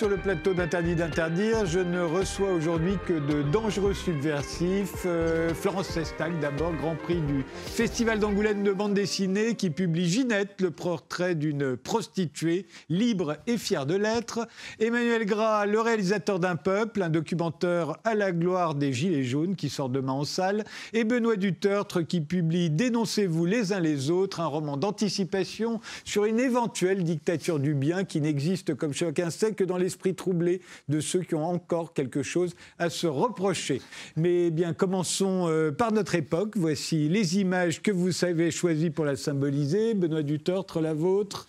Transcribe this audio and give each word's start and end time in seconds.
Sur 0.00 0.08
le 0.08 0.16
plateau 0.16 0.54
d'Interdit 0.54 0.94
d'interdire. 0.94 1.66
Je 1.66 1.78
ne 1.78 2.00
reçois 2.00 2.50
aujourd'hui 2.54 2.94
que 3.06 3.12
de 3.12 3.42
dangereux 3.42 3.92
subversifs. 3.92 5.02
Euh, 5.04 5.52
Florence 5.52 5.88
Sestac, 5.88 6.40
d'abord, 6.40 6.72
Grand 6.72 6.96
Prix 6.96 7.20
du 7.20 7.44
Festival 7.66 8.18
d'Angoulême 8.18 8.62
de 8.62 8.72
bande 8.72 8.94
dessinée, 8.94 9.56
qui 9.56 9.68
publie 9.68 10.08
Ginette, 10.08 10.62
le 10.62 10.70
portrait 10.70 11.34
d'une 11.34 11.76
prostituée 11.76 12.64
libre 12.88 13.36
et 13.46 13.58
fière 13.58 13.84
de 13.84 13.94
l'être. 13.94 14.48
Emmanuel 14.78 15.26
Gras, 15.26 15.66
le 15.66 15.78
réalisateur 15.78 16.40
d'un 16.40 16.56
peuple, 16.56 17.02
un 17.02 17.10
documentaire 17.10 17.98
à 18.04 18.14
la 18.14 18.32
gloire 18.32 18.74
des 18.74 18.94
Gilets 18.94 19.24
jaunes, 19.24 19.54
qui 19.54 19.68
sort 19.68 19.90
demain 19.90 20.14
en 20.14 20.24
salle. 20.24 20.64
Et 20.94 21.04
Benoît 21.04 21.36
Dutertre, 21.36 22.06
qui 22.06 22.22
publie 22.22 22.70
Dénoncez-vous 22.70 23.44
les 23.44 23.74
uns 23.74 23.80
les 23.80 24.10
autres, 24.10 24.40
un 24.40 24.46
roman 24.46 24.78
d'anticipation 24.78 25.78
sur 26.06 26.24
une 26.24 26.40
éventuelle 26.40 27.04
dictature 27.04 27.58
du 27.58 27.74
bien 27.74 28.04
qui 28.04 28.22
n'existe 28.22 28.74
comme 28.74 28.94
chacun 28.94 29.28
sait 29.28 29.52
que 29.52 29.62
dans 29.62 29.76
l'esprit 29.90 30.14
troublé 30.14 30.60
de 30.88 31.00
ceux 31.00 31.22
qui 31.22 31.34
ont 31.34 31.44
encore 31.44 31.94
quelque 31.94 32.22
chose 32.22 32.54
à 32.78 32.90
se 32.90 33.08
reprocher. 33.08 33.82
Mais 34.16 34.46
eh 34.46 34.50
bien, 34.52 34.72
commençons 34.72 35.48
euh, 35.48 35.72
par 35.72 35.90
notre 35.90 36.14
époque. 36.14 36.52
Voici 36.56 37.08
les 37.08 37.40
images 37.40 37.82
que 37.82 37.90
vous 37.90 38.24
avez 38.24 38.52
choisies 38.52 38.90
pour 38.90 39.04
la 39.04 39.16
symboliser. 39.16 39.94
Benoît 39.94 40.22
Dutertre, 40.22 40.80
la 40.80 40.94
vôtre. 40.94 41.48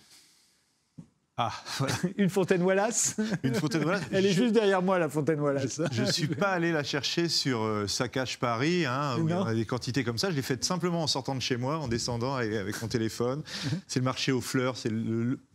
Ah, 1.38 1.50
une 2.18 2.28
fontaine 2.28 2.62
Wallace 2.62 3.16
Une 3.42 3.54
fontaine 3.54 3.84
Wallace 3.84 4.02
Elle 4.12 4.26
est 4.26 4.32
juste 4.32 4.52
derrière 4.52 4.82
moi, 4.82 4.98
la 4.98 5.08
fontaine 5.08 5.40
Wallace. 5.40 5.80
Je 5.90 6.02
ne 6.02 6.10
suis 6.10 6.26
pas 6.26 6.48
allé 6.48 6.72
la 6.72 6.82
chercher 6.82 7.28
sur 7.28 7.62
euh, 7.62 7.86
Saccage 7.86 8.38
Paris, 8.38 8.84
hein, 8.84 9.16
où 9.18 9.28
il 9.28 9.30
y 9.30 9.34
a 9.34 9.54
des 9.54 9.64
quantités 9.64 10.04
comme 10.04 10.18
ça. 10.18 10.30
Je 10.30 10.36
l'ai 10.36 10.42
faite 10.42 10.64
simplement 10.64 11.02
en 11.02 11.06
sortant 11.06 11.34
de 11.34 11.40
chez 11.40 11.56
moi, 11.56 11.78
en 11.78 11.88
descendant 11.88 12.34
avec, 12.34 12.80
mon 12.82 12.88
téléphone. 12.88 13.42
C'est 13.86 14.00
le 14.00 14.04
marché 14.04 14.30
aux 14.30 14.42
fleurs, 14.42 14.76
c'est 14.76 14.90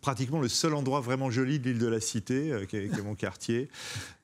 pratiquement 0.08 0.40
le 0.40 0.48
seul 0.48 0.74
endroit 0.74 1.02
vraiment 1.02 1.30
joli 1.30 1.60
de 1.60 1.66
l'île 1.66 1.80
de 1.80 1.88
la 1.88 2.00
Cité, 2.00 2.54
euh, 2.54 2.64
qui, 2.64 2.78
est, 2.78 3.04
mon 3.04 3.14
quartier. 3.14 3.68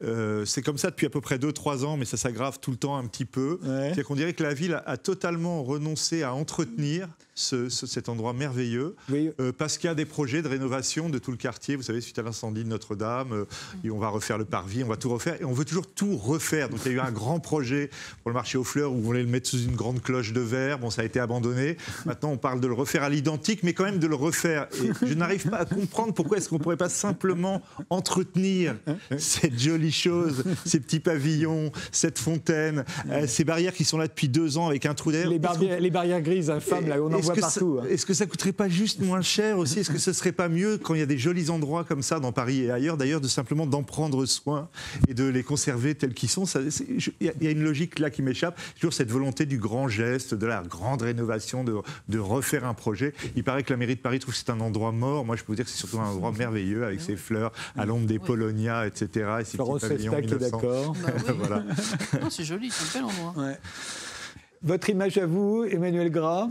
Euh, 0.01 0.45
c'est 0.45 0.61
comme 0.61 0.77
ça 0.77 0.91
depuis 0.91 1.07
à 1.07 1.09
peu 1.09 1.19
près 1.19 1.37
2-3 1.37 1.83
ans, 1.83 1.97
mais 1.97 2.05
ça 2.05 2.15
s'aggrave 2.15 2.59
tout 2.61 2.71
le 2.71 2.77
temps 2.77 2.95
un 2.95 3.05
petit 3.05 3.25
peu. 3.25 3.59
C'est-à-dire 3.61 4.05
qu'on 4.05 4.15
dirait 4.15 4.31
que 4.31 4.43
la 4.43 4.53
ville 4.53 4.81
a, 4.85 4.95
totalement 4.95 5.61
renoncé 5.61 6.23
à 6.23 6.33
entretenir 6.33 7.09
cet 7.35 8.09
endroit 8.09 8.33
merveilleux, 8.33 8.95
parce 9.57 9.77
qu'il 9.77 9.87
y 9.87 9.91
a 9.91 9.95
des 9.95 10.05
projets 10.05 10.41
de 10.41 10.47
rénovation 10.47 11.09
de 11.09 11.17
tout 11.17 11.31
le 11.31 11.37
quartier, 11.37 11.75
vous 11.75 11.83
savez, 11.83 11.99
suite 11.99 12.19
à 12.19 12.21
l'incendie 12.21 12.63
de 12.63 12.69
Notre-Dame, 12.69 13.33
euh, 13.33 13.45
et 13.83 13.89
on 13.89 13.97
va 13.97 14.09
refaire 14.09 14.37
le 14.37 14.45
parvis, 14.45 14.83
on 14.83 14.87
va 14.87 14.97
tout 14.97 15.09
refaire, 15.09 15.41
et 15.41 15.45
on 15.45 15.51
veut 15.51 15.65
toujours 15.65 15.87
tout 15.87 16.15
refaire. 16.15 16.69
Donc 16.69 16.81
il 16.85 16.91
y 16.91 16.95
a 16.95 16.97
eu 16.97 16.99
un 16.99 17.11
grand 17.11 17.39
projet 17.39 17.89
pour 18.21 18.29
le 18.29 18.35
marché 18.35 18.57
aux 18.57 18.63
fleurs 18.63 18.91
où 18.91 18.97
on 18.97 19.01
voulait 19.01 19.23
le 19.23 19.29
mettre 19.29 19.49
sous 19.49 19.63
une 19.63 19.75
grande 19.75 20.01
cloche 20.01 20.31
de 20.31 20.41
verre, 20.41 20.77
bon 20.77 20.89
ça 20.89 21.01
a 21.01 21.05
été 21.05 21.19
abandonné. 21.19 21.77
Maintenant 22.05 22.31
on 22.31 22.37
parle 22.37 22.59
de 22.59 22.67
le 22.67 22.73
refaire 22.73 23.03
à 23.03 23.09
l'identique, 23.09 23.63
mais 23.63 23.73
quand 23.73 23.85
même 23.85 23.99
de 23.99 24.07
le 24.07 24.15
refaire. 24.15 24.67
Et 24.83 25.07
je 25.07 25.13
n'arrive 25.13 25.49
pas 25.49 25.57
à 25.57 25.65
comprendre 25.73 26.13
pourquoi 26.13 26.37
est-ce 26.37 26.49
qu'on 26.49 26.57
ne 26.57 26.63
pourrait 26.63 26.77
pas 26.77 26.89
simplement 26.89 27.61
entretenir 27.89 28.75
cette 29.17 29.59
jolie 29.59 29.91
chose, 29.91 30.43
ces 30.65 30.79
petits 30.79 30.99
pavillons, 30.99 31.71
cette 31.91 32.19
fontaine, 32.19 32.85
euh, 33.09 33.25
ces 33.27 33.43
barrières 33.43 33.73
qui 33.73 33.83
sont 33.83 33.97
là 33.97 34.07
depuis 34.07 34.29
deux 34.29 34.57
ans 34.57 34.67
avec 34.67 34.85
un 34.85 34.93
trou 34.93 35.11
d'air. 35.11 35.29
Les, 35.29 35.39
les, 35.79 35.89
barrières 35.89 36.21
grises 36.21 36.49
infâmes, 36.49 36.87
là, 36.87 36.97
on 37.01 37.11
en 37.11 37.19
voit 37.19 37.35
partout. 37.35 37.79
Hein. 37.81 37.87
Est-ce 37.89 38.05
que 38.05 38.13
ça 38.13 38.25
coûterait 38.25 38.51
pas 38.51 38.69
juste 38.69 39.01
moins 39.01 39.21
cher 39.21 39.57
aussi? 39.57 39.79
Est-ce 39.79 39.91
que 39.91 39.97
ce 39.97 40.13
serait 40.13 40.31
pas 40.31 40.49
mieux 40.49 40.77
quand 40.77 40.93
il 40.93 40.99
y 40.99 41.03
a 41.03 41.07
des 41.07 41.17
jolis 41.17 41.49
endroits 41.49 41.83
comme 41.83 42.01
ça 42.01 42.19
dans 42.19 42.31
Paris 42.31 42.63
et 42.63 42.71
ailleurs, 42.71 42.97
d'ailleurs, 42.97 43.21
de 43.21 43.27
simplement 43.27 43.65
d'en 43.65 43.83
prendre 43.83 44.25
soin 44.25 44.69
et 45.07 45.13
de 45.13 45.25
les 45.25 45.43
conserver 45.43 45.95
tels 45.95 46.13
qu'ils 46.13 46.29
sont? 46.29 46.45
Il 46.45 47.33
y, 47.41 47.47
a 47.47 47.51
une 47.51 47.63
logique 47.63 47.99
là 47.99 48.09
qui 48.09 48.21
m'échappe. 48.21 48.59
Toujours 48.75 48.93
cette 48.93 49.11
volonté 49.11 49.45
du 49.45 49.57
grand 49.57 49.87
geste, 49.87 50.33
de 50.33 50.45
la 50.45 50.61
grande 50.61 51.01
rénovation, 51.01 51.63
de, 51.63 51.75
de, 52.09 52.19
refaire 52.19 52.65
un 52.65 52.73
projet. 52.73 53.13
Il 53.35 53.43
paraît 53.43 53.63
que 53.63 53.71
la 53.71 53.77
mairie 53.77 53.95
de 53.95 54.01
Paris 54.01 54.19
trouve 54.19 54.33
que 54.33 54.39
c'est 54.39 54.49
un 54.49 54.59
endroit 54.59 54.91
mort. 54.91 55.25
Moi, 55.25 55.35
je 55.35 55.43
peux 55.43 55.52
vous 55.53 55.55
dire 55.55 55.65
que 55.65 55.71
c'est 55.71 55.77
surtout 55.77 55.99
un 55.99 56.09
endroit 56.09 56.31
merveilleux 56.31 56.85
avec 56.85 57.01
ses 57.01 57.15
fleurs 57.15 57.51
à 57.77 57.85
l'ombre 57.85 58.07
des 58.07 58.19
Polonia, 58.19 58.87
etc. 58.87 59.37
Et 59.41 59.45
ces 59.45 59.57
petits 59.57 60.07
pavillons 60.07 60.37
d'accord. 60.37 60.95
Bah 61.03 61.33
voilà. 61.37 61.63
c'est 62.29 62.43
joli, 62.43 62.69
c'est 62.71 62.99
un 62.99 63.01
bel 63.01 63.11
endroit. 63.11 63.53
Votre 64.61 64.89
image 64.89 65.17
à 65.17 65.25
vous, 65.25 65.65
Emmanuel 65.65 66.09
Gras 66.09 66.47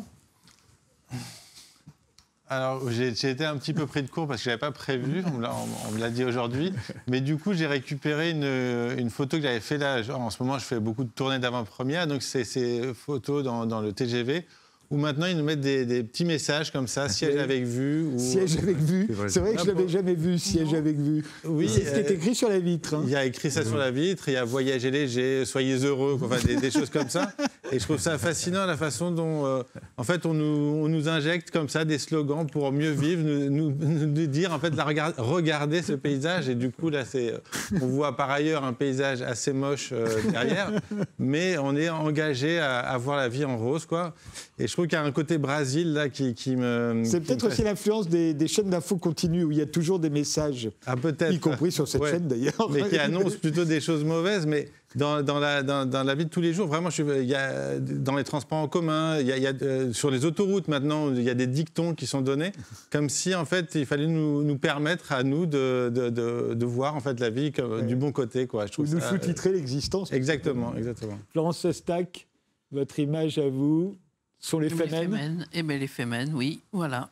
alors, 2.49 2.83
j'ai 2.91 3.31
été 3.31 3.47
un 3.47 3.57
petit 3.57 3.73
peu 3.73 3.87
pris 3.87 4.03
de 4.03 4.11
court 4.11 4.29
parce 4.29 4.41
que 4.41 4.45
je 4.45 4.51
n'avais 4.51 4.61
pas 4.61 4.73
prévu, 4.73 5.25
on 5.27 5.93
me 5.93 5.99
l'a 5.99 6.11
dit 6.11 6.23
aujourd'hui. 6.23 6.71
Mais 7.09 7.23
du 7.23 7.39
coup, 7.39 7.55
j'ai 7.55 7.67
récupéré 7.67 8.29
une, 8.29 9.09
photo 9.09 9.39
que 9.39 9.43
j'avais 9.43 9.61
fait 9.61 9.79
là. 9.79 10.03
En 10.15 10.29
ce 10.29 10.43
moment, 10.43 10.59
je 10.59 10.65
fais 10.67 10.79
beaucoup 10.79 11.05
de 11.05 11.09
tournées 11.09 11.39
d'avant-première. 11.39 12.07
Donc, 12.07 12.23
c'est 12.23 12.45
ces 12.45 12.93
photos 12.93 13.43
dans, 13.43 13.65
dans, 13.65 13.81
le 13.81 13.95
TGV 13.95 14.47
où 14.93 14.99
maintenant 14.99 15.25
ils 15.25 15.37
nous 15.39 15.43
mettent 15.43 15.61
des, 15.61 16.03
petits 16.03 16.27
messages 16.27 16.71
comme 16.71 16.87
ça, 16.87 17.09
siège 17.09 17.37
avec 17.37 17.65
vue. 17.65 18.05
Ou... 18.05 18.19
Siège 18.19 18.59
avec 18.59 18.77
vue. 18.77 19.09
C'est 19.27 19.41
vrai, 19.41 19.55
que 19.55 19.61
je 19.61 19.65
ne 19.65 19.73
l'avais 19.73 19.89
jamais 19.89 20.15
vu, 20.15 20.39
siège 20.39 20.75
avec 20.75 20.99
vue. 20.99 21.25
Oui, 21.45 21.67
c'est 21.67 21.87
ce 21.87 21.93
qui 21.93 22.01
est 22.01 22.11
euh, 22.11 22.15
écrit 22.15 22.35
sur 22.35 22.51
la 22.51 22.59
vitre. 22.59 22.95
Hein. 22.95 23.03
Il 23.07 23.11
y 23.11 23.17
a 23.17 23.25
écrit 23.25 23.51
ça 23.51 23.65
sur 23.65 23.79
la 23.79 23.91
vitre, 23.91 24.29
il 24.29 24.35
y 24.35 24.37
a 24.37 24.45
voyager 24.45 24.91
léger, 24.91 25.47
soyez 25.47 25.77
heureux, 25.77 26.21
enfin, 26.23 26.37
des, 26.45 26.71
choses 26.71 26.91
comme 26.91 27.09
ça. 27.09 27.33
Et 27.73 27.79
je 27.79 27.85
trouve 27.85 27.99
ça 27.99 28.19
fascinant 28.19 28.67
la 28.67 28.77
façon 28.77 29.11
dont, 29.11 29.47
euh, 29.47 29.63
en 29.97 30.05
fait, 30.05 30.27
on 30.27 30.35
nous, 30.35 30.45
on 30.45 30.89
nous, 30.89 31.09
injecte 31.09 31.51
comme 31.51 31.71
ça 31.71 31.87
des 31.87 31.97
slogans 31.97 32.47
pour 32.47 32.71
mieux 32.71 32.91
vivre, 32.91 33.23
nous, 33.23 33.71
nous, 33.71 34.27
dire 34.27 34.53
en 34.53 34.59
fait, 34.59 34.77
la, 34.77 34.85
regardez 35.17 35.81
ce 35.81 35.95
paysage. 35.95 36.51
Et 36.51 36.55
du 36.55 36.71
coup, 36.71 36.91
là, 36.91 37.07
c'est, 37.07 37.33
on 37.81 37.87
voit 37.87 38.15
par 38.15 38.31
ailleurs 38.31 38.63
un 38.63 38.75
paysage 38.75 39.23
assez 39.23 39.55
moche 39.55 39.89
euh, 39.93 40.07
derrière, 40.31 40.71
mais 41.19 41.57
on 41.57 41.75
est 41.77 41.89
engagé 41.89 42.59
à, 42.59 42.81
à 42.81 42.99
voir 42.99 43.17
la 43.17 43.31
vie 43.31 43.47
en 43.47 43.57
rose, 43.57 43.87
quoi. 43.87 44.13
Et 44.59 44.67
je 44.67 44.73
trouve 44.73 44.82
qu'il 44.87 44.95
y 44.95 44.97
a 44.97 45.05
un 45.05 45.13
côté 45.13 45.39
Brésil 45.39 45.93
là 45.93 46.09
qui, 46.09 46.35
me. 46.57 47.03
C'est 47.05 47.21
peut-être 47.21 47.47
aussi 47.47 47.63
l'influence 47.63 48.09
des, 48.09 48.49
chaînes 48.49 48.71
d'infos 48.71 48.97
continues 48.97 49.45
où 49.45 49.53
il 49.53 49.59
y 49.59 49.63
a 49.63 49.67
toujours 49.67 49.99
des 49.99 50.11
messages. 50.11 50.71
Ah, 50.87 50.97
peut-être. 50.97 51.33
Y 51.33 51.39
compris 51.39 51.73
sur 51.73 51.89
cette 51.89 52.05
chaîne 52.05 52.29
d'ailleurs. 52.29 52.71
Mais 52.71 52.89
qui 52.89 52.99
annoncent 52.99 53.39
plutôt 53.41 53.65
des 53.65 53.81
choses 53.81 54.05
mauvaises. 54.05 54.47
Mais 54.47 54.69
dans, 54.95 55.39
la, 55.39 55.63
dans, 55.63 56.03
la, 56.03 56.15
vie 56.15 56.25
de 56.25 56.31
tous 56.31 56.41
les 56.41 56.53
jours, 56.53 56.67
vraiment, 56.67 56.91
je, 56.91 57.03
il 57.21 57.29
y 57.29 57.35
a, 57.35 57.79
dans 57.79 58.17
les 58.17 58.25
transports 58.25 58.59
en 58.59 58.69
commun, 58.69 59.19
il 59.21 59.27
y 59.27 59.47
a, 59.47 59.53
euh, 59.63 59.93
sur 59.93 60.11
les 60.11 60.25
autoroutes 60.25 60.69
maintenant, 60.69 61.13
il 61.13 61.23
y 61.23 61.31
a 61.31 61.35
des 61.35 61.47
dictons 61.47 61.95
qui 61.95 62.07
sont 62.07 62.21
donnés, 62.21 62.53
comme 62.91 63.09
si 63.09 63.35
en 63.35 63.45
fait 63.45 63.75
il 63.75 63.87
fallait 63.87 64.07
nous, 64.07 64.43
nous 64.43 64.59
permettre 64.59 65.13
à 65.13 65.23
nous 65.23 65.47
de, 65.47 65.91
de, 65.93 66.11
de, 66.11 66.67
voir 66.67 66.95
en 66.95 67.01
fait 67.01 67.21
la 67.21 67.31
vie 67.31 67.53
comme, 67.53 67.87
du 67.87 67.97
bon 67.97 68.13
côté. 68.13 68.47
Quoi. 68.47 68.67
Je 68.67 68.73
trouve 68.73 68.93
nous 68.93 69.01
sous-titrer 69.01 69.53
l'existence. 69.53 70.13
Exactement, 70.13 70.75
exactement. 70.77 71.19
Florence 71.31 71.59
Sestac, 71.59 72.27
votre 72.71 72.99
image 72.99 73.39
à 73.39 73.49
vous 73.49 73.97
sont 74.43 74.59
les 74.59 74.69
femmes 74.69 75.47
Eh 75.53 75.63
bien, 75.63 75.79
les 75.79 75.87
femmes, 75.87 76.31
oui, 76.35 76.61
voilà. 76.73 77.11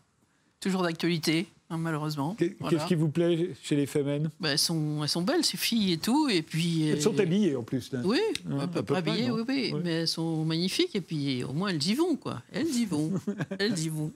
Toujours 0.60 0.82
d'actualité, 0.82 1.46
hein, 1.70 1.78
malheureusement. 1.78 2.34
Qu'est-ce 2.34 2.86
qui 2.86 2.94
vous 2.94 3.08
plaît 3.08 3.54
chez 3.62 3.76
les 3.76 3.86
femmes? 3.86 4.28
Ben, 4.40 4.50
elles, 4.50 4.58
sont, 4.58 5.02
elles 5.02 5.08
sont 5.08 5.22
belles, 5.22 5.44
ces 5.44 5.56
filles 5.56 5.92
et 5.94 5.98
tout. 5.98 6.28
Et 6.28 6.42
puis, 6.42 6.88
elles 6.88 7.00
sont 7.00 7.18
habillées 7.18 7.56
en 7.56 7.62
plus. 7.62 7.90
Oui, 8.04 8.20
hein, 8.50 8.68
peu, 8.68 8.82
peu 8.82 8.96
habillées, 8.96 9.30
oui, 9.30 9.42
oui. 9.48 9.74
Mais 9.82 10.02
elles 10.02 10.08
sont 10.08 10.44
magnifiques. 10.44 10.94
Et 10.94 11.00
puis, 11.00 11.42
au 11.44 11.54
moins, 11.54 11.70
elles 11.70 11.86
y 11.86 11.94
vont, 11.94 12.16
quoi. 12.16 12.42
Elles 12.52 12.68
y 12.68 12.84
vont. 12.84 13.12
elles 13.58 13.78
y 13.78 13.88
vont. 13.88 14.12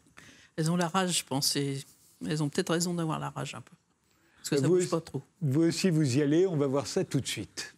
Elles 0.56 0.70
ont 0.70 0.76
la 0.76 0.88
rage, 0.88 1.19
je 1.19 1.24
pense. 1.24 1.56
elles 1.56 2.42
ont 2.42 2.48
peut-être 2.48 2.72
raison 2.72 2.92
d'avoir 2.92 3.19
la 3.19 3.30
rage 3.30 3.54
un 3.54 3.60
peu. 3.60 3.72
Parce 4.38 4.50
que 4.50 4.56
ça 4.56 4.62
ne 4.62 4.69
bouge 4.69 4.91
pas 4.91 5.00
trop. 5.00 5.22
Vous 5.41 5.62
aussi, 5.62 5.88
vous 5.88 6.19
y 6.19 6.20
allez. 6.20 6.47
On 6.47 6.56
va 6.56 6.66
voir 6.66 6.86
ça 6.86 7.04
tout 7.04 7.20
de 7.20 7.26
suite. 7.26 7.74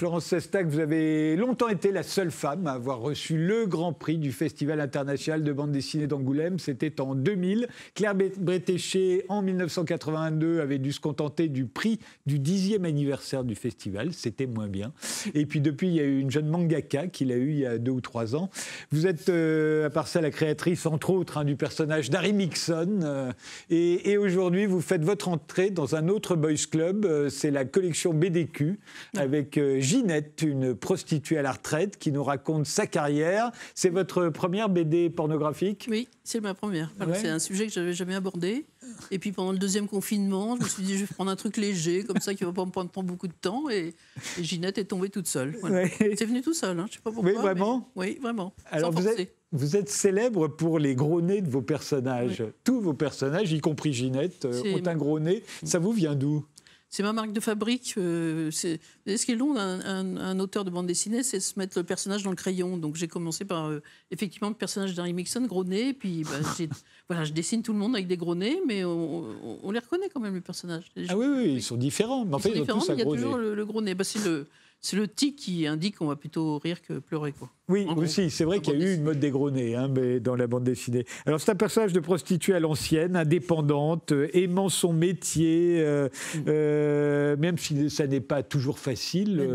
Florence 0.00 0.24
Sestac, 0.24 0.66
vous 0.66 0.78
avez 0.78 1.36
longtemps 1.36 1.68
été 1.68 1.92
la 1.92 2.02
seule 2.02 2.30
femme 2.30 2.66
à 2.66 2.72
avoir 2.72 3.00
reçu 3.00 3.36
le 3.36 3.66
grand 3.66 3.92
prix 3.92 4.16
du 4.16 4.32
Festival 4.32 4.80
international 4.80 5.44
de 5.44 5.52
bande 5.52 5.72
dessinée 5.72 6.06
d'Angoulême. 6.06 6.58
C'était 6.58 7.02
en 7.02 7.14
2000. 7.14 7.68
Claire 7.94 8.14
Bretéché, 8.14 9.26
en 9.28 9.42
1982, 9.42 10.62
avait 10.62 10.78
dû 10.78 10.92
se 10.92 11.00
contenter 11.00 11.48
du 11.48 11.66
prix 11.66 11.98
du 12.24 12.38
dixième 12.38 12.86
anniversaire 12.86 13.44
du 13.44 13.54
festival. 13.54 14.14
C'était 14.14 14.46
moins 14.46 14.68
bien. 14.68 14.94
Et 15.34 15.44
puis 15.44 15.60
depuis, 15.60 15.88
il 15.88 15.94
y 15.96 16.00
a 16.00 16.04
eu 16.04 16.18
une 16.18 16.30
jeune 16.30 16.48
mangaka 16.48 17.08
qu'il 17.08 17.30
a 17.30 17.36
eu 17.36 17.50
il 17.50 17.58
y 17.58 17.66
a 17.66 17.76
deux 17.76 17.92
ou 17.92 18.00
trois 18.00 18.34
ans. 18.34 18.48
Vous 18.92 19.06
êtes, 19.06 19.28
euh, 19.28 19.84
à 19.84 19.90
part 19.90 20.08
ça, 20.08 20.22
la 20.22 20.30
créatrice, 20.30 20.86
entre 20.86 21.10
autres, 21.10 21.36
hein, 21.36 21.44
du 21.44 21.56
personnage 21.56 22.08
d'Harry 22.08 22.32
Mixon. 22.32 23.00
Euh, 23.02 23.32
et, 23.68 24.16
aujourd'hui, 24.16 24.64
vous 24.64 24.80
faites 24.80 25.04
votre 25.04 25.28
entrée 25.28 25.68
dans 25.68 25.94
un 25.94 26.08
autre 26.08 26.36
boys 26.36 26.54
club. 26.70 27.04
Euh, 27.04 27.28
c'est 27.28 27.50
la 27.50 27.66
collection 27.66 28.14
BDQ 28.14 28.80
avec 29.14 29.58
Ginette, 29.90 30.42
une 30.42 30.76
prostituée 30.76 31.38
à 31.38 31.42
la 31.42 31.50
retraite, 31.50 31.96
qui 31.98 32.12
nous 32.12 32.22
raconte 32.22 32.64
sa 32.64 32.86
carrière. 32.86 33.50
C'est 33.74 33.88
votre 33.88 34.28
première 34.28 34.68
BD 34.68 35.10
pornographique? 35.10 35.88
Oui, 35.90 36.06
c'est 36.22 36.40
ma 36.40 36.54
première. 36.54 36.92
C'est 37.14 37.28
un 37.28 37.40
sujet 37.40 37.66
que 37.66 37.72
je 37.72 37.80
n'avais 37.80 37.92
jamais 37.92 38.14
abordé. 38.14 38.66
Et 39.10 39.18
puis 39.18 39.32
pendant 39.32 39.50
le 39.50 39.58
deuxième 39.58 39.88
confinement, 39.88 40.56
je 40.56 40.62
me 40.62 40.68
suis 40.68 40.82
dit, 40.84 40.94
je 40.96 41.06
vais 41.06 41.12
prendre 41.12 41.28
un 41.28 41.34
truc 41.34 41.56
léger, 41.56 42.04
comme 42.04 42.20
ça, 42.20 42.34
qui 42.34 42.44
ne 42.44 42.50
va 42.50 42.54
pas 42.54 42.64
me 42.64 42.70
prendre 42.70 43.02
beaucoup 43.02 43.26
de 43.26 43.32
temps. 43.32 43.68
Et, 43.68 43.94
Ginette 44.40 44.78
est 44.78 44.84
tombée 44.84 45.10
toute 45.10 45.26
seule. 45.26 45.56
C'est 45.98 46.24
venu 46.24 46.40
tout 46.40 46.54
seul, 46.54 46.78
hein. 46.78 46.86
je 46.86 46.92
ne 46.92 46.94
sais 46.94 47.02
pas 47.02 47.10
pourquoi. 47.10 47.32
Oui, 47.32 47.36
vraiment 47.36 47.90
Oui, 47.96 48.18
vraiment. 48.22 48.54
Alors 48.70 48.92
vous 48.92 49.08
êtes, 49.08 49.34
vous 49.50 49.74
êtes, 49.74 49.88
célèbre 49.88 50.46
pour 50.46 50.78
les 50.78 50.94
gros 50.94 51.20
nez 51.20 51.40
de 51.40 51.50
vos 51.50 51.62
personnages. 51.62 52.44
Tous 52.62 52.80
vos 52.80 52.94
personnages, 52.94 53.52
y 53.52 53.60
compris 53.60 53.92
Ginette, 53.92 54.44
euh, 54.44 54.76
ont 54.76 54.86
un 54.86 54.96
gros 54.96 55.18
nez. 55.18 55.42
Ça 55.64 55.80
vous 55.80 55.90
vient 55.90 56.14
d'où? 56.14 56.44
C'est 56.90 57.04
ma 57.04 57.12
marque 57.12 57.32
de 57.32 57.40
fabrique. 57.40 57.94
Euh, 57.96 58.50
c'est 58.50 58.80
ce 59.06 59.24
qui 59.24 59.32
est 59.32 59.36
long 59.36 59.54
d'un 59.54 59.80
un, 59.80 60.38
auteur 60.40 60.64
de 60.64 60.70
bande 60.70 60.86
dessinée, 60.86 61.22
c'est 61.22 61.38
se 61.40 61.58
mettre 61.58 61.78
le 61.78 61.84
personnage 61.84 62.24
dans 62.24 62.30
le 62.30 62.36
crayon. 62.36 62.76
Donc 62.76 62.96
j'ai 62.96 63.08
commencé 63.08 63.44
par 63.44 63.66
euh, 63.66 63.80
effectivement 64.10 64.48
le 64.48 64.54
personnage 64.54 64.94
d'Harry 64.94 65.12
Mixon, 65.12 65.42
gros 65.46 65.64
nez, 65.64 65.94
puis 65.94 66.24
bah, 66.24 66.30
voilà, 67.08 67.24
je 67.24 67.32
dessine 67.32 67.62
tout 67.62 67.72
le 67.72 67.78
monde 67.78 67.94
avec 67.94 68.08
des 68.08 68.16
gros 68.16 68.34
nez, 68.34 68.60
mais 68.66 68.84
on, 68.84 69.70
les 69.70 69.78
reconnaît 69.78 70.08
quand 70.12 70.20
même 70.20 70.34
les 70.34 70.40
personnages. 70.40 70.90
ah 71.08 71.16
oui, 71.16 71.26
oui, 71.26 71.52
ils 71.54 71.62
sont 71.62 71.76
différents. 71.76 72.24
Mais 72.24 72.34
en 72.34 72.38
fait, 72.40 72.50
ils, 72.50 72.56
sont 72.56 72.78
différents, 72.78 72.94
il 72.94 72.98
y 72.98 73.02
a 73.02 73.04
toujours 73.04 73.36
le, 73.36 73.54
le, 73.54 73.64
gros 73.64 73.80
nez. 73.80 73.94
Bah, 73.94 74.04
c'est 74.04 74.24
le 74.24 74.46
c'est 74.80 74.96
le 74.96 75.08
tic 75.08 75.36
qui 75.36 75.66
indique 75.66 75.96
qu'on 75.96 76.06
va 76.06 76.16
plutôt 76.16 76.58
rire 76.58 76.82
que 76.82 76.98
pleurer. 76.98 77.32
Quoi. 77.32 77.50
Oui, 77.70 77.86
aussi, 77.96 78.30
c'est 78.30 78.44
vrai 78.44 78.58
qu'il 78.60 78.80
y 78.80 78.84
a 78.84 78.90
eu 78.90 78.94
une 78.96 79.04
mode 79.04 79.22
nez 79.52 79.76
hein, 79.76 79.88
mais 79.88 80.18
dans 80.18 80.34
la 80.34 80.48
bande 80.48 80.64
dessinée. 80.64 81.04
Alors 81.24 81.40
c'est 81.40 81.52
un 81.52 81.56
personnage 81.56 81.92
de 81.92 82.00
prostituée 82.00 82.54
à 82.54 82.60
l'ancienne, 82.60 83.14
indépendante, 83.14 84.10
euh, 84.10 84.26
aimant 84.34 84.68
son 84.68 84.92
métier, 84.92 85.76
euh, 85.78 86.08
euh, 86.48 87.36
même 87.36 87.58
si 87.58 87.88
ça 87.88 88.08
n'est 88.08 88.20
pas 88.20 88.42
toujours 88.42 88.80
facile 88.80 89.48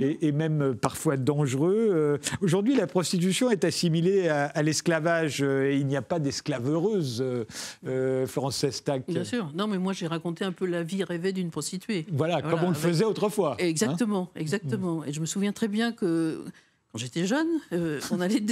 Et, 0.00 0.32
même 0.32 0.74
parfois 0.74 1.18
dangereux. 1.18 2.18
Aujourd'hui, 2.40 2.76
la 2.76 2.86
prostitution 2.86 3.50
est 3.50 3.64
assimilée 3.64 4.28
à, 4.28 4.62
l'esclavage 4.62 5.42
et 5.42 5.76
il 5.76 5.86
n'y 5.86 5.96
a 5.96 6.02
pas 6.02 6.18
d'esclave 6.18 6.70
heureuse, 6.70 7.22
Florence 8.26 8.56
Sestac. 8.56 9.02
Bien 9.06 9.24
sûr. 9.24 9.50
Non, 9.54 9.66
mais 9.66 9.78
moi 9.78 9.92
j'ai 9.92 10.06
raconté 10.06 10.44
un 10.44 10.52
peu 10.52 10.64
la 10.64 10.82
vie 10.82 11.04
rêvée 11.04 11.32
d'une 11.32 11.50
prostituée. 11.50 12.06
Voilà, 12.10 12.40
comme 12.40 12.62
on 12.62 12.68
le 12.68 12.74
faisait 12.74 13.04
autrefois. 13.04 13.56
Hein. 13.60 13.64
Exactement, 13.64 14.30
exactement. 14.64 15.02
Exactement. 15.02 15.04
Et 15.04 15.12
je 15.12 15.20
me 15.20 15.26
souviens 15.26 15.52
très 15.52 15.68
bien 15.68 15.92
que 15.92 16.44
quand 16.92 16.98
j'étais 16.98 17.24
jeune, 17.24 17.46
euh, 17.72 18.00
on 18.10 18.20
allait 18.20 18.42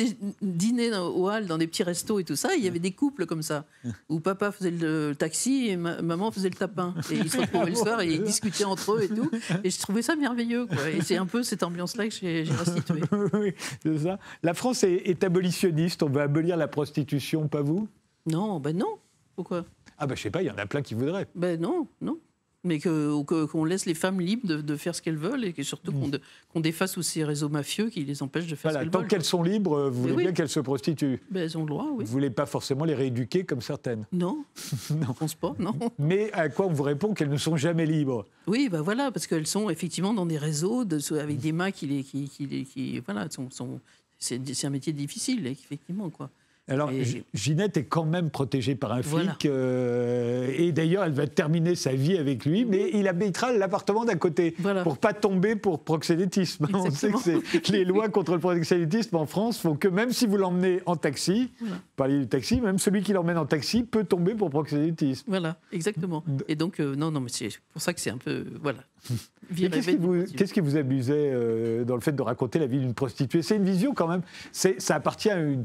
dîner 0.41 0.97
au 0.97 1.29
hall 1.29 1.47
dans 1.47 1.59
des 1.59 1.67
petits 1.67 1.83
restos 1.83 2.21
et 2.21 2.25
tout 2.25 2.37
ça. 2.37 2.55
il 2.55 2.63
y 2.63 2.69
avait 2.69 2.79
des 2.79 2.93
couples 2.93 3.27
comme 3.27 3.43
ça, 3.43 3.65
où 4.09 4.21
papa 4.21 4.53
faisait 4.53 4.71
le 4.71 5.15
taxi 5.19 5.69
et 5.69 5.77
maman 5.77 6.31
faisait 6.31 6.49
le 6.49 6.55
tapin. 6.55 6.95
Et 7.11 7.17
ils 7.17 7.31
se 7.31 7.39
retrouvaient 7.41 7.71
le 7.71 7.75
soir 7.75 8.01
et 8.01 8.13
ils 8.13 8.23
discutaient 8.23 8.65
entre 8.65 8.93
eux 8.93 9.03
et 9.03 9.09
tout. 9.09 9.29
Et 9.65 9.71
je 9.71 9.79
trouvais 9.81 10.03
ça 10.03 10.15
merveilleux. 10.15 10.67
Quoi. 10.67 10.89
Et 10.91 11.01
c'est 11.03 11.17
un 11.17 11.27
peu 11.27 11.43
cette 11.43 11.65
ambiance-là 11.65 12.09
que 12.09 12.15
j'ai 12.15 12.45
restituée. 12.45 13.03
oui, 13.33 13.55
c'est 13.83 13.99
ça. 13.99 14.21
La 14.45 14.55
France 14.55 14.85
est, 14.85 15.09
est, 15.09 15.25
abolitionniste. 15.25 16.05
On 16.05 16.09
veut 16.09 16.23
abolir 16.23 16.57
la 16.57 16.69
prostitution, 16.69 17.49
pas 17.49 17.63
vous? 17.63 17.89
Non, 18.27 18.61
ben 18.61 18.77
non. 18.77 18.99
Pourquoi? 19.35 19.65
Ah 19.99 20.07
ben 20.07 20.15
je 20.15 20.23
sais 20.23 20.31
pas, 20.31 20.43
il 20.43 20.47
y 20.47 20.51
en 20.51 20.59
a 20.59 20.67
plein 20.67 20.83
qui 20.83 20.95
voudraient. 20.95 21.27
Ben 21.35 21.61
non, 21.61 21.89
non 22.01 22.21
mais 22.69 22.79
qu'on 22.81 23.65
laisse 23.65 23.87
les 23.87 23.95
femmes 23.95 24.21
libres 24.21 24.47
de, 24.47 24.77
faire 24.77 24.95
ce 24.95 25.03
qu'elles 25.03 25.17
veulent 25.17 25.45
et 25.45 25.53
que 25.53 25.63
surtout 25.63 25.91
qu'on 25.91 26.59
mmh. 26.59 26.63
défasse 26.63 26.99
aussi 26.99 27.09
ces 27.09 27.25
réseaux 27.25 27.49
mafieux 27.49 27.89
qui 27.89 28.05
les 28.05 28.23
empêchent 28.23 28.47
de 28.47 28.55
faire 28.55 28.71
ce 28.71 28.77
qu'elles 28.77 28.85
veulent. 28.85 28.93
Tant 28.93 29.05
qu'elles 29.05 29.25
sont 29.25 29.43
libres, 29.43 29.89
vous 29.89 30.03
voulez 30.03 30.17
bien 30.17 30.33
qu'elles 30.33 30.49
se 30.49 30.61
prostituent. 30.61 31.21
Ben, 31.31 31.43
elles 31.43 31.57
ont 31.57 31.63
le 31.63 31.69
droit, 31.69 31.89
oui. 31.93 32.05
Vous 32.05 32.13
voulez 32.13 32.31
pas 32.31 32.47
forcément 32.47 32.85
les 32.85 32.95
rééduquer 32.95 33.45
comme 33.45 33.63
certaines 33.63 34.07
Non, 34.13 34.45
non. 34.91 35.07
je 35.09 35.13
pense 35.13 35.35
pas, 35.35 35.55
non. 35.59 35.75
Mais 35.99 36.31
à 36.33 36.49
quoi 36.49 36.67
on 36.67 36.73
vous 36.73 36.83
répond 36.83 37.15
qu'elles 37.15 37.31
ne 37.31 37.39
sont 37.39 37.57
jamais 37.57 37.87
libres? 37.87 38.27
Oui, 38.47 38.69
ben 38.71 38.83
voilà, 38.83 39.11
parce 39.11 39.27
qu'elles 39.27 39.47
sont 39.47 39.71
effectivement 39.71 40.13
dans 40.13 40.27
des 40.27 40.39
réseaux 40.39 40.85
de, 40.85 41.19
avec 41.19 41.39
des 41.39 41.53
mains 41.53 41.71
qui 41.71 41.87
les... 41.87 42.05
Qui, 42.05 42.29
qui, 42.29 42.65
qui 42.65 43.01
voilà, 43.01 43.29
sont, 43.31 43.51
sont 43.51 43.81
c'est 44.19 44.65
un 44.65 44.71
métier 44.71 44.93
difficile, 44.93 45.47
effectivement, 45.47 46.11
quoi. 46.11 46.31
Alors, 46.69 46.91
Ginette 47.35 47.77
est 47.77 47.85
quand 47.85 48.05
même 48.05 48.31
protégée 48.31 48.75
par 48.75 48.93
un 48.93 49.03
flic. 49.03 49.47
Euh, 49.47 50.51
et 50.57 50.73
d'ailleurs, 50.73 51.05
elle 51.05 51.13
va 51.13 51.27
terminer 51.27 51.75
sa 51.75 51.93
vie 51.93 52.19
avec 52.19 52.45
lui, 52.45 52.65
mais 52.65 52.91
il 52.93 53.09
habitera 53.09 53.53
l'appartement 53.53 54.05
d'à 54.05 54.17
côté 54.17 54.55
pour 54.83 54.99
pas 54.99 55.13
tomber 55.13 55.57
pour 55.57 55.81
proxénétisme. 55.81 56.69
On 56.75 56.91
sait 56.91 57.11
que 57.11 57.73
les 57.73 57.85
lois 57.85 58.09
contre 58.09 58.35
le 58.35 58.39
proxénétisme 58.39 59.17
en 59.17 59.27
France 59.27 59.59
font 59.59 59.77
que 59.77 59.89
même 59.89 60.13
si 60.13 60.27
vous 60.27 60.37
l'emmenez 60.37 60.81
en 60.87 60.97
taxi, 60.97 61.51
voilà. 61.61 61.77
parlez 61.97 62.19
du 62.19 62.29
taxi, 62.29 62.61
même 62.61 62.79
celui 62.79 63.03
qui 63.03 63.13
l'emmène 63.13 63.39
en 63.39 63.47
taxi 63.47 63.83
peut 63.83 64.05
tomber 64.05 64.35
pour 64.35 64.51
proxénétisme. 64.51 65.25
Voilà, 65.29 65.57
exactement. 65.73 66.25
Et 66.49 66.57
donc, 66.57 66.81
euh, 66.81 66.95
non, 66.95 67.11
non, 67.11 67.21
mais 67.21 67.31
c'est 67.31 67.49
pour 67.73 67.83
ça 67.83 67.95
que 67.95 68.01
c'est 68.01 68.11
un 68.11 68.19
peu. 68.19 68.45
Voilà. 68.63 68.81
Qu'est-ce 69.57 69.89
qui, 69.89 69.97
vous, 69.97 70.25
qui 70.25 70.61
vous 70.61 70.77
amusait 70.77 71.31
euh, 71.33 71.85
dans 71.85 71.95
le 71.95 72.01
fait 72.01 72.13
de 72.13 72.21
raconter 72.21 72.59
la 72.59 72.67
vie 72.67 72.79
d'une 72.79 72.95
prostituée? 72.95 73.43
C'est 73.43 73.57
une 73.57 73.65
vision 73.65 73.95
quand 73.95 74.09
même. 74.09 74.23
Ça 74.53 74.95
appartient 74.95 75.31
à 75.31 75.41
une, 75.41 75.65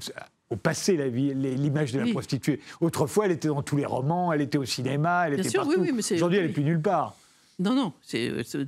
au 0.53 0.55
passé 0.55 0.95
l'image 0.95 1.91
de 1.91 2.00
la 2.00 2.07
prostituée. 2.07 2.59
Autrefois, 2.79 3.25
elle 3.25 3.31
était 3.31 3.47
dans 3.47 3.63
tous 3.63 3.77
les 3.77 3.85
romans, 3.85 4.31
elle 4.31 4.41
était 4.41 4.57
au 4.57 4.65
cinéma, 4.65 5.25
elle 5.27 5.39
était 5.39 5.50
partout. 5.50 5.81
Aujourd'hui, 6.11 6.38
elle 6.38 6.47
n'est 6.47 6.53
plus 6.53 6.63
nulle 6.63 6.81
part. 6.81 7.15
Non, 7.59 7.75
non, 7.75 7.94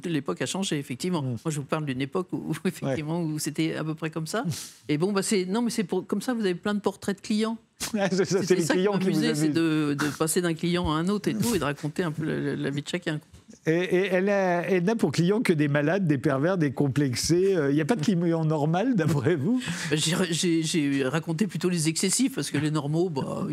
l'époque 0.05 0.41
a 0.41 0.45
changé, 0.45 0.77
effectivement. 0.77 1.21
Mm. 1.21 1.37
Moi, 1.43 1.51
je 1.51 1.59
vous 1.59 1.65
parle 1.65 1.85
d'une 1.85 2.01
époque 2.01 2.27
où, 2.31 2.53
effectivement, 2.65 3.21
où 3.21 3.39
c'était 3.39 3.75
à 3.75 3.83
peu 3.83 3.95
près 3.95 4.09
comme 4.09 4.27
ça. 4.27 4.45
Et 4.87 4.97
bon, 4.97 5.11
bah, 5.11 5.23
c'est, 5.23 5.45
non, 5.45 5.61
mais 5.61 5.71
c'est 5.71 5.83
pour, 5.83 6.05
comme 6.05 6.21
ça, 6.21 6.33
vous 6.33 6.41
avez 6.41 6.55
plein 6.55 6.75
de 6.75 6.79
portraits 6.79 7.17
de 7.17 7.21
clients. 7.21 7.57
c'est 7.79 8.25
ça, 8.25 8.43
c'est 8.43 8.55
les 8.55 8.65
clients 8.65 8.97
qui, 8.97 9.09
vous 9.09 9.21
c'est 9.33 9.49
de, 9.49 9.97
de, 9.99 10.07
passer 10.17 10.41
d'un 10.41 10.53
client 10.53 10.91
à 10.91 10.95
un 10.95 11.09
autre 11.09 11.29
et 11.29 11.33
tout, 11.33 11.55
et 11.55 11.59
de 11.59 11.63
raconter 11.63 12.03
un 12.03 12.11
peu 12.11 12.23
la 12.55 12.69
vie 12.69 12.81
de 12.81 12.87
chacun. 12.87 13.19
Et, 13.67 14.09
elle, 14.11 14.83
n'a 14.83 14.95
pour 14.95 15.11
clients 15.11 15.41
que 15.41 15.53
des 15.53 15.67
malades, 15.67 16.05
des 16.05 16.19
pervers, 16.19 16.57
des 16.57 16.71
complexés. 16.71 17.51
Il 17.51 17.57
euh, 17.57 17.73
n'y 17.73 17.81
a 17.81 17.85
pas 17.85 17.95
de 17.95 18.01
clients 18.01 18.45
normal, 18.45 18.95
d'après 18.95 19.35
vous? 19.35 19.61
J'ai 19.91 21.03
raconté 21.03 21.47
plutôt 21.47 21.69
les 21.69 21.87
excessifs, 21.87 22.35
parce 22.35 22.51
que 22.51 22.59
les 22.59 22.69
normaux, 22.69 23.09
bah, 23.09 23.47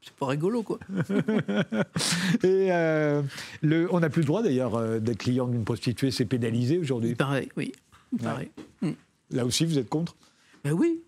c'est 0.00 0.14
pas 0.14 0.26
rigolo, 0.26 0.62
quoi. 0.62 0.78
et 2.44 2.68
euh, 2.70 3.22
le, 3.62 3.92
on 3.92 4.00
n'a 4.00 4.10
plus 4.10 4.22
le 4.22 4.26
droit, 4.26 4.42
d'ailleurs, 4.42 4.76
euh, 4.76 5.00
d'être 5.00 5.18
client 5.18 5.48
d'une 5.48 5.64
prostituée, 5.64 6.12
c'est 6.12 6.24
pénalisé 6.24 6.78
aujourd'hui? 6.78 7.16
Pareil, 7.16 7.48
oui. 7.56 7.72
Pareil. 8.22 8.50
Mm. 8.80 8.90
Là 9.32 9.44
aussi, 9.44 9.64
vous 9.64 9.78
êtes 9.78 9.88
contre? 9.88 10.14
Ben 10.62 10.72
oui. 10.72 11.02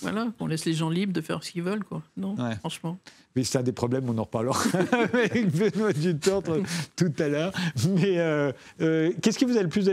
Voilà, 0.00 0.28
on 0.40 0.46
laisse 0.46 0.64
les 0.64 0.72
gens 0.72 0.88
libres 0.88 1.12
de 1.12 1.20
faire 1.20 1.42
ce 1.42 1.50
qu'ils 1.50 1.62
veulent, 1.62 1.84
quoi. 1.84 2.02
Non, 2.16 2.36
franchement. 2.60 2.98
Mais 3.36 3.44
c'est 3.44 3.58
un 3.58 3.62
des 3.62 3.72
problèmes, 3.72 4.08
on 4.08 4.16
en 4.18 4.24
reparlera 4.24 4.58
avec 4.92 5.50
Benoît 5.50 5.92
Dutortre 5.92 6.58
tout 6.96 7.12
à 7.18 7.28
l'heure. 7.28 7.52
Mais 7.88 8.18
euh, 8.18 8.52
euh, 8.80 9.12
qu'est-ce 9.20 9.38
qui 9.38 9.44
vous 9.44 9.58
a 9.58 9.62
le 9.62 9.68
plus 9.68 9.88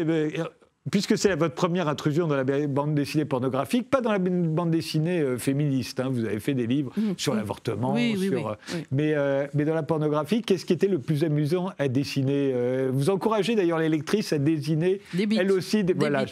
puisque 0.92 1.18
c'est 1.18 1.36
votre 1.36 1.56
première 1.56 1.88
intrusion 1.88 2.28
dans 2.28 2.36
la 2.36 2.44
bande 2.68 2.94
dessinée 2.94 3.26
pornographique, 3.26 3.90
pas 3.90 4.02
dans 4.02 4.12
la 4.12 4.20
bande 4.20 4.72
dessinée 4.72 5.20
euh, 5.20 5.38
féministe. 5.38 6.00
Hein, 6.00 6.10
vous 6.12 6.26
avez 6.26 6.40
fait 6.40 6.54
des 6.54 6.68
livres 6.68 6.92
mmh, 6.96 7.14
sur 7.18 7.34
mmh. 7.34 7.38
l'avortement, 7.38 7.94
oui, 7.94 8.18
sur, 8.20 8.50
euh, 8.50 8.56
Mais, 8.92 9.14
euh, 9.16 9.48
mais 9.54 9.66
dans 9.66 9.74
la 9.74 9.84
pornographie, 9.84 10.42
qu'est-ce 10.42 10.66
qui 10.66 10.74
était 10.74 10.88
le 10.88 11.00
plus 11.00 11.24
amusant 11.24 11.72
à 11.80 11.88
dessiner 11.88 12.54
Vous 12.92 13.10
encouragez 13.10 13.56
d'ailleurs 13.56 13.80
les 13.80 13.90
lectrices 13.90 14.34
à 14.34 14.38
dessiner, 14.38 15.02
des 15.14 15.28
elles 15.36 15.52
aussi, 15.52 15.84
des, 15.84 15.94
voilà. 15.94 16.26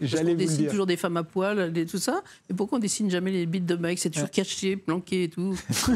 J'allais 0.00 0.32
vous 0.32 0.38
dessine 0.38 0.66
toujours 0.68 0.86
des 0.86 0.96
femmes 0.96 1.16
à 1.16 1.24
poil, 1.24 1.72
et 1.76 1.86
tout 1.86 1.98
ça. 1.98 2.22
Mais 2.48 2.56
pourquoi 2.56 2.78
on 2.78 2.80
dessine 2.80 3.10
jamais 3.10 3.30
les 3.30 3.46
bites 3.46 3.66
de 3.66 3.76
mecs? 3.76 3.98
C'est 3.98 4.10
toujours 4.10 4.30
caché, 4.30 4.76
planqué 4.76 5.24
et 5.24 5.28
tout. 5.28 5.54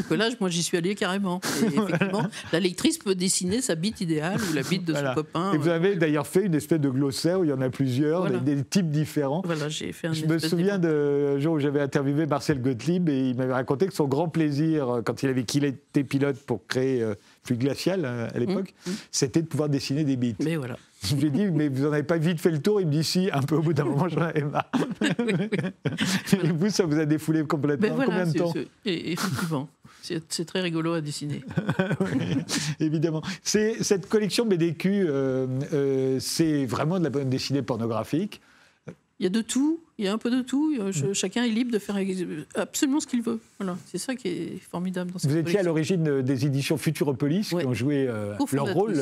que 0.09 0.13
là, 0.13 0.29
moi, 0.39 0.49
j'y 0.49 0.63
suis 0.63 0.77
allé 0.77 0.95
carrément. 0.95 1.41
effectivement, 1.63 2.27
la 2.51 2.59
lectrice 2.59 2.97
peut 2.97 3.15
dessiner 3.15 3.61
sa 3.61 3.75
bite 3.75 4.01
idéale 4.01 4.39
ou 4.49 4.53
la 4.53 4.63
bite 4.63 4.85
de 4.85 4.93
son 4.93 5.13
copain. 5.13 5.53
Et 5.53 5.57
vous 5.57 5.67
avez 5.67 5.95
d'ailleurs 5.95 6.27
fait 6.27 6.45
une 6.45 6.55
espèce 6.55 6.79
de 6.79 6.89
glossaire 6.89 7.39
où 7.39 7.43
il 7.43 7.49
y 7.49 7.53
en 7.53 7.61
a 7.61 7.69
plusieurs 7.69 7.98
des, 8.43 8.63
types 8.63 8.89
différents. 8.89 9.41
Voilà, 9.45 9.69
j'ai 9.69 9.91
fait 9.91 10.07
un 10.07 10.13
Je 10.13 10.25
me 10.25 10.39
souviens 10.39 10.79
de 10.79 11.39
jour 11.39 11.55
où 11.55 11.59
j'avais 11.59 11.81
interviewé 11.81 12.25
Marcel 12.25 12.61
Gottlieb 12.61 13.09
et 13.09 13.29
il 13.29 13.35
m'avait 13.35 13.53
raconté 13.53 13.87
que 13.87 13.93
son 13.93 14.07
grand 14.07 14.29
plaisir, 14.29 14.89
euh, 14.89 15.01
quand 15.01 15.23
il 15.23 15.29
avait 15.29 15.43
qu'il 15.43 15.65
était 15.65 16.03
pilote 16.03 16.37
pour 16.37 16.65
créer 16.67 17.01
euh, 17.01 17.15
Fluide 17.43 17.59
Glacial 17.59 18.01
euh, 18.05 18.27
à 18.33 18.39
l'époque, 18.39 18.73
mmh, 18.85 18.91
mmh. 18.91 18.95
c'était 19.11 19.41
de 19.41 19.47
pouvoir 19.47 19.69
dessiner 19.69 20.03
des 20.03 20.15
bits. 20.15 20.35
Mais 20.43 20.55
voilà. 20.55 20.77
Je 21.03 21.15
lui 21.15 21.27
ai 21.27 21.29
dit, 21.29 21.45
mais 21.45 21.69
vous 21.69 21.83
n'en 21.83 21.93
avez 21.93 22.03
pas 22.03 22.17
vite 22.17 22.41
fait 22.41 22.51
le 22.51 22.61
tour? 22.61 22.81
Il 22.81 22.87
me 22.87 22.91
dit, 22.91 23.03
si, 23.03 23.29
un 23.31 23.41
peu 23.41 23.55
au 23.55 23.61
bout 23.61 23.73
d'un 23.73 23.85
moment, 23.85 24.09
j'en 24.09 24.21
avais 24.21 24.43
marre. 24.43 24.69
et 25.01 26.51
vous, 26.51 26.69
ça 26.69 26.85
vous 26.85 26.99
a 26.99 27.05
défoulé 27.05 27.43
complètement? 27.43 27.95
Combien 28.05 28.25
de 28.25 28.37
temps? 28.37 28.53
Effectivement. 28.85 29.69
C'est 30.01 30.45
très 30.45 30.61
rigolo 30.61 30.93
à 30.93 31.01
dessiner. 31.01 31.41
évidemment. 32.79 33.21
Cette 33.43 34.07
collection 34.07 34.45
BDQ, 34.45 34.89
euh, 34.89 35.47
euh, 35.73 36.17
c'est 36.19 36.65
vraiment 36.65 36.99
de 36.99 37.03
la 37.03 37.09
bande 37.09 37.29
dessinée 37.29 37.61
pornographique. 37.61 38.41
Il 39.19 39.23
y 39.23 39.25
a 39.25 39.29
de 39.29 39.41
tout, 39.41 39.81
il 39.97 40.05
y 40.05 40.07
a 40.07 40.13
un 40.13 40.17
peu 40.17 40.31
de 40.31 40.41
tout. 40.41 40.73
Mm. 40.73 41.13
chacun 41.13 41.43
est 41.43 41.49
libre 41.49 41.71
de 41.71 41.79
faire 41.79 41.97
absolument 42.55 43.01
ce 43.01 43.07
qu'il 43.07 43.21
veut. 43.21 43.39
Voilà, 43.59 43.77
c'est 43.85 43.97
ça 43.97 44.15
qui 44.15 44.29
est 44.29 44.59
formidable 44.71 45.11
dans 45.11 45.19
cette 45.19 45.29
Vous 45.29 45.37
étiez 45.37 45.59
à 45.59 45.63
l'origine 45.63 46.21
des 46.21 46.45
éditions 46.45 46.77
Futuropolis 46.77 47.49
qui 47.49 47.55
ont 47.55 47.73
joué 47.73 48.07
euh, 48.07 48.35
leur 48.53 48.73
rôle 48.73 48.97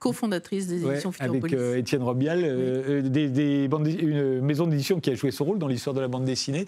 cofondatrice 0.00 0.66
des 0.66 0.84
éditions 0.84 1.12
Futuropolis. 1.12 1.54
Avec 1.54 1.78
Étienne 1.78 2.02
Robial, 2.02 3.08
des, 3.08 3.28
des 3.28 3.64
une 3.66 4.40
maison 4.40 4.66
d'édition 4.66 4.98
qui 4.98 5.10
a 5.10 5.14
joué 5.14 5.30
son 5.30 5.44
rôle 5.44 5.58
dans 5.58 5.68
l'histoire 5.68 5.94
de 5.94 6.00
la 6.00 6.08
bande 6.08 6.24
dessinée. 6.24 6.66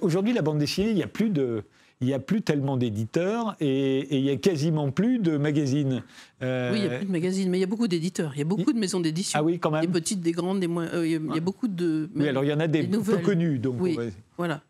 Aujourd'hui, 0.00 0.32
la 0.32 0.42
bande 0.42 0.58
dessinée, 0.58 0.90
il 0.90 0.96
n'y 0.96 1.04
a 1.04 1.08
plus 1.08 1.30
de 1.30 1.62
il 2.00 2.06
n'y 2.06 2.14
a 2.14 2.18
plus 2.18 2.42
tellement 2.42 2.76
d'éditeurs 2.76 3.56
et, 3.60 4.16
il 4.16 4.22
n'y 4.22 4.30
a 4.30 4.36
quasiment 4.36 4.90
plus 4.90 5.18
de 5.18 5.36
magazines. 5.36 6.02
Euh, 6.42 6.72
oui, 6.72 6.78
il 6.78 6.88
n'y 6.88 6.94
a 6.94 6.98
plus 6.98 7.06
de 7.06 7.12
magazines, 7.12 7.50
mais 7.50 7.58
il 7.58 7.60
y 7.60 7.64
a 7.64 7.68
beaucoup 7.68 7.88
d'éditeurs. 7.88 8.32
Il 8.34 8.38
y 8.38 8.42
a 8.42 8.44
beaucoup 8.44 8.72
de 8.72 8.78
maisons 8.78 9.00
d'édition. 9.00 9.38
Ah 9.38 9.42
oui, 9.42 9.58
quand 9.58 9.70
même. 9.70 9.80
Des 9.80 9.88
petites, 9.88 10.20
des 10.20 10.32
grandes, 10.32 10.60
des 10.60 10.68
moins. 10.68 10.86
Euh, 10.86 11.06
il, 11.06 11.12
y 11.12 11.16
a, 11.16 11.40
beaucoup 11.40 11.66
de. 11.66 12.08
Oui, 12.14 12.28
alors 12.28 12.44
il 12.44 12.50
y 12.50 12.52
en 12.52 12.60
a 12.60 12.68
des, 12.68 12.84
peu 12.84 13.18
connus. 13.18 13.58
Donc 13.58 13.76
oui, 13.80 13.98
voilà. 14.36 14.62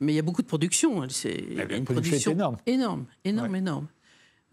Mais 0.00 0.12
il 0.12 0.16
y 0.16 0.18
a 0.18 0.22
beaucoup 0.22 0.42
de 0.42 0.46
production. 0.46 1.08
C'est 1.08 1.34
une, 1.70 1.84
production 1.84 2.32
énorme. 2.32 2.56
Énorme, 2.66 3.04
énorme, 3.24 3.56
énorme. 3.56 3.86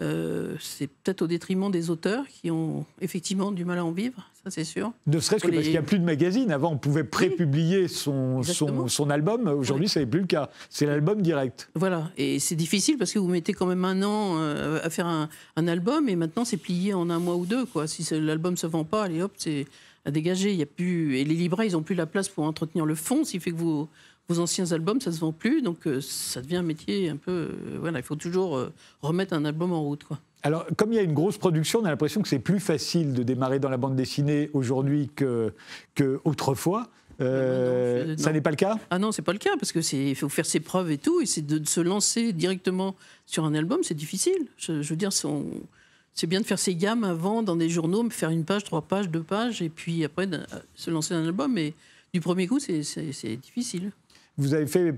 Euh, 0.02 0.56
c'est 0.60 0.88
peut-être 0.88 1.22
au 1.22 1.28
détriment 1.28 1.70
des 1.70 1.92
auteurs 1.92 2.26
qui 2.28 2.50
ont 2.50 2.86
effectivement 3.02 3.52
du 3.52 3.66
mal 3.66 3.78
à 3.78 3.86
en 3.86 3.92
vivre, 3.92 4.30
ça 4.44 4.50
c'est 4.50 4.64
sûr. 4.64 4.92
Ne 5.06 5.20
serait-ce 5.20 5.44
que 5.44 5.52
parce 5.52 5.62
qu'il 5.62 5.72
n'y 5.72 5.78
a 5.78 5.84
plus 5.84 6.00
de 6.00 6.04
magazines. 6.04 6.52
Avant, 6.52 6.72
on 6.72 6.78
pouvait 6.78 7.04
prépublier 7.04 7.88
son, 7.88 8.42
son, 8.42 9.10
album. 9.10 9.48
Aujourd'hui, 9.48 9.88
ce 9.88 10.00
n'est 10.00 10.08
plus 10.08 10.22
le 10.22 10.26
cas. 10.26 10.50
C'est 10.70 10.88
l'album 10.88 11.22
direct. 11.22 11.70
Voilà. 11.76 12.10
Et 12.18 12.40
c'est 12.40 12.56
difficile 12.56 12.98
parce 12.98 13.12
que 13.12 13.20
vous 13.20 13.28
mettez 13.28 13.54
quand 13.54 13.68
même 13.68 13.86
un 13.86 14.02
an 14.02 14.38
euh, 14.40 14.80
à 14.84 14.90
faire 14.90 15.06
un, 15.06 15.30
album 15.68 16.10
et 16.10 16.16
maintenant 16.16 16.44
c'est 16.44 16.58
plié 16.58 16.96
en 16.96 17.12
un 17.12 17.20
mois 17.20 17.36
ou 17.36 17.46
deux. 17.46 17.66
Quoi. 17.66 17.86
Si 17.88 18.04
l'album 18.20 18.54
ne 18.54 18.58
se 18.58 18.66
vend 18.66 18.84
pas, 18.84 19.04
allez 19.04 19.22
hop, 19.22 19.34
c'est 19.38 19.68
à 20.06 20.10
dégager. 20.12 20.52
Il 20.52 20.58
y 20.58 20.64
a 20.64 20.68
plus... 20.68 21.18
Et 21.18 21.24
les 21.24 21.36
libraires, 21.36 21.68
ils 21.68 21.74
n'ont 21.74 21.84
plus 21.84 21.94
la 21.94 22.08
place 22.08 22.28
pour 22.28 22.46
entretenir 22.46 22.88
le 22.88 22.96
fond, 22.96 23.24
ce 23.24 23.32
qui 23.32 23.40
fait 23.40 23.52
que 23.52 23.58
vous 23.58 23.88
vos 24.32 24.40
anciens 24.40 24.72
albums, 24.72 25.02
ça 25.02 25.12
se 25.12 25.20
vend 25.20 25.34
plus, 25.34 25.62
donc 25.62 25.86
euh, 25.88 26.00
ça 26.02 26.42
devient 26.42 26.58
un 26.58 26.64
métier 26.64 27.10
un 27.10 27.18
peu. 27.18 27.32
Euh, 27.32 27.78
voilà, 27.80 28.00
il 28.00 28.04
faut 28.04 28.16
toujours 28.16 28.58
euh, 28.58 28.72
remettre 29.02 29.34
un 29.34 29.46
album 29.46 29.74
en 29.74 29.82
route, 29.82 30.04
quoi. 30.04 30.20
Alors, 30.44 30.66
comme 30.76 30.92
il 30.92 30.96
y 30.96 31.00
a 31.00 31.04
une 31.04 31.14
grosse 31.14 31.38
production, 31.38 31.82
on 31.82 31.86
a 31.86 31.90
l'impression 31.90 32.22
que 32.22 32.28
c'est 32.28 32.40
plus 32.40 32.60
facile 32.60 33.14
de 33.14 33.22
démarrer 33.22 33.60
dans 33.60 33.70
la 33.70 33.78
bande 33.78 33.96
dessinée 33.96 34.50
aujourd'hui 34.54 35.12
que, 35.16 35.54
que 35.94 36.20
autrefois. 36.24 36.90
ça 37.20 38.34
n'est 38.34 38.42
pas 38.42 38.50
le 38.50 38.56
cas? 38.56 38.80
Ah 38.90 38.98
non, 38.98 39.12
c'est 39.12 39.22
pas 39.22 39.34
le 39.34 39.38
cas 39.38 39.52
parce 39.60 39.72
que 39.72 39.82
c'est 39.82 40.16
faut 40.16 40.30
faire 40.30 40.48
ses 40.48 40.60
preuves 40.60 40.90
et 40.90 40.98
tout, 40.98 41.22
et 41.22 41.28
c'est 41.28 41.46
de, 41.46 41.64
se 41.68 41.80
lancer 41.80 42.34
directement 42.34 42.96
sur 43.28 43.46
un 43.46 43.54
album, 43.54 43.82
c'est 43.84 43.94
difficile. 43.94 44.48
Je, 44.58 44.72
veux 44.82 44.96
dire, 44.96 45.12
c'est 45.14 46.26
bien 46.26 46.42
de 46.42 46.46
faire 46.46 46.58
ses 46.58 46.74
gammes 46.74 47.04
avant 47.04 47.44
dans 47.44 47.56
des 47.56 47.70
journaux, 47.70 48.10
faire 48.10 48.32
une 48.32 48.46
page, 48.46 48.64
trois 48.64 48.82
pages, 48.82 49.10
deux 49.10 49.22
pages, 49.22 49.62
et 49.62 49.70
puis 49.70 50.04
après 50.04 50.28
se 50.74 50.90
lancer 50.90 51.14
dans 51.14 51.20
un 51.20 51.28
album. 51.28 51.54
Mais 51.54 51.76
du 52.16 52.20
premier 52.20 52.48
coup, 52.48 52.60
c'est 52.60 53.38
difficile 53.38 53.92
vous 54.38 54.54
avez 54.54 54.68
fait, 54.68 54.94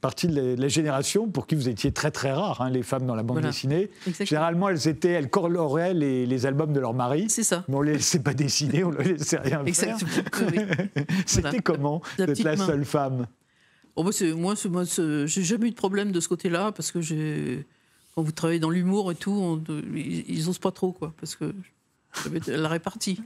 partie 0.00 0.28
de 0.28 0.54
la, 0.56 0.68
génération 0.68 1.28
pour 1.28 1.46
qui 1.46 1.54
vous 1.54 1.68
étiez 1.68 1.92
très 1.92 2.10
très 2.10 2.32
rare, 2.32 2.60
hein, 2.60 2.70
les 2.70 2.82
femmes 2.82 3.06
dans 3.06 3.14
la 3.14 3.22
bande 3.22 3.40
dessinée. 3.40 3.90
Généralement, 4.20 4.68
elles 4.68 4.88
étaient, 4.88 5.10
elles 5.10 5.30
coloraient 5.30 5.94
les, 5.94 6.26
les 6.26 6.46
albums 6.46 6.72
de 6.72 6.80
leur 6.80 6.94
mari. 6.94 7.26
C'est 7.28 7.42
ça. 7.42 7.64
Mais 7.68 7.74
on 7.74 7.82
les 7.82 7.94
laissait 7.94 8.20
pas 8.20 8.34
dessiner, 8.34 8.84
on 8.84 8.92
ne 8.92 8.98
les 8.98 9.14
laissait 9.14 9.38
rien 9.38 9.64
Exactement. 9.64 10.10
faire. 10.10 10.86
C'était 11.26 11.60
comment 11.60 12.00
d'être 12.16 12.42
la, 12.42 12.56
seule 12.56 12.84
femme? 12.84 13.26
Oh, 13.96 14.04
bah, 14.04 14.10
Moi, 14.36 14.54
moi 14.70 14.84
j'ai 14.84 15.42
jamais 15.42 15.68
eu 15.68 15.70
de 15.70 15.76
problème 15.76 16.12
de 16.12 16.20
ce 16.20 16.28
côté-là 16.28 16.70
parce 16.72 16.92
que 16.92 17.00
quand 18.14 18.22
vous 18.22 18.32
travaillez 18.32 18.60
dans 18.60 18.70
l'humour 18.70 19.10
et 19.10 19.14
tout, 19.14 19.60
ils, 19.94 20.46
n'osent 20.46 20.58
pas 20.58 20.72
trop 20.72 20.92
quoi, 20.92 21.12
parce 21.20 21.34
que 21.36 21.52
la 22.46 22.68
répartie. 22.68 23.20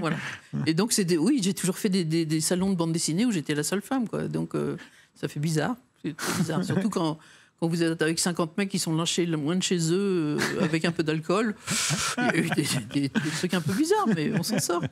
voilà. 0.00 0.16
Et 0.66 0.74
donc, 0.74 0.92
c'est 0.92 1.16
oui, 1.16 1.40
j'ai 1.42 1.54
toujours 1.54 1.78
fait 1.78 1.88
des, 1.88 2.40
salons 2.40 2.70
de 2.70 2.76
bande 2.76 2.92
dessinée 2.92 3.24
où 3.24 3.32
j'étais 3.32 3.54
la 3.54 3.62
seule 3.62 3.82
femme. 3.82 4.08
Quoi. 4.08 4.28
Donc, 4.28 4.54
euh, 4.54 4.76
ça 5.14 5.28
fait 5.28 5.40
bizarre. 5.40 5.76
bizarre. 6.04 6.64
Surtout 6.64 6.90
quand, 6.90 7.18
quand 7.60 7.68
vous 7.68 7.82
êtes 7.82 8.02
avec 8.02 8.18
50 8.18 8.58
mecs 8.58 8.68
qui 8.68 8.78
sont 8.78 8.94
lâchés 8.94 9.26
loin 9.26 9.56
de 9.56 9.62
chez 9.62 9.78
eux, 9.92 10.36
euh, 10.38 10.62
avec 10.62 10.84
un 10.84 10.92
peu 10.92 11.02
d'alcool. 11.02 11.54
Il 12.18 12.24
y 12.24 12.28
a 12.28 12.36
eu 12.36 12.50
des, 12.92 13.08
trucs 13.08 13.54
un 13.54 13.60
peu 13.60 13.72
bizarres, 13.72 14.08
mais 14.14 14.32
on 14.38 14.42
s'en 14.42 14.58
sort. 14.58 14.82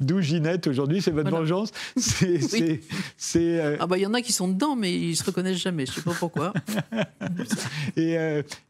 D'où 0.00 0.20
Ginette 0.20 0.66
aujourd'hui, 0.66 1.02
c'est 1.02 1.10
votre 1.10 1.30
vengeance. 1.30 1.70
C'est, 1.96 2.80
euh, 3.36 3.76
Ah 3.80 3.86
bah 3.86 3.98
il 3.98 4.02
y 4.02 4.06
en 4.06 4.14
a 4.14 4.22
qui 4.22 4.32
sont 4.32 4.48
dedans, 4.48 4.76
mais 4.76 4.94
ils 4.94 5.16
se 5.16 5.24
reconnaissent 5.24 5.58
jamais. 5.58 5.86
Je 5.86 5.92
sais 5.92 6.02
pas 6.02 6.14
pourquoi. 6.18 6.52
Et 7.96 8.16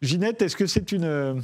Ginette, 0.00 0.42
est-ce 0.42 0.56
que 0.56 0.66
c'est 0.66 0.92
une 0.92 1.42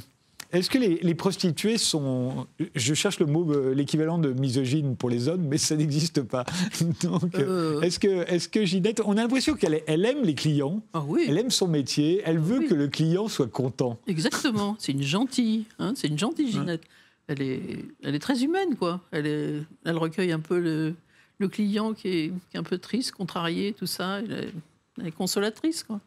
est-ce 0.59 0.69
que 0.69 0.77
les, 0.77 1.15
prostituées 1.15 1.77
sont. 1.77 2.47
Je 2.75 2.93
cherche 2.93 3.19
le 3.19 3.25
mot, 3.25 3.51
euh, 3.51 3.73
l'équivalent 3.73 4.17
de 4.17 4.31
misogyne 4.31 4.95
pour 4.95 5.09
les 5.09 5.27
hommes, 5.27 5.47
mais 5.47 5.57
ça 5.57 5.75
n'existe 5.75 6.21
pas. 6.21 6.45
Donc, 7.03 7.35
euh. 7.35 7.81
est-ce 7.81 7.99
que, 7.99 8.31
est 8.31 8.51
que 8.51 8.65
Ginette. 8.65 9.01
On 9.05 9.13
a 9.13 9.21
l'impression 9.21 9.55
qu'elle 9.55 9.81
elle 9.87 10.05
aime 10.05 10.23
les 10.23 10.35
clients. 10.35 10.81
Ah 10.93 11.03
oui. 11.05 11.25
Elle 11.27 11.37
aime 11.37 11.51
son 11.51 11.67
métier. 11.67 12.21
Elle 12.25 12.39
veut 12.39 12.61
que 12.61 12.73
le 12.73 12.87
client 12.87 13.27
soit 13.27 13.47
content. 13.47 13.97
Exactement. 14.07 14.75
C'est 14.79 14.91
une 14.91 15.03
gentille. 15.03 15.65
Hein, 15.79 15.93
c'est 15.95 16.07
une 16.07 16.19
gentille 16.19 16.51
Ginette. 16.51 16.83
Elle, 17.27 17.41
est, 17.41 17.61
elle 18.03 18.13
est 18.13 18.19
très 18.19 18.43
humaine, 18.43 18.75
quoi. 18.75 19.01
Elle, 19.11 19.25
est, 19.25 19.63
elle 19.83 19.97
recueille 19.97 20.31
un 20.31 20.39
peu 20.39 20.59
le, 20.59 20.93
le 21.39 21.47
client 21.47 21.93
qui 21.93 22.07
est, 22.07 22.33
qui 22.49 22.57
est, 22.57 22.59
un 22.59 22.63
peu 22.63 22.77
triste, 22.77 23.11
contrarié, 23.13 23.73
tout 23.73 23.87
ça. 23.87 24.19
Elle 24.19 24.31
est, 24.31 24.53
elle 24.99 25.07
est 25.07 25.11
consolatrice, 25.11 25.83
quoi. 25.83 25.99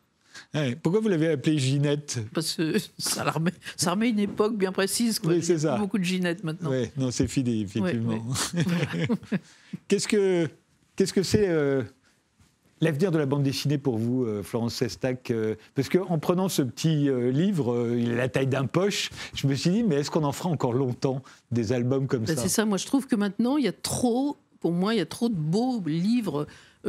Pourquoi 0.82 1.00
vous 1.00 1.08
l'avez 1.08 1.28
appelée 1.28 1.58
Ginette? 1.58 2.18
Parce 2.34 2.54
que 2.54 2.76
ça 2.98 3.30
remet, 3.30 3.52
ça 3.76 3.92
remet 3.92 4.10
une 4.10 4.18
époque 4.18 4.56
bien 4.56 4.72
précise. 4.72 5.18
Quoi. 5.18 5.34
Oui, 5.34 5.42
c'est 5.42 5.58
ça. 5.58 5.76
Beaucoup 5.76 5.98
de 5.98 6.04
Ginette 6.04 6.44
maintenant. 6.44 6.70
Oui, 6.70 6.88
non, 6.96 7.10
c'est 7.10 7.28
fini, 7.28 7.62
effectivement. 7.62 8.24
qu'est-ce 9.88 10.08
que 10.08 10.48
qu'est-ce 10.98 11.12
que 11.12 11.22
c'est 11.22 11.48
euh, 11.48 11.82
l'avenir 12.80 13.12
de 13.12 13.18
la 13.18 13.26
bande 13.26 13.44
dessinée 13.44 13.78
pour 13.78 13.98
vous, 13.98 14.24
euh, 14.24 14.42
Florence 14.42 14.74
Sestac 14.74 15.30
euh, 15.30 15.54
Parce 15.76 15.88
qu'en 15.88 16.18
prenant 16.18 16.48
ce 16.48 16.62
petit 16.62 17.08
livre, 17.32 17.94
il 17.96 18.12
a 18.12 18.16
la 18.16 18.28
taille 18.28 18.48
d'un 18.48 18.66
poche, 18.66 19.10
je 19.34 19.46
me 19.46 19.54
suis 19.54 19.70
dit, 19.70 19.82
mais 19.84 19.96
est-ce 19.96 20.10
qu'on 20.10 20.24
en 20.24 20.32
fera 20.32 20.50
encore 20.50 20.72
longtemps 20.72 21.22
des 21.52 21.72
albums 21.72 22.08
comme 22.08 22.24
ben, 22.24 22.36
ça? 22.36 22.42
C'est 22.42 22.48
ça, 22.48 22.64
moi 22.64 22.78
je 22.78 22.86
trouve 22.86 23.06
que 23.06 23.16
maintenant, 23.16 23.56
il 23.56 23.64
y 23.64 23.68
a 23.68 23.72
trop, 23.72 24.36
pour 24.60 24.72
moi, 24.72 24.92
il 24.94 24.98
y 24.98 25.02
a 25.02 25.06
trop 25.06 25.28
de 25.28 25.36
beaux 25.36 25.80
livres 25.86 26.46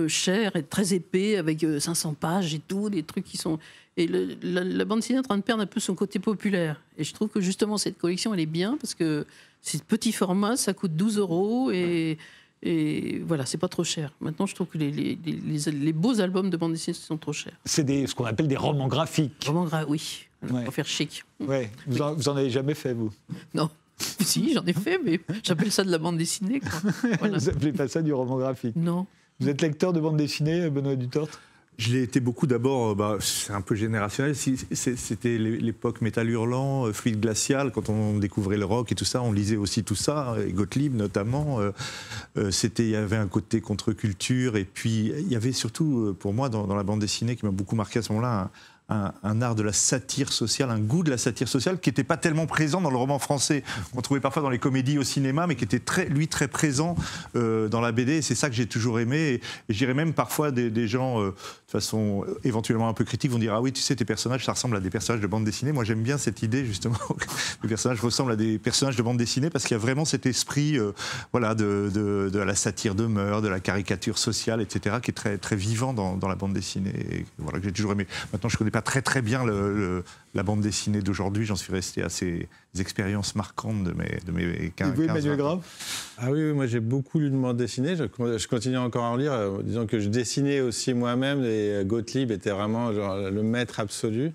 cher 0.08 0.56
et 0.56 0.63
très 0.63 0.94
épais, 0.94 1.38
avec 1.38 1.65
500 1.79 2.10
euh, 2.10 2.13
pages 2.20 2.53
et 2.53 2.60
tout, 2.60 2.89
des 2.89 3.03
trucs 3.03 3.25
qui 3.25 3.38
sont... 3.38 3.60
Et 3.98 4.08
la, 4.08 4.86
bande 4.86 5.00
dessinée 5.00 5.18
est 5.18 5.20
en 5.20 5.24
train 5.24 5.38
de 5.38 5.44
perdre 5.44 5.62
un 5.62 5.65
peu 5.65 5.82
son 5.82 5.94
côté 5.94 6.20
populaire. 6.20 6.82
Et 6.98 7.03
je 7.03 7.13
trouve 7.13 7.27
que 7.27 7.41
justement, 7.41 7.77
cette 7.77 7.98
collection, 7.98 8.34
elle 8.34 8.39
est 8.39 8.46
bien, 8.46 8.77
parce 8.79 8.96
que 8.96 9.25
c'est 9.62 9.84
petit 9.84 10.13
format, 10.13 10.56
ça 10.56 10.74
coûte 10.74 10.96
12 10.96 11.18
euros, 11.18 11.72
et... 11.72 12.18
Et 12.62 13.22
voilà, 13.25 13.46
c'est 13.46 13.58
pas 13.58 13.70
trop 13.70 13.86
cher. 13.86 14.12
Maintenant, 14.20 14.46
je 14.46 14.53
trouve 14.53 14.68
que 14.68 14.77
les, 14.77 14.91
les, 14.91 15.18
les, 15.25 15.94
beaux 15.94 16.20
albums 16.20 16.50
de 16.50 16.58
bande 16.58 16.74
dessinée 16.74 16.94
sont 16.94 17.15
trop 17.15 17.32
chers. 17.32 17.58
C'est 17.63 17.88
ce 18.06 18.13
qu'on 18.13 18.25
appelle 18.25 18.50
des 18.50 18.58
romans 18.58 18.89
graphiques. 18.89 19.46
Romans 19.46 19.63
graphiques, 19.63 19.89
oui. 19.89 20.27
Pour 20.65 20.74
faire 20.74 20.86
chic. 20.86 21.24
Ouais. 21.39 21.72
Vous, 21.88 22.01
En, 22.01 22.13
vous, 22.15 22.27
en, 22.27 22.36
avez 22.36 22.50
jamais 22.50 22.74
fait, 22.74 22.94
vous? 22.94 23.12
Non. 23.53 23.70
si, 24.20 24.53
j'en 24.53 24.65
ai 24.65 24.74
fait, 24.74 25.00
mais 25.03 25.20
j'appelle 25.44 25.72
ça 25.72 25.84
de 25.84 25.91
la 25.91 25.98
bande 25.98 26.18
dessinée. 26.18 26.60
Quoi. 26.60 26.91
Voilà. 27.20 27.38
Vous 27.38 27.46
n'appelez 27.46 27.74
pas 27.74 27.88
ça 27.88 28.01
du 28.01 28.13
roman 28.13 28.38
graphique? 28.38 28.75
Non. 28.75 29.06
Vous 29.39 29.48
êtes 29.48 29.62
lecteur 29.62 29.93
de 29.93 30.00
bande 30.00 30.17
dessinée, 30.17 30.69
Benoît 30.69 30.96
Dutort 30.96 31.29
je 31.79 31.93
l'ai 31.93 32.03
été 32.03 32.19
beaucoup 32.19 32.46
d'abord, 32.46 32.89
euh, 32.89 32.93
bah, 32.96 33.17
c'est 33.22 33.53
un 33.53 33.62
peu 33.62 33.74
générationnel, 33.74 34.36
c'était 34.36 35.38
l'époque 35.38 36.01
métal 36.01 36.29
hurlant, 36.29 36.86
euh, 36.86 36.91
fluide 36.91 37.22
glacial, 37.22 37.72
quand 37.72 37.88
on 37.88 38.17
découvrait 38.17 38.58
le 38.58 38.65
rock 38.65 38.91
et 38.91 38.96
tout 38.96 39.05
ça, 39.05 39.22
on 39.22 39.31
lisait 39.31 39.55
aussi 39.55 39.86
tout 39.86 39.96
ça, 39.96 40.36
et 40.46 40.51
Gottlieb 40.51 40.93
notamment. 40.93 41.62
Euh, 41.62 41.72
il 42.36 42.89
y 42.89 42.98
avait 42.98 43.15
un 43.15 43.27
côté 43.27 43.62
contre-culture, 43.62 44.58
et 44.58 44.65
puis 44.65 45.13
il 45.17 45.29
y 45.29 45.38
avait 45.38 45.53
surtout, 45.53 46.13
pour 46.19 46.34
moi, 46.34 46.50
dans 46.50 46.75
la 46.75 46.84
bande 46.84 47.00
dessinée, 47.00 47.38
qui 47.38 47.46
m'a 47.46 47.51
beaucoup 47.51 47.77
marqué 47.77 48.00
à 48.00 48.01
ce 48.01 48.12
moment-là, 48.12 48.51
un, 48.89 49.41
art 49.41 49.55
de 49.55 49.63
la 49.63 49.74
satire 49.74 50.31
sociale, 50.31 50.72
un 50.72 50.79
goût 50.79 51.03
de 51.03 51.12
la 51.12 51.17
satire 51.17 51.48
sociale 51.48 51.79
qui 51.79 51.89
n'était 51.89 52.03
pas 52.03 52.17
tellement 52.17 52.48
présent 52.48 52.81
dans 52.81 52.89
le 52.89 52.98
roman 52.98 53.19
français. 53.19 53.63
On 53.96 54.01
trouvait 54.01 54.19
parfois 54.19 54.41
dans 54.41 54.50
les 54.50 54.60
comédies 54.60 54.98
au 54.98 55.03
cinéma, 55.03 55.48
mais 55.48 55.55
qui 55.55 55.63
était 55.63 55.79
très, 55.79 56.05
lui 56.05 56.27
très 56.27 56.48
présent 56.48 56.96
euh, 57.36 57.67
dans 57.67 57.81
la 57.81 57.91
BD. 57.91 58.22
C'est 58.22 58.36
ça 58.36 58.50
que 58.50 58.55
j'ai 58.55 58.65
toujours 58.65 59.00
aimé. 59.00 59.17
Et, 59.17 59.34
et 59.36 59.41
j'irais 59.69 59.93
même 59.93 60.13
parfois 60.13 60.51
des, 60.51 60.88
gens, 60.88 61.22
euh, 61.22 61.29
de 61.29 61.72
façon 61.72 62.25
euh, 62.27 62.39
éventuellement 62.43 62.89
un 62.89 62.93
peu 62.93 63.03
critique, 63.03 63.31
vont 63.31 63.38
dire 63.38 63.53
Ah 63.53 63.62
oui, 63.62 63.72
tu 63.72 63.81
sais, 63.81 63.96
tes 63.96 64.05
personnages, 64.05 64.46
ça 64.46 64.53
ressemble 64.53 64.75
à 64.75 64.79
des 64.79 64.89
personnages 64.89 65.22
de 65.22 65.27
bande 65.27 65.46
dessinée. 65.46 65.72
Moi, 65.72 65.84
j'aime 65.84 66.01
bien 66.01 66.17
cette 66.17 66.41
idée, 66.41 66.65
justement, 66.65 66.98
que 67.19 67.25
les 67.63 67.69
personnages 67.69 68.01
ressemblent 68.01 68.31
à 68.31 68.36
des 68.36 68.58
personnages 68.58 68.96
de 68.96 69.03
bande 69.03 69.17
dessinée 69.17 69.50
parce 69.50 69.65
qu'il 69.65 69.75
y 69.75 69.79
a 69.79 69.81
vraiment 69.81 70.05
cet 70.05 70.25
esprit 70.25 70.77
voilà, 71.31 71.53
de, 71.53 71.91
de, 71.93 72.39
la 72.39 72.55
satire 72.55 72.96
de 72.96 73.05
mœurs, 73.05 73.41
de 73.41 73.48
la 73.48 73.60
caricature 73.60 74.17
sociale, 74.17 74.62
etc., 74.62 74.98
qui 75.01 75.12
est 75.12 75.13
très, 75.13 75.38
très 75.38 75.55
vivant 75.55 75.93
dans, 75.93 76.27
la 76.27 76.36
bande 76.36 76.53
dessinée. 76.53 77.25
Voilà, 77.38 77.60
que 77.60 77.65
j'ai 77.65 77.72
toujours 77.72 77.91
aimé. 77.91 78.08
Maintenant, 78.31 78.50
je 78.50 78.58
connais 78.58 78.72
pas 78.72 78.79
très 78.82 79.02
très 79.02 79.22
bien 79.22 79.46
la 80.34 80.44
bande 80.44 80.62
dessinée 80.62 81.02
d'aujourd'hui. 81.02 81.46
J'en 81.46 81.56
suis 81.56 81.72
resté 81.74 82.04
à 82.04 82.10
ces 82.10 82.48
expériences 82.80 83.36
marquantes 83.36 83.84
de 83.84 83.94
mes, 83.94 84.20
de 84.26 84.32
mes 84.32 84.72
15, 84.76 84.90
Et 84.90 84.96
vous, 84.96 85.04
Emmanuel 85.04 85.38
Grave? 85.38 85.60
Ah 86.18 86.32
oui, 86.32 86.54
moi 86.54 86.68
j'ai 86.68 86.80
beaucoup 86.80 87.20
lu 87.20 87.30
de 87.30 87.36
bande 87.36 87.58
dessinée. 87.58 87.96
Je, 87.96 88.04
je, 88.38 88.48
continue 88.48 88.78
encore 88.78 89.06
à 89.06 89.10
en 89.10 89.16
lire. 89.16 89.34
Euh, 89.34 89.62
disons 89.64 89.88
que 89.88 90.00
je 90.00 90.10
dessinais 90.10 90.62
aussi 90.62 90.94
moi-même 90.94 91.44
et 91.44 91.84
Gottlieb 91.86 92.32
était 92.32 92.52
vraiment 92.52 92.94
genre, 92.94 93.18
le 93.30 93.44
maître 93.44 93.80
absolu 93.80 94.32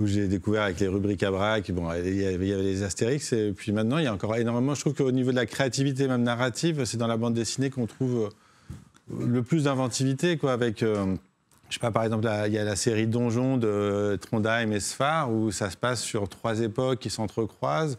où 0.00 0.06
j'ai 0.06 0.28
découvert 0.28 0.62
avec 0.62 0.78
les 0.80 0.88
rubriques 0.88 1.22
à 1.22 1.30
braque, 1.30 1.70
bon, 1.72 1.92
il 1.92 2.14
y, 2.14 2.24
avait, 2.24 2.62
les 2.62 2.82
Astérix, 2.82 3.32
et 3.32 3.52
puis 3.52 3.72
maintenant, 3.72 3.98
il 3.98 4.04
y 4.04 4.06
a 4.06 4.14
encore 4.14 4.36
énormément. 4.36 4.74
Je 4.74 4.80
trouve 4.80 4.94
qu'au 4.94 5.10
niveau 5.10 5.30
de 5.30 5.36
la 5.36 5.46
créativité, 5.46 6.06
même 6.06 6.22
narrative, 6.22 6.84
c'est 6.84 6.98
dans 6.98 7.08
la 7.08 7.16
bande 7.16 7.34
dessinée 7.34 7.70
qu'on 7.70 7.86
trouve 7.86 8.30
euh, 9.10 9.26
le 9.26 9.42
plus 9.42 9.64
d'inventivité, 9.64 10.36
quoi, 10.36 10.52
avec. 10.52 10.82
Euh, 10.82 11.16
je 11.68 11.74
sais 11.74 11.80
pas, 11.80 11.90
par 11.90 12.04
exemple, 12.04 12.28
il 12.46 12.52
y 12.52 12.58
a 12.58 12.64
la 12.64 12.76
série 12.76 13.06
Donjon 13.06 13.56
de 13.56 14.18
Trondheim 14.20 14.72
et 14.72 14.80
Sfar, 14.80 15.32
où 15.32 15.50
ça 15.50 15.70
se 15.70 15.76
passe 15.76 16.02
sur 16.02 16.28
trois 16.28 16.60
époques 16.60 16.98
qui 16.98 17.10
s'entrecroisent. 17.10 17.98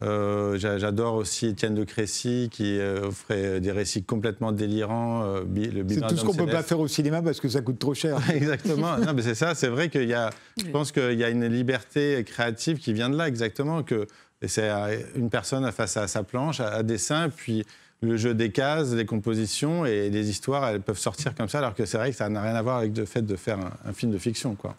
Euh, 0.00 0.56
j'adore 0.58 1.14
aussi 1.14 1.46
Étienne 1.46 1.74
de 1.74 1.82
Crécy 1.82 2.48
qui 2.52 2.78
euh, 2.78 3.10
ferait 3.10 3.60
des 3.60 3.72
récits 3.72 4.04
complètement 4.04 4.52
délirants. 4.52 5.24
Euh, 5.24 5.42
c'est 5.88 6.06
tout 6.06 6.16
ce 6.16 6.24
qu'on 6.24 6.34
ne 6.34 6.38
peut 6.38 6.46
pas 6.46 6.62
faire 6.62 6.78
au 6.78 6.86
cinéma 6.86 7.20
parce 7.20 7.40
que 7.40 7.48
ça 7.48 7.62
coûte 7.62 7.80
trop 7.80 7.94
cher. 7.94 8.18
exactement. 8.32 8.96
non, 8.98 9.12
mais 9.12 9.22
c'est 9.22 9.34
ça. 9.34 9.56
C'est 9.56 9.66
vrai 9.66 9.88
qu'il 9.88 10.08
y 10.08 10.14
a. 10.14 10.30
Je 10.56 10.70
pense 10.70 10.92
qu'il 10.92 11.18
y 11.18 11.24
a 11.24 11.30
une 11.30 11.46
liberté 11.46 12.22
créative 12.24 12.78
qui 12.78 12.92
vient 12.92 13.10
de 13.10 13.16
là 13.16 13.26
exactement 13.26 13.82
que 13.82 14.06
c'est 14.46 14.70
une 15.16 15.30
personne 15.30 15.68
face 15.72 15.96
à 15.96 16.06
sa 16.06 16.22
planche, 16.22 16.60
à, 16.60 16.68
à 16.68 16.82
dessin, 16.84 17.28
puis 17.28 17.66
le 18.00 18.16
jeu 18.16 18.34
des 18.34 18.50
cases, 18.50 18.92
les 18.92 19.06
compositions 19.06 19.84
et 19.84 20.10
les 20.10 20.30
histoires, 20.30 20.68
elles 20.68 20.80
peuvent 20.80 20.98
sortir 20.98 21.34
comme 21.34 21.48
ça, 21.48 21.58
alors 21.58 21.74
que 21.74 21.84
c'est 21.84 21.98
vrai 21.98 22.10
que 22.10 22.16
ça 22.16 22.28
n'a 22.28 22.42
rien 22.42 22.54
à 22.54 22.62
voir 22.62 22.78
avec 22.78 22.96
le 22.96 23.04
fait 23.04 23.22
de 23.22 23.36
faire 23.36 23.58
un, 23.84 23.92
film 23.92 24.12
de 24.12 24.18
fiction. 24.18 24.54
Quoi. 24.54 24.76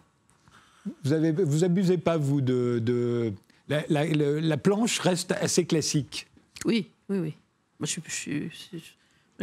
Vous 1.04 1.12
avez, 1.12 1.32
vous 1.32 1.64
abusez 1.64 1.98
pas 1.98 2.16
vous 2.16 2.40
de, 2.40 3.32
la, 3.68 4.56
planche 4.56 4.98
reste 5.00 5.32
assez 5.32 5.66
classique. 5.66 6.26
Oui, 6.64 6.88
oui, 7.08 7.18
oui. 7.18 7.34
Moi, 7.78 7.86
je, 7.86 8.00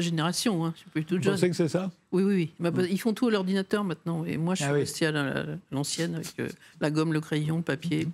génération, 0.01 0.66
hein. 0.66 0.74
je 0.75 0.82
suis 0.82 0.89
plus 0.89 1.06
toute 1.06 1.24
jeune. 1.24 1.34
Vous 1.34 1.39
pensez 1.39 1.50
que 1.50 1.56
c'est 1.56 1.68
ça? 1.68 1.92
Oui, 2.12 2.24
oui, 2.24 2.51
oui. 2.60 2.70
Mm. 2.70 2.82
Ils 2.89 3.00
font 3.00 3.13
tout 3.13 3.27
à 3.27 3.32
l'ordinateur 3.32 3.84
maintenant. 3.84 4.25
Et 4.25 4.38
moi, 4.38 4.56
je 4.56 4.63
suis 4.63 4.72
ah 4.72 4.74
restée 4.74 5.06
à 5.08 5.46
l'ancienne 5.72 6.16
avec 6.16 6.39
euh, 6.39 6.48
la 6.80 6.89
gomme, 6.89 7.13
le 7.13 7.22
crayon, 7.22 7.58
le 7.58 7.63
papier. 7.63 8.08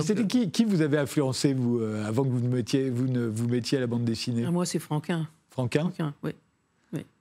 C'était 0.00 0.22
euh, 0.22 0.26
qui, 0.26 0.50
qui, 0.50 0.64
vous 0.64 0.82
avez 0.82 0.98
influencé, 0.98 1.54
vous, 1.54 1.78
euh, 1.80 2.04
avant 2.06 2.24
que 2.24 2.28
vous 2.28 2.40
ne 2.40 2.48
mettiez, 2.48 2.90
vous 2.90 3.06
ne 3.06 3.26
vous 3.26 3.48
mettiez 3.48 3.78
à 3.78 3.80
la 3.80 3.86
bande 3.86 4.04
dessinée? 4.04 4.44
Ah, 4.46 4.50
Moi, 4.50 4.66
c'est 4.66 4.78
Franquin. 4.78 5.28
Franquin? 5.50 5.80
Franquin, 5.80 6.14
oui. 6.22 6.32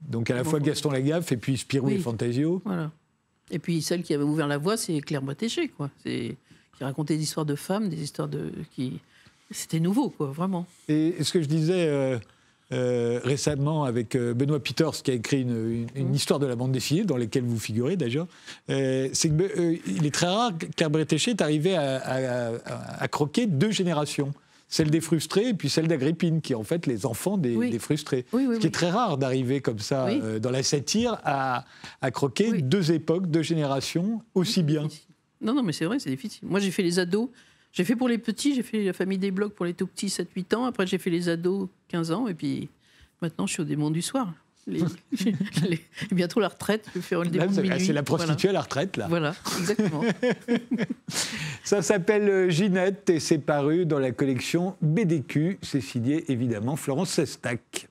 Donc 0.01 0.29
à 0.29 0.35
la 0.35 0.45
fois 0.45 0.59
Gaston 0.61 0.91
Lagaffe 0.91 1.33
et 1.33 1.37
puis 1.37 1.57
Spirou 1.57 1.89
et 1.89 1.97
Fantasio. 1.97 2.61
Voilà. 2.63 2.91
Et 3.51 3.59
puis 3.59 3.81
celle 3.81 4.03
qui 4.03 4.13
avait 4.13 4.23
ouvert 4.23 4.47
la 4.47 4.57
voie, 4.57 4.77
c'est 4.77 5.01
Claire 5.01 5.21
Boitéché, 5.21 5.67
quoi. 5.67 5.89
C'est 6.03 6.37
qui 6.77 6.83
racontait 6.83 7.17
des 7.17 7.23
histoires 7.23 7.45
de 7.45 7.55
femmes, 7.55 7.89
des 7.89 8.01
histoires 8.01 8.29
de 8.29 8.51
qui 8.71 8.99
c'était 9.51 9.79
nouveau, 9.79 10.09
quoi, 10.09 10.27
vraiment. 10.27 10.65
Et 10.87 11.23
ce 11.23 11.33
que 11.33 11.41
je 11.41 11.47
disais 11.47 12.19
euh, 12.71 12.95
euh, 12.95 13.19
récemment 13.23 13.83
avec 13.83 14.15
euh, 14.15 14.33
Benoît 14.33 14.59
Peters, 14.59 15.03
qui 15.03 15.11
a 15.11 15.13
écrit 15.13 15.41
une, 15.41 15.85
mmh. 15.95 16.13
histoire 16.13 16.39
de 16.39 16.45
la 16.45 16.55
bande 16.55 16.71
dessinée, 16.71 17.03
dans 17.03 17.17
laquelle 17.17 17.43
vous 17.43 17.59
figurez 17.59 17.95
d'ailleurs, 17.95 18.27
c'est 18.67 19.11
qu'il 19.13 20.05
est 20.05 20.13
très 20.13 20.27
rare, 20.27 20.51
Claire 20.75 20.89
Bretéché 20.89 21.31
est 21.31 21.41
arrivé 21.41 21.75
à, 21.75 23.07
croquer 23.11 23.45
deux 23.45 23.71
générations 23.71 24.33
celle 24.67 24.89
des 24.89 24.99
frustrés 24.99 25.49
et 25.49 25.53
puis 25.53 25.69
celle 25.69 25.87
d'Agrippine, 25.87 26.41
qui 26.41 26.53
est 26.53 26.55
en 26.55 26.63
fait 26.63 26.87
les 26.87 27.05
enfants 27.05 27.37
des, 27.37 27.77
frustrés. 27.77 28.25
ce 28.31 28.57
qui 28.57 28.67
est 28.67 28.73
très 28.73 28.89
rare 28.89 29.17
d'arriver 29.17 29.61
comme 29.61 29.79
ça 29.79 30.09
dans 30.41 30.49
la 30.49 30.63
satire 30.63 31.19
à, 31.23 31.65
croquer 32.11 32.61
deux 32.61 32.91
époques, 32.91 33.27
deux 33.27 33.43
générations 33.43 34.21
aussi 34.33 34.63
bien. 34.63 34.87
Non, 35.39 35.53
non, 35.53 35.61
mais 35.61 35.71
c'est 35.71 35.85
vrai, 35.85 35.99
c'est 35.99 36.09
difficile. 36.09 36.47
Moi, 36.47 36.59
j'ai 36.59 36.71
fait 36.71 36.83
les 36.83 36.97
ados. 36.97 37.29
J'ai 37.75 37.83
fait 37.83 37.97
pour 37.97 38.07
les 38.07 38.17
petits, 38.17 38.55
j'ai 38.55 38.63
fait 38.63 38.85
la 38.85 38.93
famille 38.93 39.17
des 39.17 39.31
blocs 39.31 39.53
pour 39.53 39.65
les 39.65 39.73
tout 39.73 39.85
petits, 39.85 40.07
7-8 40.07 40.55
ans. 40.55 40.65
Après, 40.65 40.87
j'ai 40.87 40.97
fait 40.97 41.09
les 41.09 41.27
ados, 41.27 41.67
15 41.89 42.11
ans. 42.11 42.27
Et 42.29 42.33
puis 42.33 42.69
maintenant, 43.21 43.45
je 43.45 43.53
suis 43.53 43.61
au 43.61 43.65
démon 43.65 43.91
du 43.91 44.01
soir. 44.01 44.33
bientôt 46.11 46.39
la 46.39 46.47
retraite, 46.47 46.87
je 46.87 46.99
vais 46.99 47.05
faire 47.05 47.21
le 47.21 47.29
démon 47.29 47.45
de 47.45 47.77
C'est 47.77 47.93
la 47.93 48.01
prostituée 48.01 48.49
à 48.49 48.53
la 48.53 48.61
retraite, 48.61 48.97
là. 48.97 49.07
Voilà, 49.07 49.35
exactement. 49.59 50.01
Ça 51.63 51.81
s'appelle 51.81 52.29
euh, 52.29 52.49
Ginette 52.49 53.09
et 53.11 53.19
c'est 53.19 53.37
paru 53.37 53.85
dans 53.85 53.99
la 53.99 54.11
collection 54.11 54.75
BDQ. 54.81 55.59
C'est 55.61 55.81
signé, 55.81 56.31
évidemment, 56.31 56.77
Florence 56.77 57.11
Sestac. 57.11 57.89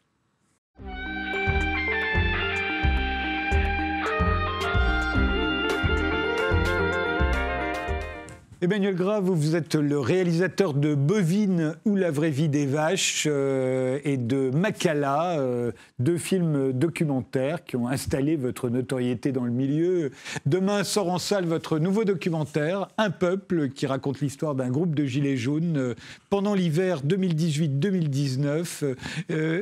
Emmanuel 8.64 8.94
Grave, 8.94 9.24
vous 9.28 9.56
êtes 9.56 9.74
le 9.74 10.00
réalisateur 10.00 10.72
de 10.72 10.94
Bovine 10.94 11.74
ou 11.84 11.96
la 11.96 12.10
vraie 12.10 12.30
vie 12.30 12.48
des 12.48 12.64
vaches 12.64 13.28
euh, 13.30 13.98
et 14.04 14.16
de 14.16 14.48
Macala, 14.48 15.38
euh, 15.38 15.70
deux 15.98 16.16
films 16.16 16.72
documentaires 16.72 17.62
qui 17.62 17.76
ont 17.76 17.88
installé 17.88 18.36
votre 18.36 18.70
notoriété 18.70 19.32
dans 19.32 19.44
le 19.44 19.50
milieu. 19.50 20.12
Demain 20.46 20.82
sort 20.82 21.10
en 21.10 21.18
salle 21.18 21.44
votre 21.44 21.78
nouveau 21.78 22.04
documentaire, 22.04 22.88
Un 22.96 23.10
peuple, 23.10 23.68
qui 23.68 23.86
raconte 23.86 24.22
l'histoire 24.22 24.54
d'un 24.54 24.70
groupe 24.70 24.94
de 24.94 25.04
gilets 25.04 25.36
jaunes 25.36 25.76
euh, 25.76 25.94
pendant 26.30 26.54
l'hiver 26.54 27.02
2018-2019. 27.06 28.94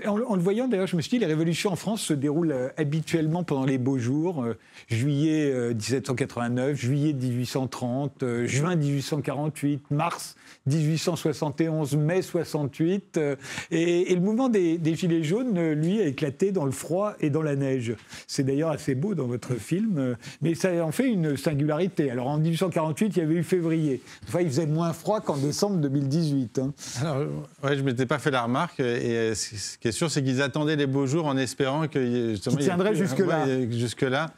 En, 0.07 0.37
le 0.37 0.43
voyant, 0.43 0.69
d'ailleurs, 0.69 0.87
je 0.87 0.95
me 0.95 1.03
suis 1.03 1.11
dit, 1.11 1.19
les 1.19 1.27
révolutions 1.27 1.73
en 1.73 1.77
France 1.77 2.03
se 2.03 2.15
déroulent 2.15 2.55
habituellement 2.77 3.43
pendant 3.43 3.65
les 3.65 3.79
beaux 3.79 3.99
jours, 3.99 4.47
juillet 4.89 5.75
1789, 5.75 6.81
juillet 6.81 7.13
1830, 7.15 8.25
juin 8.45 8.77
18 8.77 8.92
1848, 8.93 9.91
mars 9.91 10.37
1871, 10.67 11.97
mai 11.97 12.23
68. 12.23 13.17
Euh, 13.17 13.37
et, 13.71 14.15
le 14.15 14.21
mouvement 14.21 14.49
des, 14.49 14.79
Gilets 14.95 15.25
jaunes, 15.25 15.73
lui, 15.73 16.01
a 16.01 16.07
éclaté 16.07 16.53
dans 16.53 16.65
le 16.65 16.71
froid 16.71 17.15
et 17.21 17.31
dans 17.31 17.43
la 17.43 17.57
neige. 17.57 17.95
C'est 18.27 18.45
d'ailleurs 18.45 18.71
assez 18.71 18.95
beau 18.95 19.15
dans 19.15 19.27
votre 19.27 19.55
film, 19.55 19.99
euh, 19.99 20.15
mais 20.41 20.55
ça 20.55 20.71
en 20.85 20.93
fait 20.93 21.09
une 21.09 21.37
singularité. 21.37 22.11
Alors 22.11 22.29
en 22.29 22.39
1848, 22.39 23.17
il 23.17 23.19
y 23.19 23.23
avait 23.23 23.35
eu 23.35 23.43
février. 23.43 24.03
Enfin, 24.29 24.41
il 24.41 24.49
faisait 24.49 24.67
moins 24.67 24.93
froid 24.93 25.21
qu'en 25.21 25.37
décembre 25.37 25.77
2018. 25.79 26.59
Hein. 26.59 26.73
Alors, 27.01 27.19
ouais, 27.65 27.77
je 27.77 27.81
ne 27.81 27.83
m'étais 27.83 28.07
pas 28.07 28.19
fait 28.19 28.31
la 28.31 28.43
remarque. 28.43 28.81
Et 28.81 29.17
euh, 29.17 29.35
ce 29.35 29.79
qui 29.79 29.89
est 29.89 29.93
sûr, 29.93 30.11
c'est 30.11 30.23
qu'ils 30.23 30.43
attendaient 30.43 30.77
les 30.77 30.87
beaux 30.87 31.07
jours 31.07 31.27
en 31.27 31.37
espérant 31.37 31.89
que 31.89 32.31
justement, 32.31 32.57
tiendrait 32.57 32.95
jusque-là. 32.95 33.47
jusque-là. 33.71 34.31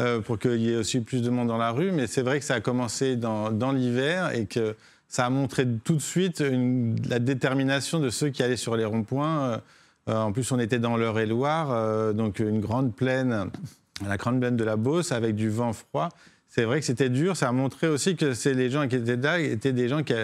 Euh, 0.00 0.20
pour 0.20 0.38
qu'il 0.38 0.62
y 0.62 0.72
ait 0.72 0.76
aussi 0.76 1.00
plus 1.00 1.20
de 1.20 1.28
monde 1.28 1.48
dans 1.48 1.58
la 1.58 1.72
rue. 1.72 1.92
Mais 1.92 2.06
c'est 2.06 2.22
vrai 2.22 2.38
que 2.38 2.44
ça 2.44 2.54
a 2.54 2.60
commencé 2.60 3.16
dans, 3.16 3.72
l'hiver 3.72 4.34
et 4.34 4.46
que 4.46 4.74
ça 5.08 5.26
a 5.26 5.30
montré 5.30 5.66
tout 5.84 5.94
de 5.94 6.00
suite 6.00 6.42
la 7.08 7.18
détermination 7.18 8.00
de 8.00 8.08
ceux 8.08 8.30
qui 8.30 8.42
allaient 8.42 8.56
sur 8.56 8.76
les 8.76 8.86
ronds-points. 8.86 9.60
Euh, 10.08 10.16
en 10.16 10.32
plus, 10.32 10.50
on 10.52 10.58
était 10.58 10.78
dans 10.78 10.96
l'Eure-et-Loire, 10.96 11.70
euh, 11.70 12.12
donc 12.14 12.38
une 12.38 12.60
grande 12.60 12.94
plaine, 12.94 13.50
la 14.06 14.16
grande 14.16 14.40
plaine 14.40 14.56
de 14.56 14.64
la 14.64 14.76
Beauce, 14.76 15.12
avec 15.12 15.34
du 15.34 15.50
vent 15.50 15.74
froid. 15.74 16.08
C'est 16.48 16.64
vrai 16.64 16.80
que 16.80 16.86
c'était 16.86 17.10
dur. 17.10 17.36
Ça 17.36 17.48
a 17.48 17.52
montré 17.52 17.86
aussi 17.86 18.16
que 18.16 18.32
les 18.48 18.70
gens 18.70 18.88
qui 18.88 18.96
étaient 18.96 19.16
là 19.16 19.38
étaient 19.38 19.74
des 19.74 19.88
gens 19.88 20.02
qui, 20.02 20.14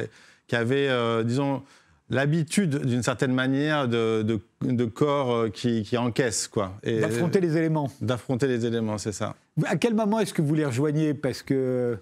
qui 0.46 0.56
avaient, 0.56 0.90
disons, 1.24 1.62
l'habitude, 2.10 2.84
d'une 2.84 3.02
certaine 3.02 3.32
manière, 3.32 3.88
de, 3.88 4.24
de, 4.62 4.84
corps 4.84 5.34
euh, 5.34 5.48
qui, 5.48 5.82
qui 5.82 5.96
encaisse. 5.96 6.48
quoi. 6.48 6.78
D'affronter 6.84 7.40
les 7.40 7.56
éléments. 7.56 7.90
D'affronter 8.00 8.46
les 8.46 8.66
éléments, 8.66 8.98
c'est 8.98 9.12
ça. 9.12 9.34
À 9.64 9.76
quel 9.76 9.94
moment 9.94 10.20
est-ce 10.20 10.34
que 10.34 10.42
vous 10.42 10.54
les 10.54 10.64
rejoignez? 10.64 11.14
Parce 11.14 11.42
que... 11.42 11.98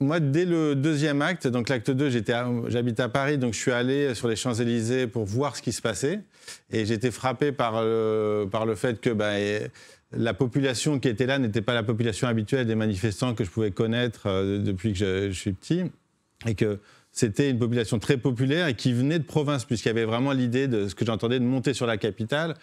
Moi, 0.00 0.20
dès 0.20 0.44
le 0.44 0.76
deuxième 0.76 1.22
acte, 1.22 1.48
donc 1.48 1.68
l'acte 1.68 1.90
2, 1.90 2.08
j'habite 2.68 3.00
à 3.00 3.08
Paris, 3.08 3.36
donc 3.36 3.52
je 3.52 3.58
suis 3.58 3.72
allé 3.72 4.14
sur 4.14 4.28
les 4.28 4.36
Champs-Élysées 4.36 5.08
pour 5.08 5.24
voir 5.24 5.56
ce 5.56 5.62
qui 5.62 5.72
se 5.72 5.82
passait. 5.82 6.20
Et 6.70 6.86
j'étais 6.86 7.10
frappé 7.10 7.50
par 7.50 7.82
le, 7.82 8.46
par 8.48 8.64
le 8.64 8.76
fait 8.76 9.00
que 9.00 9.10
bah, 9.10 9.32
la 10.12 10.34
population 10.34 11.00
qui 11.00 11.08
était 11.08 11.26
là 11.26 11.40
n'était 11.40 11.62
pas 11.62 11.74
la 11.74 11.82
population 11.82 12.28
habituelle 12.28 12.64
des 12.66 12.76
manifestants 12.76 13.34
que 13.34 13.42
je 13.42 13.50
pouvais 13.50 13.72
connaître 13.72 14.26
euh, 14.26 14.58
depuis 14.58 14.92
que 14.92 14.98
je, 14.98 15.30
je, 15.30 15.38
suis 15.38 15.52
petit. 15.52 15.82
Et 16.46 16.54
que 16.54 16.78
c'était 17.18 17.50
une 17.50 17.58
population 17.58 17.98
très 17.98 18.16
populaire 18.16 18.68
et 18.68 18.74
qui 18.74 18.92
venait 18.92 19.18
de 19.18 19.24
province, 19.24 19.64
puisqu'il 19.64 19.88
y 19.88 19.90
avait 19.90 20.04
vraiment 20.04 20.32
l'idée 20.32 20.68
de 20.68 20.86
ce 20.86 20.94
que 20.94 21.04
j'entendais 21.04 21.40
de 21.40 21.44
monter 21.44 21.74
sur 21.74 21.84
la 21.84 21.96
capitale. 21.96 22.54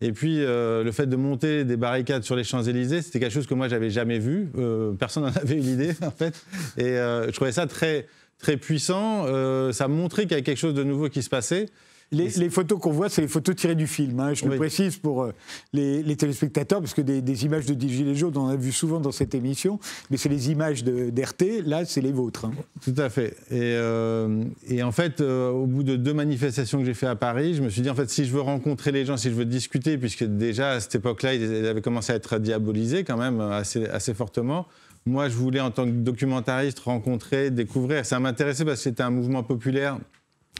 Et 0.00 0.12
puis, 0.12 0.40
euh, 0.40 0.84
le 0.84 0.92
fait 0.92 1.06
de 1.06 1.16
monter 1.16 1.64
des 1.64 1.76
barricades 1.76 2.22
sur 2.22 2.36
les 2.36 2.44
Champs-Élysées, 2.44 3.02
c'était 3.02 3.18
quelque 3.18 3.32
chose 3.32 3.48
que 3.48 3.54
moi, 3.54 3.66
j'avais 3.66 3.90
jamais 3.90 4.20
vu. 4.20 4.50
Euh, 4.56 4.92
personne 4.92 5.24
n'en 5.24 5.30
avait 5.34 5.56
eu 5.56 5.60
l'idée, 5.60 5.90
en 6.02 6.12
fait. 6.12 6.44
Et 6.76 6.84
euh, 6.84 7.26
je 7.26 7.32
trouvais 7.32 7.50
ça 7.50 7.66
très, 7.66 8.06
très 8.38 8.56
puissant. 8.56 9.26
ça 9.72 9.88
montrait 9.88 10.22
qu'il 10.22 10.32
y 10.32 10.34
avait 10.34 10.42
quelque 10.42 10.58
chose 10.58 10.74
de 10.74 10.84
nouveau 10.84 11.08
qui 11.08 11.22
se 11.22 11.30
passait. 11.30 11.66
Les, 12.12 12.50
photos 12.50 12.78
qu'on 12.78 12.92
voit, 12.92 13.08
c'est 13.08 13.22
les 13.22 13.28
photos 13.28 13.56
tirées 13.56 13.74
du 13.74 13.86
film. 13.86 14.20
Hein. 14.20 14.34
Je 14.34 14.44
le 14.44 14.56
précise 14.56 14.96
pour 14.96 15.22
euh, 15.22 15.32
les, 15.72 16.16
téléspectateurs, 16.16 16.80
parce 16.80 16.94
que 16.94 17.00
des, 17.00 17.44
images 17.44 17.66
de 17.66 17.74
10 17.74 17.88
Gilets 17.88 18.14
jaunes, 18.14 18.36
on 18.36 18.42
en 18.42 18.48
a 18.48 18.56
vu 18.56 18.72
souvent 18.72 19.00
dans 19.00 19.12
cette 19.12 19.34
émission, 19.34 19.78
mais 20.10 20.16
c'est 20.16 20.28
les 20.28 20.50
images 20.50 20.84
d'RT, 20.84 21.62
là, 21.64 21.84
c'est 21.84 22.00
les 22.00 22.12
vôtres. 22.12 22.46
Hein. 22.46 22.52
Tout 22.82 22.94
à 22.96 23.08
fait. 23.08 23.36
Et, 23.50 23.74
euh, 23.74 24.44
en 24.82 24.92
fait, 24.92 25.20
euh, 25.20 25.50
au 25.50 25.66
bout 25.66 25.82
de 25.82 25.96
deux 25.96 26.14
manifestations 26.14 26.78
que 26.78 26.84
j'ai 26.84 26.94
fait 26.94 27.06
à 27.06 27.16
Paris, 27.16 27.54
je 27.54 27.62
me 27.62 27.68
suis 27.68 27.82
dit, 27.82 27.90
en 27.90 27.94
fait, 27.94 28.08
si 28.10 28.24
je 28.24 28.32
veux 28.32 28.40
rencontrer 28.40 28.92
les 28.92 29.04
gens, 29.04 29.16
si 29.16 29.30
je 29.30 29.34
veux 29.34 29.44
discuter, 29.44 29.98
puisque 29.98 30.24
déjà, 30.24 30.72
à 30.72 30.80
cette 30.80 30.94
époque-là, 30.96 31.34
ils 31.34 31.66
avaient 31.66 31.82
commencé 31.82 32.12
à 32.12 32.16
être 32.16 32.38
diabolisés 32.38 33.04
quand 33.04 33.16
même 33.16 33.40
assez, 33.40 33.86
assez 33.86 34.14
fortement, 34.14 34.66
moi, 35.06 35.28
je 35.28 35.34
voulais, 35.34 35.60
en 35.60 35.70
tant 35.70 35.84
que 35.84 35.90
documentariste, 35.90 36.78
rencontrer, 36.80 37.50
découvrir. 37.50 38.06
Ça 38.06 38.18
m'intéressait 38.20 38.64
parce 38.64 38.78
que 38.78 38.84
c'était 38.84 39.02
un 39.02 39.10
mouvement 39.10 39.42
populaire 39.42 39.98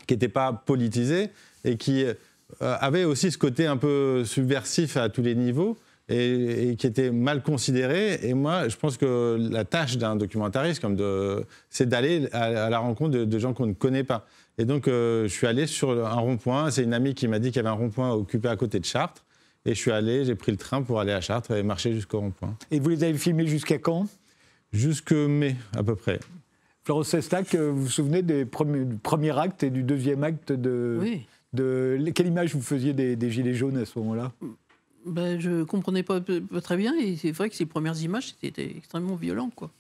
qui 0.07 0.15
n'était 0.15 0.29
pas 0.29 0.53
politisé 0.53 1.31
et 1.65 1.77
qui 1.77 2.05
euh, 2.05 2.15
avait 2.81 3.05
aussi 3.05 3.31
ce 3.31 3.39
côté 3.39 3.67
un 3.67 3.77
peu 3.77 4.25
subversif 4.25 4.97
à 4.97 5.09
tous 5.09 5.23
les 5.23 5.35
niveaux. 5.35 5.79
Et, 6.11 6.77
qui 6.77 6.87
était 6.87 7.11
mal 7.11 7.43
considéré. 7.43 8.19
Et 8.23 8.35
moi, 8.35 8.69
je 8.69 8.77
pense 8.77 8.99
que 8.99 9.39
la 9.51 9.65
tâche 9.65 9.97
d'un 9.97 10.17
documentariste, 10.17 10.83
comme 10.83 10.97
de, 10.97 11.47
c'est 11.71 11.89
d'aller 11.89 12.29
à, 12.33 12.69
la 12.69 12.79
rencontre 12.79 13.17
de, 13.17 13.39
gens 13.39 13.55
qu'on 13.55 13.65
ne 13.65 13.73
connaît 13.73 14.05
pas. 14.05 14.27
Et 14.59 14.67
donc, 14.67 14.87
euh, 14.87 15.23
je 15.23 15.33
suis 15.33 15.47
allé 15.47 15.67
sur 15.67 16.07
un 16.07 16.21
rond-point. 16.21 16.71
C'est 16.71 16.83
une 16.83 16.93
amie 16.93 17.15
qui 17.15 17.27
m'a 17.27 17.39
dit 17.39 17.49
qu'il 17.49 17.57
y 17.57 17.61
avait 17.61 17.71
un 17.71 17.79
rond-point 17.79 18.13
occupé 18.13 18.49
à 18.49 18.57
côté 18.57 18.81
de 18.81 18.85
Chartres. 18.85 19.25
Et 19.65 19.75
je 19.75 19.81
suis 19.81 19.93
allé, 19.93 20.27
j'ai 20.27 20.35
pris 20.35 20.53
le 20.53 20.59
train 20.59 20.83
pour 20.83 21.01
aller 21.01 21.13
à 21.13 21.23
Chartres 21.23 21.53
et 21.53 21.63
marcher 21.63 21.95
jusqu'au 21.95 22.21
rond-point. 22.21 22.55
Et 22.71 22.81
vous 22.81 22.91
les 22.91 23.03
avez 23.03 23.17
filmés 23.17 23.47
jusqu'à 23.47 23.79
quand? 23.79 24.07
Jusque 24.75 25.13
mai, 25.13 25.57
à 25.75 25.83
peu 25.83 25.97
près. 25.97 26.21
Florence 26.85 27.09
Sestac, 27.09 27.55
euh, 27.55 27.71
vous 27.71 27.85
vous 27.85 27.91
souvenez 27.91 28.23
des 28.23 28.45
premiers, 28.45 28.85
du 28.85 28.97
premier 28.97 29.37
acte 29.39 29.63
et 29.63 29.71
du 29.71 29.83
deuxième 29.83 30.23
acte 30.23 30.53
de, 30.53 30.99
oui. 31.01 31.27
de 31.55 31.99
Quelle 32.15 32.27
image 32.27 32.55
vous 32.55 32.61
faisiez 32.61 32.93
des, 32.93 33.31
Gilets 33.31 33.55
jaunes 33.55 33.79
à 33.79 33.87
ce 33.87 33.99
moment-là? 34.01 34.33
Ben, 35.07 35.41
Je 35.41 35.51
ne 35.51 35.65
comprenais 35.65 36.03
pas, 36.03 36.21
très 36.63 36.77
bien. 36.77 36.95
Et 36.99 37.17
c'est 37.17 37.33
vrai 37.33 37.49
que 37.49 37.57
ces 37.57 37.65
premières 37.65 38.01
images, 38.03 38.35
c'était 38.41 38.77
extrêmement 38.77 39.17
violent. 39.17 39.51
Quoi. 39.55 39.71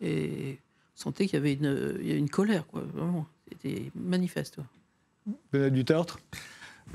Et 0.00 0.58
on 0.96 1.00
sentait 1.02 1.26
qu'il 1.26 1.34
y 1.34 1.42
avait 1.42 1.54
une, 1.54 1.96
il 2.00 2.06
y 2.06 2.10
avait 2.10 2.20
une 2.20 2.30
colère. 2.30 2.64
Quoi, 2.68 2.82
vraiment. 2.94 3.26
C'était 3.48 3.90
manifeste. 3.96 4.58
Benoît 5.52 5.70
Dutertre? 5.70 6.20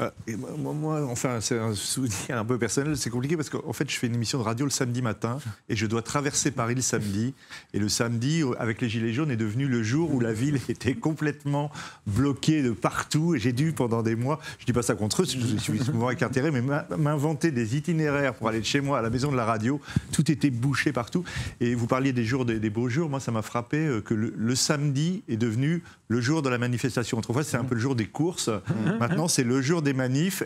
Euh, 0.02 0.10
moi, 0.58 1.06
enfin, 1.10 1.40
c'est 1.42 1.58
un 1.58 1.74
souvenir 1.74 2.38
un 2.38 2.46
peu 2.46 2.58
personnel. 2.58 2.96
C'est 2.98 3.10
compliqué 3.10 3.36
parce 3.36 3.50
qu'en 3.50 3.74
fait, 3.74 3.90
je 3.90 3.98
fais 3.98 4.08
une 4.08 4.16
émission 4.16 4.38
de 4.38 4.44
radio 4.44 4.66
le 4.66 4.72
samedi 4.72 5.02
matin 5.02 5.40
et 5.70 5.76
je 5.76 5.86
dois 5.86 6.02
traverser 6.02 6.52
Paris 6.52 6.76
le 6.76 6.82
samedi. 6.82 7.34
Et 7.74 7.80
le 7.80 7.90
samedi, 7.90 8.44
avec 8.60 8.82
les 8.82 8.90
Gilets 8.90 9.14
jaunes, 9.14 9.32
est 9.32 9.38
devenu 9.38 9.68
le 9.68 9.84
jour 9.84 10.14
où 10.14 10.20
la 10.20 10.34
ville 10.34 10.60
était 10.70 10.96
complètement 10.96 11.72
bloquée 12.06 12.62
de 12.62 12.72
partout. 12.72 13.36
Et 13.36 13.40
j'ai 13.40 13.54
dû, 13.54 13.74
pendant 13.74 14.04
des 14.04 14.16
mois, 14.16 14.40
je 14.60 14.66
dis 14.66 14.74
pas 14.74 14.84
ça 14.84 14.96
contre 14.96 15.24
eux, 15.24 15.26
je 15.26 15.58
suis 15.58 15.80
souvent 15.80 16.08
avec 16.08 16.22
intérêt, 16.22 16.52
mais 16.52 16.62
m'inventer 16.98 17.52
des 17.52 17.76
itinéraires 17.76 18.34
pour 18.34 18.50
aller 18.50 18.60
de 18.60 18.66
chez 18.66 18.82
moi 18.82 19.00
à 19.00 19.02
la 19.02 19.10
maison 19.10 19.32
de 19.32 19.38
la 19.38 19.46
radio. 19.46 19.82
Tout 20.12 20.32
était 20.32 20.50
bouché 20.50 20.92
partout. 20.92 21.24
Et 21.60 21.76
vous 21.76 21.88
parliez 21.88 22.14
des 22.14 22.24
jours, 22.24 22.46
des, 22.46 22.70
beaux 22.70 22.90
jours. 22.90 23.10
Moi, 23.10 23.20
ça 23.20 23.32
m'a 23.32 23.42
frappé 23.42 23.78
euh, 23.78 24.02
que 24.02 24.14
le, 24.14 24.56
samedi 24.56 25.24
est 25.28 25.38
devenu 25.38 25.84
le 26.08 26.22
jour 26.22 26.42
de 26.42 26.50
la 26.50 26.58
manifestation. 26.58 27.18
Autrefois, 27.18 27.44
c'est 27.44 27.58
un 27.58 27.64
peu 27.64 27.76
le 27.76 27.82
jour 27.82 27.96
des 27.96 28.08
courses. 28.08 28.50
Mmh. 28.50 28.98
Maintenant, 29.00 29.28
c'est 29.28 29.44
le 29.44 29.62
jour 29.62 29.77
des 29.82 29.94
manifs. 29.94 30.44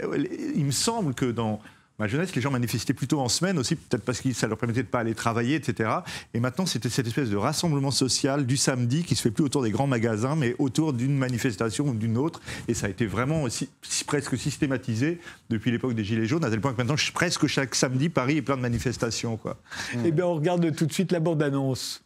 Il 0.56 0.66
me 0.66 0.72
semble 0.72 1.14
que 1.14 1.26
dans 1.26 1.62
ma 2.02 2.08
jeunesse, 2.08 2.34
les 2.34 2.42
gens 2.42 2.50
manifestaient 2.50 2.96
plutôt 2.96 3.20
en 3.20 3.30
semaine 3.30 3.60
aussi, 3.60 3.76
peut-être 3.76 4.04
parce 4.04 4.22
que 4.22 4.34
ça 4.34 4.48
leur 4.48 4.58
permettait 4.58 4.82
de 4.82 4.88
ne 4.88 4.92
pas 4.92 5.02
aller 5.02 5.14
travailler, 5.14 5.56
etc. 5.56 5.88
Et 6.34 6.40
maintenant, 6.40 6.66
c'était 6.66 6.90
cette 6.90 7.06
espèce 7.06 7.30
de 7.30 7.38
rassemblement 7.38 7.92
social 7.92 8.48
du 8.48 8.58
samedi 8.58 9.04
qui 9.04 9.14
se 9.16 9.22
fait 9.22 9.30
plus 9.30 9.44
autour 9.44 9.62
des 9.62 9.70
grands 9.70 9.86
magasins, 9.86 10.36
mais 10.36 10.56
autour 10.58 10.94
d'une 10.94 11.16
manifestation 11.16 11.88
ou 11.88 11.94
d'une 11.94 12.18
autre. 12.18 12.42
Et 12.68 12.74
ça 12.74 12.88
a 12.88 12.90
été 12.90 13.06
vraiment 13.06 13.44
aussi, 13.44 13.70
presque 14.08 14.36
systématisé 14.36 15.20
depuis 15.52 15.70
l'époque 15.70 15.94
des 15.94 16.04
Gilets 16.04 16.26
jaunes, 16.26 16.44
à 16.44 16.50
tel 16.50 16.60
point 16.60 16.74
que 16.74 16.78
maintenant, 16.78 16.96
presque 17.14 17.46
chaque 17.46 17.76
samedi, 17.76 18.10
Paris 18.10 18.38
est 18.38 18.42
plein 18.42 18.58
de 18.58 18.62
manifestations. 18.62 19.38
Quoi. 19.38 19.58
Eh 20.04 20.12
bien, 20.12 20.26
on 20.26 20.34
regarde 20.34 20.76
tout 20.76 20.88
de 20.88 20.94
suite 20.94 21.12
la 21.12 21.20
bande-annonce. 21.20 22.04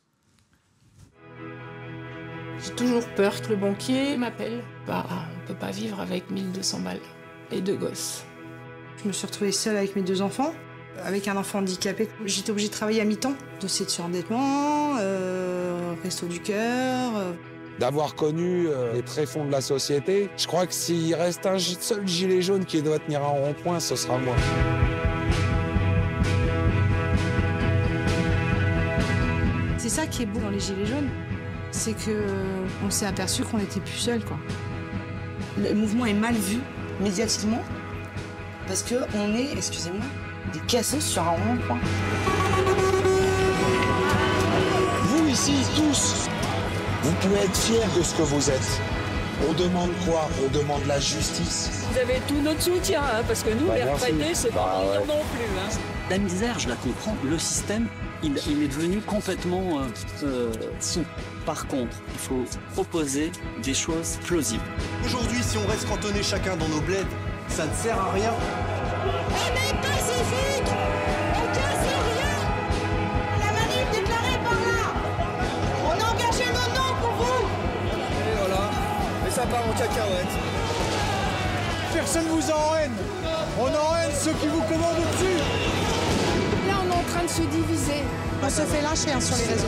J'ai 2.66 2.76
toujours 2.76 3.08
peur 3.16 3.42
que 3.42 3.50
le 3.50 3.56
banquier 3.56 4.18
m'appelle. 4.18 4.62
Bah, 4.88 5.06
on 5.10 5.42
ne 5.42 5.48
peut 5.48 5.60
pas 5.60 5.72
vivre 5.72 6.02
avec 6.02 6.30
1200 6.32 6.82
balles 6.82 7.00
et 7.52 7.62
deux 7.62 7.76
gosses. 7.76 8.26
Je 9.02 9.08
me 9.08 9.14
suis 9.14 9.28
retrouvée 9.28 9.52
seule 9.52 9.78
avec 9.78 9.96
mes 9.96 10.02
deux 10.02 10.22
enfants, 10.22 10.54
avec 11.04 11.28
un 11.28 11.38
enfant 11.38 11.60
handicapé. 11.60 12.10
J'étais 12.26 12.52
obligée 12.52 12.70
de 12.70 12.74
travailler 12.74 13.02
à 13.02 13.06
mi-temps, 13.06 13.36
dossier 13.60 13.86
de 13.86 13.92
surendettement, 13.92 14.96
euh, 15.00 15.94
resto 16.04 16.26
du 16.28 16.40
cœur. 16.40 17.16
Euh. 17.16 17.34
D'avoir 17.80 18.16
connu 18.16 18.68
euh, 18.68 18.94
les 18.94 19.02
tréfonds 19.02 19.46
de 19.46 19.52
la 19.52 19.60
société, 19.60 20.30
je 20.38 20.48
crois 20.48 20.66
que 20.66 20.74
s'il 20.74 21.14
reste 21.14 21.46
un 21.46 21.60
seul 21.60 22.08
gilet 22.08 22.42
jaune 22.42 22.64
qui 22.64 22.82
doit 22.82 23.00
tenir 23.00 23.22
un 23.22 23.28
rond-point, 23.28 23.80
ce 23.82 23.96
sera 23.98 24.18
moi. 24.18 24.36
C'est 29.78 29.90
ça 29.90 30.08
qui 30.08 30.24
est 30.24 30.26
beau 30.26 30.40
dans 30.40 30.50
les 30.50 30.60
gilets 30.60 30.86
jaunes, 30.86 31.10
c'est 31.72 31.94
que 31.94 32.24
on 32.84 32.90
s'est 32.90 33.06
aperçu 33.06 33.44
qu'on 33.44 33.58
n'était 33.58 33.82
plus 33.82 33.98
seul, 33.98 34.24
quoi. 34.24 34.38
Le 35.58 35.74
mouvement 35.74 36.06
est 36.06 36.14
mal 36.14 36.34
vu 36.34 36.60
médiatiquement 37.00 37.62
parce 38.68 38.84
qu'on 38.84 39.36
est, 39.36 39.52
excusez-moi, 39.54 40.06
des 40.54 40.60
cassés 40.62 41.02
sur 41.02 41.22
un 41.22 41.32
rond-point. 41.32 41.80
Vous 45.04 45.28
ici, 45.28 45.54
tous, 45.76 46.28
vous 47.04 47.14
pouvez 47.22 47.40
être 47.42 47.58
fiers 47.58 47.80
de 47.98 48.04
ce 48.04 48.16
que 48.16 48.24
vous 48.24 48.50
êtes. 48.50 48.82
On 49.48 49.54
demande 49.54 49.92
quoi? 50.06 50.30
On 50.44 50.58
demande 50.58 50.86
la 50.88 51.00
justice. 51.00 51.70
Vous 51.92 52.00
avez 52.00 52.20
tout 52.28 52.42
notre 52.42 52.62
soutien, 52.62 53.02
hein, 53.02 53.22
parce 53.28 53.44
que 53.44 53.50
nous, 53.52 53.68
bah, 53.68 53.76
les 53.76 53.84
retraités, 53.84 54.34
c'est 54.34 54.54
pas 54.54 54.82
bah, 54.82 55.00
non 55.08 55.22
plus. 55.34 55.46
Hein. 55.60 55.80
La 56.10 56.18
misère, 56.18 56.58
je 56.58 56.70
la 56.70 56.76
comprends. 56.76 57.16
Le 57.24 57.38
système, 57.38 57.88
il, 58.24 58.38
est 58.38 58.68
devenu 58.68 59.02
complètement 59.02 59.80
euh, 59.80 59.88
euh. 60.24 60.52
Par 61.46 61.68
contre, 61.68 61.96
il 62.12 62.18
faut 62.20 62.44
proposer 62.74 63.32
des 63.62 63.76
choses 63.76 64.18
plausibles. 64.26 64.64
Aujourd'hui, 65.06 65.44
si 65.44 65.58
on 65.58 65.68
reste 65.68 65.88
cantonné 65.88 66.24
chacun 66.24 66.58
dans 66.58 66.68
nos 66.68 66.82
bleds, 66.82 67.06
ça 67.50 67.68
ne 67.68 67.74
sert 67.74 68.00
à 68.00 68.12
rien. 68.12 68.32
On 68.34 69.54
est 69.54 69.76
pacifique 69.82 70.72
On 71.36 71.46
casse 71.54 71.86
rien 72.10 72.36
La 73.40 73.52
manif 73.54 73.92
déclarée 73.92 74.40
par 74.44 74.54
là 74.54 74.94
On 75.86 75.92
a 75.92 76.14
engagé 76.14 76.46
nos 76.48 76.70
noms 76.74 76.96
pour 77.00 77.12
vous 77.12 77.46
Et 77.46 78.38
voilà, 78.40 78.72
mais 79.24 79.30
ça 79.30 79.44
part 79.44 79.68
en 79.68 79.74
cacahuète. 79.74 80.34
Personne 81.94 82.26
vous 82.26 82.50
en 82.52 82.76
haine 82.78 82.94
On 83.60 83.68
en 83.68 83.96
haine 83.98 84.12
ceux 84.20 84.34
qui 84.34 84.48
vous 84.48 84.62
commandent 84.62 84.98
au-dessus 84.98 85.38
Là, 86.68 86.74
on 86.84 86.92
est 86.92 86.96
en 86.96 87.04
train 87.04 87.24
de 87.24 87.30
se 87.30 87.42
diviser. 87.44 88.02
On 88.44 88.50
se 88.50 88.62
fait 88.62 88.82
lâcher 88.82 89.12
hein, 89.12 89.22
sur 89.22 89.38
les 89.38 89.54
réseaux. 89.54 89.68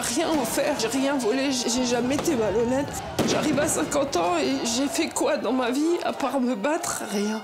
Rien 0.00 0.28
offert, 0.30 0.78
j'ai 0.78 0.88
rien 0.88 1.16
volé, 1.16 1.50
j'ai 1.50 1.84
jamais 1.84 2.14
été 2.14 2.34
malhonnête. 2.36 2.86
J'arrive 3.28 3.58
à 3.58 3.66
50 3.66 4.16
ans 4.16 4.38
et 4.38 4.66
j'ai 4.66 4.88
fait 4.88 5.08
quoi 5.08 5.36
dans 5.36 5.52
ma 5.52 5.70
vie 5.70 5.98
à 6.04 6.12
part 6.12 6.40
me 6.40 6.54
battre? 6.54 7.02
Rien. 7.10 7.42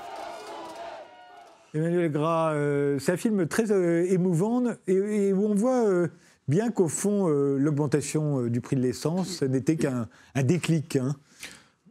Emmanuel 1.75 2.13
Gras, 2.13 2.53
euh, 2.53 2.99
c'est 2.99 3.13
un 3.13 3.17
film 3.17 3.47
très 3.47 3.73
euh, 3.73 4.05
émouvant 4.11 4.63
et, 4.87 5.33
où 5.33 5.47
on 5.47 5.55
voit 5.55 5.87
euh, 5.87 6.09
bien 6.47 6.71
qu'au 6.71 6.89
fond, 6.89 7.29
l'augmentation 7.29 8.43
du 8.43 8.61
prix 8.61 8.77
de 8.77 8.83
l'essence 8.83 9.43
n'était 9.43 9.77
qu'un 9.77 10.07
déclic. 10.37 10.97
Hein. 10.97 11.17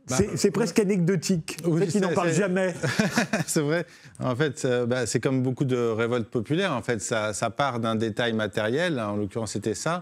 Bah, 0.07 0.17
c'est 0.35 0.51
presque 0.51 0.79
anecdotique. 0.79 1.57
En 1.65 1.77
fait, 1.77 1.99
n'en 1.99 2.13
parle 2.13 2.33
jamais. 2.33 2.75
c'est 3.47 3.61
vrai. 3.61 3.85
En 4.19 4.35
fait, 4.35 4.67
bah, 4.87 5.05
c'est 5.05 5.19
comme 5.19 5.41
beaucoup 5.41 5.65
de 5.65 5.77
révoltes 5.77 6.29
populaires. 6.29 6.73
En 6.73 6.81
fait, 6.81 7.01
ça, 7.01 7.33
ça 7.33 7.49
part 7.49 7.79
d'un 7.79 7.95
détail 7.95 8.33
matériel. 8.33 8.99
En 8.99 9.15
l'occurrence, 9.15 9.53
c'était 9.53 9.73
ça 9.73 10.01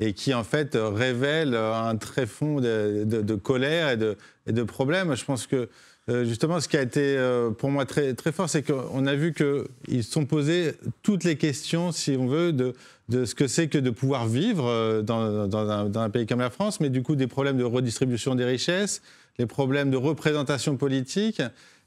et 0.00 0.14
qui 0.14 0.32
en 0.34 0.44
fait 0.44 0.76
révèle 0.80 1.54
un 1.54 1.94
tréfonds 1.96 2.60
de, 2.60 3.04
de, 3.04 3.34
colère 3.34 3.90
et 3.90 3.96
de, 3.98 4.16
et 4.46 4.52
de, 4.52 4.62
problèmes. 4.62 5.14
Je 5.14 5.24
pense 5.24 5.46
que 5.46 5.68
justement, 6.24 6.60
ce 6.60 6.68
qui 6.68 6.76
a 6.76 6.82
été 6.82 7.16
euh, 7.16 7.50
pour 7.50 7.70
moi 7.70 7.84
très, 7.84 8.14
très 8.14 8.32
fort, 8.32 8.48
c'est 8.48 8.62
qu'on 8.62 9.06
a 9.06 9.14
vu 9.14 9.32
qu'ils 9.32 10.04
se 10.04 10.10
sont 10.10 10.26
posés 10.26 10.72
toutes 11.02 11.24
les 11.24 11.36
questions, 11.36 11.92
si 11.92 12.16
on 12.18 12.26
veut, 12.26 12.52
de, 12.52 12.74
ce 13.24 13.34
que 13.34 13.46
c'est 13.46 13.68
que 13.68 13.78
de 13.78 13.90
pouvoir 13.90 14.26
vivre 14.26 14.66
euh, 14.66 15.02
dans, 15.02 15.98
un, 15.98 16.10
pays 16.10 16.26
comme 16.26 16.40
la 16.40 16.50
France, 16.50 16.80
mais 16.80 16.90
du 16.90 17.02
coup 17.02 17.16
des 17.16 17.26
problèmes 17.26 17.58
de 17.58 17.64
redistribution 17.64 18.34
des 18.34 18.44
richesses, 18.44 19.02
les 19.38 19.46
problèmes 19.46 19.90
de 19.90 19.96
représentation 19.96 20.76
politique 20.76 21.42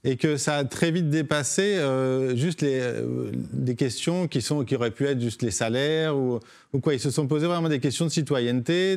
et 0.06 0.18
que 0.18 0.38
ça 0.38 0.58
a 0.58 0.66
très 0.66 0.92
vite 0.92 1.10
dépassé 1.10 1.78
euh, 1.78 2.36
juste 2.36 2.62
les, 2.62 2.80
euh, 2.82 3.32
questions 3.78 4.28
qui, 4.28 4.42
sont, 4.42 4.66
qui 4.66 4.76
auraient 4.76 4.92
pu 4.92 5.06
être 5.06 5.22
juste 5.22 5.42
les 5.42 5.52
salaires 5.52 6.18
ou, 6.18 6.40
ou, 6.74 6.80
quoi. 6.80 6.94
Ils 6.94 7.00
se 7.00 7.10
sont 7.10 7.28
posés 7.28 7.48
vraiment 7.48 7.70
des 7.70 7.80
questions 7.80 8.06
de 8.06 8.12
citoyenneté 8.12 8.94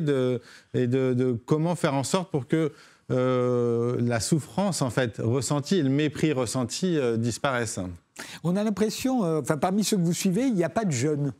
et 0.73 0.87
de, 0.87 1.37
comment 1.45 1.75
faire 1.75 1.93
en 1.93 2.03
sorte 2.03 2.29
pour 2.29 2.47
que 2.47 2.57
euh, 2.57 2.69
la 3.09 4.19
souffrance 4.19 4.81
en 4.81 4.89
fait 4.89 5.17
ressentie 5.19 5.77
et 5.77 5.83
le 5.83 5.89
mépris 5.89 6.33
ressenti 6.33 6.97
disparaissent. 7.17 7.79
On 8.43 8.55
a 8.55 8.63
l'impression, 8.63 9.21
enfin 9.39 9.57
parmi 9.57 9.83
ceux 9.83 9.97
que 9.97 10.01
vous 10.01 10.13
suivez, 10.13 10.47
il 10.47 10.53
n'y 10.53 10.63
a 10.63 10.69
pas 10.69 10.85
de 10.85 10.91
jeunes. 10.91 11.33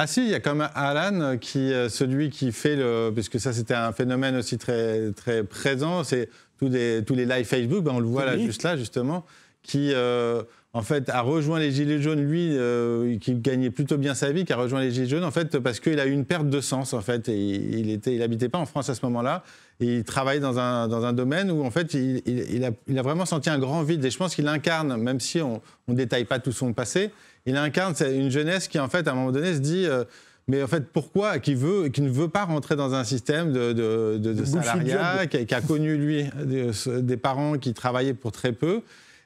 Ah 0.00 0.06
si, 0.06 0.22
il 0.22 0.30
y 0.30 0.34
a 0.34 0.40
comme 0.40 0.66
Alan, 0.74 1.38
qui, 1.38 1.72
celui 1.88 2.30
qui 2.30 2.52
fait 2.52 2.76
le... 2.76 3.10
Puisque 3.12 3.40
ça, 3.40 3.52
c'était 3.52 3.74
un 3.74 3.92
phénomène 3.92 4.36
aussi 4.36 4.56
très, 4.56 5.10
très 5.10 5.42
présent. 5.42 6.04
C'est 6.04 6.28
tous, 6.58 6.70
tous 7.06 7.14
les 7.14 7.26
lives 7.26 7.44
Facebook, 7.44 7.82
ben, 7.82 7.92
on 7.94 8.00
le 8.00 8.06
voit 8.06 8.24
là, 8.24 8.38
juste 8.38 8.62
là, 8.62 8.76
justement, 8.76 9.24
qui 9.62 9.92
euh, 9.92 10.42
en 10.78 10.82
fait 10.82 11.10
a 11.10 11.22
rejoint 11.22 11.58
les 11.58 11.72
Gilets 11.72 12.00
jaunes, 12.00 12.24
lui, 12.24 12.50
euh, 12.52 13.18
qui 13.18 13.34
gagnait 13.34 13.70
plutôt 13.70 13.98
bien 13.98 14.14
sa 14.14 14.30
vie, 14.30 14.44
qui 14.44 14.52
a 14.52 14.56
rejoint 14.56 14.80
les 14.80 14.92
Gilets 14.92 15.08
jaunes, 15.08 15.24
en 15.24 15.32
fait, 15.32 15.58
parce 15.58 15.80
qu'il 15.80 15.98
a 15.98 16.06
eu 16.06 16.12
une 16.12 16.24
perte 16.24 16.48
de 16.48 16.60
sens, 16.60 16.92
en 16.92 17.00
fait. 17.00 17.28
Et 17.28 17.36
il 17.36 17.90
était, 17.90 18.14
il 18.14 18.22
habitait 18.22 18.48
pas 18.48 18.58
en 18.58 18.66
France 18.66 18.88
à 18.88 18.94
ce 18.94 19.04
moment-là. 19.06 19.42
Il 19.80 20.04
travaillait 20.04 20.40
dans 20.40 20.60
un, 20.60 20.86
dans 20.86 21.04
un 21.04 21.12
domaine 21.12 21.50
où, 21.50 21.64
en 21.64 21.72
fait, 21.72 21.94
il, 21.94 22.22
il, 22.26 22.64
a, 22.64 22.70
il, 22.86 22.96
a, 22.96 23.02
vraiment 23.02 23.26
senti 23.26 23.50
un 23.50 23.58
grand 23.58 23.82
vide. 23.82 24.04
Et 24.04 24.10
je 24.10 24.16
pense 24.16 24.36
qu'il 24.36 24.46
incarne, 24.46 24.96
même 24.96 25.18
si 25.18 25.40
on 25.40 25.60
ne 25.88 25.94
détaille 25.94 26.26
pas 26.26 26.38
tout 26.38 26.52
son 26.52 26.72
passé, 26.72 27.10
il 27.44 27.56
incarne 27.56 27.94
une 28.00 28.30
jeunesse 28.30 28.68
qui, 28.68 28.78
en 28.78 28.88
fait, 28.88 29.08
à 29.08 29.10
un 29.10 29.14
moment 29.14 29.32
donné, 29.32 29.54
se 29.54 29.60
dit... 29.60 29.84
Euh, 29.84 30.04
mais 30.46 30.62
en 30.62 30.66
fait, 30.66 30.86
pourquoi 30.86 31.40
qui, 31.40 31.54
veut, 31.54 31.88
qui 31.88 32.00
ne 32.00 32.08
veut 32.08 32.28
pas 32.28 32.44
rentrer 32.44 32.74
dans 32.74 32.94
un 32.94 33.04
système 33.04 33.52
de, 33.52 33.72
de, 33.74 34.44
salariat, 34.46 35.26
qui 35.26 35.54
a, 35.54 35.60
connu, 35.60 35.98
lui, 35.98 36.24
des, 36.42 37.16
parents 37.18 37.58
qui 37.58 37.74
travaillaient 37.74 38.14
pour 38.14 38.32
très 38.32 38.52
peu, 38.52 38.80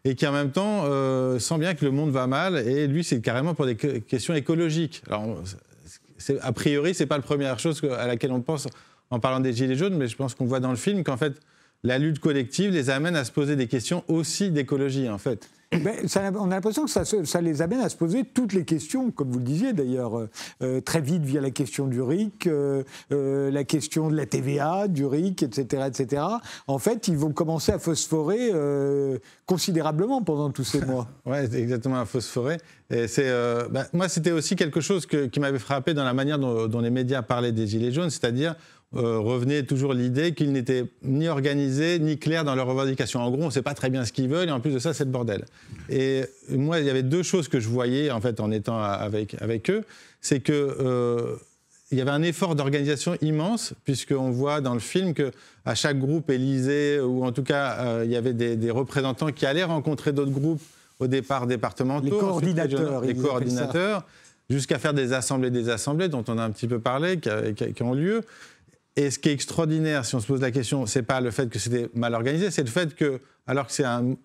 et 0.05 0.15
qui 0.15 0.27
en 0.27 0.33
même 0.33 0.51
temps 0.51 0.85
euh, 0.85 1.39
sent 1.39 1.59
bien 1.59 1.75
que 1.75 1.85
le 1.85 1.91
monde 1.91 2.11
va 2.11 2.27
mal, 2.27 2.57
et 2.57 2.87
lui, 2.87 3.05
c'est 3.05 3.21
carrément 3.21 3.55
pour 3.55 3.67
des 3.67 3.77
questions 3.77 4.35
écologiques. 4.35 5.03
Alors, 5.09 5.43
a 6.41 6.53
priori, 6.53 6.95
ce 6.95 7.03
n'est 7.03 7.07
pas 7.07 7.17
la 7.17 7.23
première 7.23 7.59
chose 7.59 7.81
à 7.97 8.07
laquelle 8.07 8.33
on 8.33 8.41
pense 8.41 8.69
en 9.11 9.21
parlant 9.21 9.41
des 9.41 9.53
Gilets 9.53 9.77
jaunes, 9.77 9.97
mais 9.97 10.09
je 10.09 10.17
pense 10.17 10.35
qu'on 10.35 10.47
voit 10.47 10.61
dans 10.61 10.71
le 10.71 10.77
film 10.77 11.05
qu'en 11.05 11.17
fait, 11.17 11.35
la 11.85 11.99
lutte 11.99 12.19
collective 12.19 12.71
les 12.71 12.91
amène 12.91 13.17
à 13.17 13.25
se 13.25 13.33
poser 13.33 13.57
des 13.57 13.67
questions 13.67 14.05
aussi 14.09 14.51
d'écologie, 14.51 15.09
en 15.09 15.19
fait. 15.19 15.49
Ben, 15.73 15.95
on 16.37 16.51
a 16.51 16.55
l'impression 16.55 16.85
que 16.85 16.91
ça, 16.91 17.41
les 17.41 17.63
amène 17.63 17.81
à 17.81 17.89
se 17.89 17.97
poser 17.97 18.25
toutes 18.25 18.53
les 18.53 18.65
questions, 18.65 19.11
comme 19.11 19.31
vous 19.31 19.39
le 19.39 19.45
disiez 19.45 19.73
d'ailleurs, 19.73 20.19
euh, 20.19 20.31
euh, 20.63 20.81
très 20.81 21.01
vite 21.01 21.23
via 21.23 21.41
la 21.41 21.51
question 21.51 21.87
du 21.87 22.01
RIC, 22.03 22.47
euh, 22.47 22.83
la 23.11 23.65
question 23.65 24.11
de 24.11 24.17
la 24.17 24.27
TVA, 24.27 24.89
du 24.89 25.07
RIC, 25.07 25.43
etc., 25.43 25.85
etc. 25.87 26.23
En 26.67 26.79
fait, 26.79 27.09
ils 27.09 27.17
vont 27.17 27.33
commencer 27.33 27.73
à 27.73 27.79
phosphorer 27.79 28.51
considérablement 29.47 30.23
pendant 30.23 30.51
tous 30.51 30.65
ces 30.65 30.85
mois. 30.85 31.09
oui, 31.27 31.39
exactement, 31.55 32.01
à 32.01 32.05
phosphorer. 32.05 32.59
Et 32.91 33.07
ben, 33.71 33.87
moi, 33.93 34.09
c'était 34.09 34.33
aussi 34.33 34.57
quelque 34.57 34.81
chose 34.81 35.07
qui 35.07 35.41
m'avait 35.41 35.59
frappé 35.59 35.95
dans 35.95 36.05
la 36.05 36.15
manière 36.15 36.39
dont, 36.39 36.67
dont, 36.67 36.81
les 36.81 36.91
médias 36.91 37.23
parlaient 37.23 37.53
des 37.53 37.67
Gilets 37.67 37.93
jaunes, 37.93 38.11
c'est-à-dire 38.11 38.55
euh, 38.95 39.19
revenait 39.19 39.63
toujours 39.63 39.95
l'idée 39.95 40.35
qu'ils 40.35 40.53
n'étaient 40.53 40.85
ni 41.03 41.29
organisés 41.29 41.99
ni 41.99 42.19
clairs 42.19 42.45
dans 42.45 42.55
leurs 42.55 42.67
revendications. 42.67 43.21
En 43.21 43.31
gros, 43.31 43.43
on 43.43 43.47
ne 43.47 43.51
sait 43.51 43.63
pas 43.63 43.75
très 43.75 43.89
bien 43.89 44.05
ce 44.05 44.13
qu'ils 44.13 44.29
veulent 44.29 44.49
et 44.49 44.53
en 44.53 44.61
plus 44.61 44.73
de 44.73 44.79
ça, 44.79 44.93
c'est 44.93 45.05
le 45.05 45.11
bordel. 45.11 45.45
Et 45.89 46.25
moi, 46.51 46.79
il 46.79 46.87
y 46.87 46.91
avait 46.91 47.03
deux 47.03 47.23
choses 47.23 47.49
que 47.49 47.59
je 47.59 47.69
voyais 47.69 48.11
en 48.11 48.21
fait 48.21 48.39
en 48.41 48.51
étant 48.51 48.83
avec, 48.83 49.41
avec 49.41 49.71
eux, 49.71 49.83
c'est 50.21 50.41
que 50.41 50.53
euh, 50.53 51.37
il 51.93 51.99
y 51.99 52.01
avait 52.01 52.11
un 52.11 52.23
effort 52.23 52.55
d'organisation 52.55 53.17
immense, 53.21 53.75
puisqu'on 53.85 54.31
voit 54.31 54.61
dans 54.61 54.75
le 54.75 54.81
film 54.81 55.13
que 55.13 55.31
à 55.65 55.75
chaque 55.75 55.99
groupe 55.99 56.31
Élysée, 56.31 56.99
ou 57.01 57.25
en 57.25 57.33
tout 57.33 57.43
cas, 57.43 57.77
euh, 57.81 58.03
il 58.05 58.11
y 58.11 58.17
avait 58.17 58.33
des, 58.33 58.71
représentants 58.71 59.31
qui 59.31 59.45
allaient 59.45 59.63
rencontrer 59.63 60.13
d'autres 60.13 60.31
groupes 60.31 60.63
au 61.01 61.07
départ 61.07 61.47
départementaux. 61.47 62.05
Les 62.05 62.11
coordinateurs. 62.11 63.03
Les 63.03 63.15
coordinateurs, 63.15 64.07
jusqu'à 64.49 64.79
faire 64.79 64.95
des 64.95 65.13
assemblées 65.13 65.51
des 65.51 65.69
assemblées, 65.69 66.09
dont 66.09 66.25
on 66.29 66.39
a 66.39 66.43
un 66.43 66.51
petit 66.51 66.67
peu 66.67 66.79
parlé, 66.79 67.19
qui 67.19 67.83
ont 67.83 67.95
lieu. 67.95 68.23
Et 68.97 69.11
ce 69.11 69.19
qui 69.19 69.31
est 69.31 69.33
extraordinaire, 69.33 70.05
si 70.05 70.15
on 70.15 70.21
se 70.21 70.27
pose 70.27 70.43
la 70.43 70.51
question, 70.51 70.85
c'est 70.85 71.03
pas 71.03 71.21
le 71.21 71.31
fait 71.31 71.49
que 71.49 71.59
c'était 71.59 71.89
mal 71.95 72.15
organisé, 72.15 72.51
c'est 72.51 72.63
le 72.63 72.69
fait 72.69 72.95
que, 72.95 73.21
alors 73.47 73.67
que 73.67 73.73
c'est 73.73 73.85
un, 73.85 74.17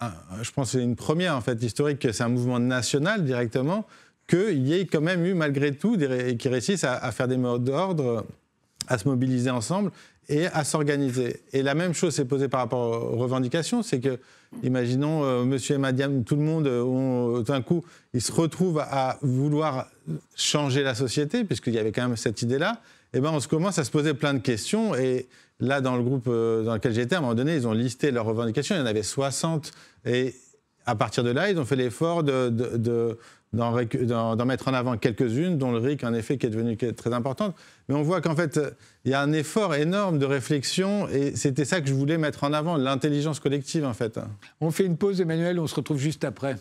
je 0.42 0.52
pense 0.52 0.72
c'est 0.72 0.84
une 0.84 0.98
première 0.98 1.36
en 1.36 1.42
fait 1.42 1.62
historique, 1.64 2.00
que 2.00 2.12
c'est 2.12 2.24
un 2.24 2.30
mouvement 2.30 2.60
national 2.60 3.24
directement, 3.24 3.86
qu'il 4.28 4.68
y 4.68 4.74
ait 4.74 4.86
quand 4.86 5.00
même 5.00 5.26
eu 5.26 5.34
malgré 5.34 5.74
tout 5.74 5.96
des, 5.96 6.36
qui 6.36 6.50
réussissent 6.50 6.84
à, 6.84 7.12
faire 7.14 7.30
des 7.30 7.38
mots 7.38 7.60
d'ordre, 7.60 8.26
à 8.88 8.98
se 8.98 9.08
mobiliser 9.08 9.50
ensemble 9.50 9.92
et 10.28 10.48
à 10.48 10.66
s'organiser. 10.66 11.42
Et 11.54 11.64
la 11.64 11.74
même 11.74 11.94
chose 11.94 12.14
s'est 12.14 12.26
posée 12.26 12.50
par 12.50 12.60
rapport 12.60 13.14
aux 13.14 13.18
revendications, 13.18 13.84
c'est 13.84 14.02
que, 14.02 14.20
imaginons, 14.64 15.24
euh, 15.24 15.46
Monsieur 15.46 15.76
et 15.76 15.78
Madame, 15.78 16.26
tout 16.26 16.36
le 16.36 16.42
monde, 16.42 16.68
euh, 16.68 17.42
d'un 17.44 17.62
coup, 17.62 17.86
ils 18.14 18.22
se 18.22 18.34
retrouvent 18.34 18.80
à 18.80 19.18
vouloir 19.22 19.88
changer 20.36 20.84
la 20.84 20.96
société, 20.96 21.46
puisqu'il 21.46 21.74
y 21.74 21.80
avait 21.80 21.94
quand 21.94 22.06
même 22.06 22.18
cette 22.18 22.42
idée-là 22.42 22.82
eh 23.14 23.20
ben, 23.20 23.32
on 23.32 23.40
se 23.40 23.48
commence 23.48 23.80
à 23.80 23.84
se 23.84 23.92
poser 23.92 24.14
plein 24.14 24.34
de 24.34 24.40
questions. 24.40 24.96
Et 24.96 25.28
là, 25.60 25.82
dans 25.82 25.96
le 25.96 26.04
groupe 26.04 26.28
euh, 26.28 26.64
dans 26.64 26.74
lequel 26.74 26.94
j'étais, 26.94 27.16
à 27.16 27.20
un 27.20 27.22
moment 27.22 27.36
donné, 27.36 27.56
ils 27.56 27.68
ont 27.68 27.74
listé 27.74 28.12
leurs 28.12 28.26
revendications. 28.26 28.76
Il 28.76 28.80
y 28.80 28.82
en 28.82 28.86
avait 28.86 29.04
60. 29.04 29.72
Et 30.06 30.36
à 30.86 30.96
partir 30.96 31.24
de 31.24 31.32
là, 31.32 31.50
ils 31.50 31.60
ont 31.60 31.66
fait 31.66 31.76
l'effort 31.76 32.24
de, 32.24 32.50
d'en 33.54 34.46
mettre 34.46 34.68
en 34.68 34.74
avant 34.74 34.98
quelques-unes, 34.98 35.58
dont 35.58 35.72
le 35.72 35.80
RIC, 35.80 36.04
en 36.04 36.14
effet, 36.14 36.38
qui 36.38 36.46
est 36.46 36.50
devenu 36.50 36.78
très 36.78 37.14
importante. 37.14 37.56
Mais 37.90 37.96
on 37.96 38.04
voit 38.04 38.22
qu'en 38.22 38.36
fait, 38.36 38.60
il 39.04 39.12
y 39.12 39.14
a 39.14 39.22
un 39.22 39.34
effort 39.34 39.76
énorme 39.76 40.18
de 40.18 40.26
réflexion, 40.26 41.10
et 41.10 41.36
c'était 41.36 41.66
ça 41.66 41.82
que 41.82 41.88
je 41.88 41.94
voulais 41.94 42.18
mettre 42.18 42.46
en 42.46 42.54
avant, 42.54 42.78
l'intelligence 42.78 43.40
collective, 43.40 43.86
en 43.86 43.94
fait. 43.94 44.20
On 44.62 44.72
fait 44.72 44.86
une 44.86 44.98
pause, 44.98 45.20
Emmanuel, 45.20 45.60
on 45.60 45.68
se 45.68 45.76
retrouve 45.76 45.98
juste 45.98 46.24
après. 46.24 46.56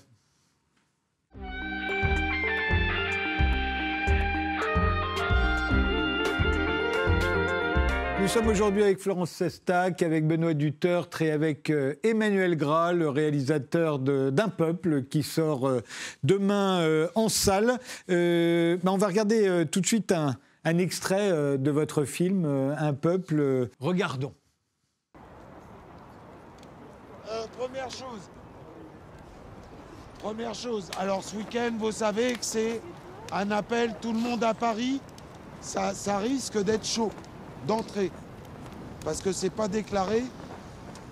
Nous 8.26 8.32
sommes 8.32 8.48
aujourd'hui 8.48 8.82
avec 8.82 8.98
Florence 8.98 9.30
Sestac, 9.30 10.02
avec 10.02 10.26
Benoît 10.26 10.52
Dutertre 10.52 11.22
et 11.22 11.30
avec 11.30 11.70
euh, 11.70 11.94
Emmanuel 12.02 12.56
Gras, 12.56 12.92
le 12.92 13.08
réalisateur 13.08 14.00
d'Un 14.00 14.48
peuple 14.48 15.04
qui 15.04 15.22
sort 15.22 15.68
euh, 15.68 15.80
demain 16.24 16.80
euh, 16.80 17.06
en 17.14 17.28
salle. 17.28 17.78
Ben, 18.08 18.80
on 18.84 18.96
va 18.96 19.06
regarder 19.06 19.64
tout 19.70 19.80
de 19.80 19.86
suite 19.86 20.10
un, 20.10 20.34
extrait 20.64 21.56
de 21.56 21.70
votre 21.70 22.02
film 22.02 22.44
Un 22.76 22.94
peuple. 22.94 23.68
Regardons. 23.78 24.34
première 27.56 27.90
chose. 27.90 28.28
Première 30.18 30.54
chose. 30.54 30.90
Alors 30.98 31.22
ce 31.22 31.36
week-end, 31.36 31.70
vous 31.78 31.92
savez 31.92 32.32
que 32.32 32.44
c'est 32.44 32.80
un 33.30 33.52
appel 33.52 33.94
tout 34.02 34.12
le 34.12 34.18
monde 34.18 34.42
à 34.42 34.52
Paris. 34.52 35.00
Ça 35.60 36.18
risque 36.18 36.60
d'être 36.64 36.84
chaud 36.84 37.12
d'entrée. 37.66 38.10
Parce 39.04 39.20
que 39.20 39.32
c'est 39.32 39.50
pas 39.50 39.68
déclaré. 39.68 40.24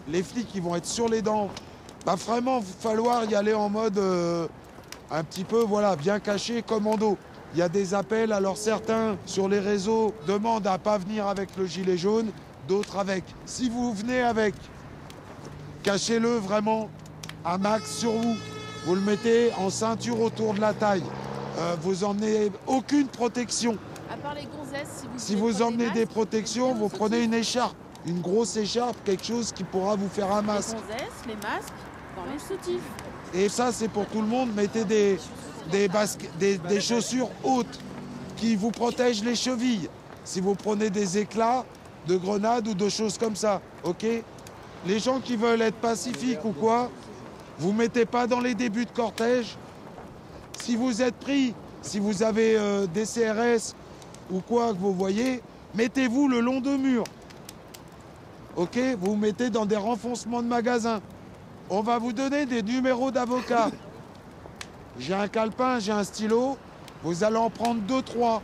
Les 0.09 0.23
flics, 0.23 0.49
ils 0.55 0.62
vont 0.62 0.77
être 0.77 0.87
sur 0.87 1.09
les 1.09 1.23
dents. 1.23 1.49
Va 2.05 2.14
vraiment 2.14 2.61
falloir 2.61 3.25
y 3.25 3.35
aller 3.35 3.55
en 3.55 3.69
mode 3.69 3.99
euh, 3.99 4.47
un 5.11 5.25
petit 5.25 5.45
peu, 5.45 5.62
voilà, 5.62 5.97
bien 5.97 6.21
caché, 6.21 6.62
commando. 6.62 7.17
Il 7.55 7.59
y 7.59 7.62
a 7.62 7.69
des 7.69 7.95
appels, 7.95 8.33
alors 8.33 8.57
certains 8.57 9.17
sur 9.27 9.49
les 9.49 9.61
réseaux 9.61 10.12
demandent 10.27 10.67
à 10.67 10.77
pas 10.77 10.99
venir 10.99 11.29
avec 11.29 11.57
le 11.57 11.67
gilet 11.67 11.97
jaune, 11.97 12.31
d'autres 12.67 12.99
avec. 12.99 13.25
Si 13.47 13.71
vous 13.71 13.93
venez 13.93 14.23
avec, 14.23 14.55
cachez-le 15.85 16.37
vraiment 16.37 16.88
à 17.45 17.59
max 17.59 17.90
sur 17.90 18.11
vous. 18.11 18.37
Vous 18.87 18.95
le 18.95 19.01
mettez 19.01 19.53
en 19.57 19.71
ceinture 19.71 20.21
autour 20.21 20.55
de 20.55 20.61
la 20.61 20.75
taille. 20.75 21.05
Euh, 21.59 21.77
vous 21.81 22.05
emmenez 22.05 22.51
aucune 22.67 23.07
protection. 23.07 23.79
À 24.11 24.17
part 24.17 24.35
les 24.35 24.45
gonzesses, 24.45 25.05
si 25.17 25.35
vous, 25.35 25.62
emmenez 25.62 25.90
des, 25.90 26.07
protections, 26.07 26.75
vous 26.75 26.88
prenez 26.88 27.23
une 27.23 27.35
écharpe, 27.35 27.77
une 28.07 28.21
grosse 28.21 28.57
écharpe, 28.57 28.97
quelque 29.05 29.25
chose 29.25 29.53
qui 29.53 29.64
pourra 29.64 29.97
vous 29.97 30.09
faire 30.09 30.31
un 30.33 30.43
masque. 30.43 30.77
Les 30.77 30.95
gonzesses, 30.95 31.27
les 31.27 31.37
masques, 31.37 31.73
dans 32.17 32.25
les 32.33 32.38
soutifs. 32.38 32.83
Et 33.33 33.49
ça, 33.49 33.73
c'est 33.73 33.88
pour 33.88 34.07
tout 34.07 34.21
le 34.21 34.27
monde. 34.27 34.51
Mettez 34.55 34.85
des, 34.85 35.19
des, 35.71 35.88
des, 36.38 36.59
des 36.59 36.81
chaussures 36.81 37.31
hautes 37.43 37.81
qui 38.37 38.57
vous 38.57 38.71
protègent 38.71 39.25
les 39.25 39.35
chevilles. 39.35 39.88
Si 40.25 40.40
vous 40.40 40.55
prenez 40.55 40.90
des 40.90 41.19
éclats 41.19 41.64
de 42.07 42.17
grenades 42.17 42.69
ou 42.69 42.75
de 42.75 42.88
choses 42.88 43.19
comme 43.19 43.37
ça, 43.37 43.61
ok? 43.83 44.07
Les 44.87 44.99
gens 44.99 45.21
qui 45.21 45.37
veulent 45.37 45.62
être 45.62 45.77
pacifiques 45.77 46.45
ou 46.45 46.53
quoi, 46.53 46.90
vous 47.59 47.73
mettez 47.73 48.05
pas 48.05 48.27
dans 48.27 48.40
les 48.40 48.55
débuts 48.55 48.85
de 48.85 48.90
cortège. 48.90 49.57
Si 50.61 50.77
vous 50.77 51.03
êtes 51.03 51.17
pris, 51.17 51.55
si 51.83 51.99
vous 51.99 52.23
avez 52.23 52.57
euh, 52.57 52.87
des 52.87 53.05
CRS 53.05 53.75
ou 54.31 54.41
quoi 54.41 54.73
que 54.73 54.79
vous 54.79 54.93
voyez, 54.93 55.43
mettez-vous 55.75 56.29
le 56.29 56.41
long 56.41 56.61
de 56.61 56.77
murs. 56.77 57.05
Ok 58.57 58.79
Vous 59.01 59.13
vous 59.13 59.17
mettez 59.17 59.51
dans 59.51 59.67
des 59.67 59.77
renfoncements 59.77 60.43
de 60.43 60.49
magasins. 60.49 61.01
On 61.71 61.81
va 61.81 61.99
vous 61.99 62.13
donner 62.13 62.47
des 62.47 62.63
numéros 62.63 63.11
d'avocats. 63.11 63.71
J'ai 64.99 65.15
un 65.15 65.27
calepin, 65.27 65.81
j'ai 65.81 65.91
un 65.91 66.05
stylo. 66.05 66.57
Vous 67.03 67.25
allez 67.25 67.37
en 67.37 67.51
prendre 67.51 67.81
deux, 67.81 68.01
trois. 68.01 68.41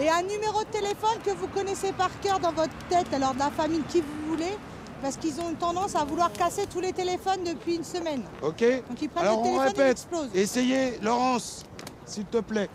Et 0.00 0.08
un 0.08 0.22
numéro 0.22 0.60
de 0.64 0.68
téléphone 0.70 1.18
que 1.22 1.30
vous 1.30 1.46
connaissez 1.48 1.92
par 1.92 2.08
cœur 2.20 2.40
dans 2.40 2.52
votre 2.52 2.72
tête, 2.88 3.12
alors 3.12 3.34
de 3.34 3.38
la 3.38 3.50
famille 3.50 3.82
qui 3.90 4.00
vous 4.00 4.30
voulez, 4.30 4.56
parce 5.02 5.16
qu'ils 5.18 5.38
ont 5.40 5.50
une 5.50 5.56
tendance 5.56 5.94
à 5.94 6.04
vouloir 6.04 6.32
casser 6.32 6.62
tous 6.66 6.80
les 6.80 6.92
téléphones 6.92 7.44
depuis 7.44 7.76
une 7.76 7.84
semaine. 7.84 8.22
Ok 8.42 8.64
Donc 8.88 9.02
ils 9.02 9.08
prennent 9.10 9.26
Alors 9.26 9.42
le 9.44 9.48
on 9.50 9.58
téléphone 9.58 9.66
répète. 9.68 10.08
Essayez, 10.34 10.98
Laurence, 11.02 11.64
s'il 12.06 12.24
te 12.24 12.38
plaît. 12.38 12.70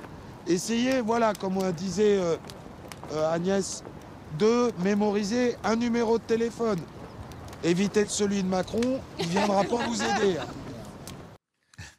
Essayez, 0.49 1.01
voilà, 1.01 1.33
comme 1.39 1.59
disait 1.73 2.17
euh, 2.17 2.35
euh, 3.13 3.31
Agnès, 3.31 3.83
de 4.39 4.71
mémoriser 4.83 5.55
un 5.63 5.75
numéro 5.75 6.17
de 6.17 6.23
téléphone. 6.23 6.79
Évitez 7.63 8.05
celui 8.07 8.41
de 8.41 8.47
Macron, 8.47 8.99
il 9.19 9.27
viendra 9.27 9.63
pas 9.63 9.77
vous 9.87 10.01
aider. 10.01 10.37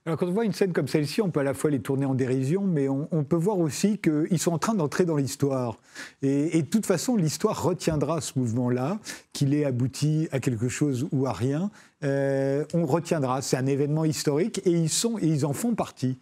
Alors 0.05 0.19
quand 0.19 0.27
on 0.27 0.33
voit 0.33 0.45
une 0.45 0.53
scène 0.53 0.73
comme 0.73 0.89
celle-ci, 0.89 1.23
on 1.23 1.31
peut 1.31 1.39
à 1.39 1.45
la 1.45 1.55
fois 1.55 1.71
les 1.71 1.79
tourner 1.79 2.07
en 2.07 2.15
dérision, 2.15 2.63
mais 2.63 2.89
on, 2.89 3.23
peut 3.23 3.37
voir 3.37 3.59
aussi 3.59 3.99
qu'ils 3.99 4.41
sont 4.41 4.51
en 4.51 4.59
train 4.59 4.75
d'entrer 4.75 5.05
dans 5.05 5.17
l'histoire. 5.17 5.77
Et, 6.23 6.63
de 6.63 6.67
toute 6.67 6.87
façon, 6.87 7.15
l'histoire 7.15 7.63
retiendra 7.63 8.21
ce 8.21 8.37
mouvement-là, 8.37 8.99
qu'il 9.33 9.55
ait 9.55 9.65
abouti 9.65 10.27
à 10.33 10.41
quelque 10.41 10.69
chose 10.69 11.07
ou 11.13 11.27
à 11.27 11.33
rien. 11.33 11.71
Euh, 12.03 12.65
on 12.75 12.85
retiendra. 12.85 13.43
C'est 13.43 13.59
un 13.59 13.67
événement 13.67 14.05
historique 14.05 14.61
et 14.65 14.73
ils 14.73 15.47
en 15.47 15.53
font 15.53 15.75
partie. 15.77 16.19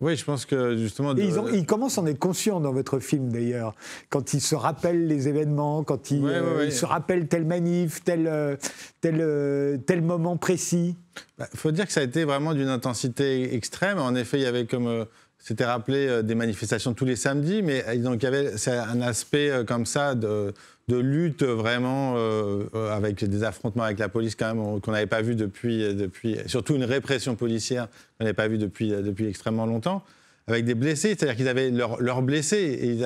Oui, 0.00 0.14
je 0.14 0.24
pense 0.24 0.44
que 0.44 0.76
justement. 0.76 1.14
ils, 1.14 1.64
commencent 1.64 1.96
à 1.96 2.02
en 2.02 2.06
être 2.06 2.18
conscients 2.18 2.60
dans 2.60 2.72
votre 2.72 2.98
film 2.98 3.30
d'ailleurs, 3.30 3.74
quand 4.10 4.34
ils 4.34 4.42
se 4.42 4.54
rappellent 4.54 5.06
les 5.06 5.28
événements, 5.28 5.84
quand 5.84 6.10
ils, 6.10 6.24
euh, 6.26 6.70
se 6.70 6.84
rappellent 6.84 7.28
telle 7.28 7.46
manif, 7.46 8.04
tel, 8.04 8.26
euh, 8.26 8.56
tel, 9.00 9.16
euh, 9.20 9.78
tel 9.78 10.02
moment 10.02 10.36
précis. 10.36 10.96
Il 11.16 11.22
bah, 11.38 11.48
faut 11.54 11.70
dire 11.70 11.86
que 11.86 11.92
ça 11.92 12.00
a 12.00 12.02
été 12.02 12.24
vraiment 12.24 12.52
d'une 12.52 12.68
intensité 12.68 13.54
extrême. 13.54 13.98
En 13.98 14.14
effet, 14.14 14.38
il 14.38 14.42
y 14.42 14.46
avait 14.46 14.66
comme. 14.66 15.06
C'était 15.38 15.66
rappelé 15.66 16.24
des 16.24 16.34
manifestations 16.34 16.92
tous 16.92 17.04
les 17.04 17.14
samedis, 17.14 17.62
mais 17.62 17.84
donc 17.98 18.22
il 18.22 18.24
y 18.24 18.26
avait 18.26 18.52
un 18.68 19.00
aspect 19.00 19.52
comme 19.64 19.86
ça 19.86 20.16
de, 20.16 20.52
de 20.88 20.96
lutte 20.96 21.42
vraiment 21.42 22.14
euh, 22.16 22.64
avec 22.92 23.24
des 23.24 23.42
affrontements 23.42 23.82
avec 23.82 23.98
la 23.98 24.08
police 24.08 24.36
quand 24.36 24.54
même 24.54 24.80
qu'on 24.80 24.92
n'avait 24.92 25.06
pas 25.06 25.20
vu 25.20 25.34
depuis, 25.34 25.94
depuis, 25.94 26.36
surtout 26.46 26.76
une 26.76 26.84
répression 26.84 27.34
policière 27.34 27.88
qu'on 28.16 28.24
n'avait 28.24 28.34
pas 28.34 28.46
vu 28.46 28.56
depuis, 28.56 28.90
depuis 28.90 29.26
extrêmement 29.26 29.66
longtemps, 29.66 30.04
avec 30.46 30.64
des 30.64 30.76
blessés, 30.76 31.16
c'est-à-dire 31.18 31.34
qu'ils 31.34 31.48
avaient 31.48 31.70
leurs 31.70 32.22
blessés. 32.22 33.00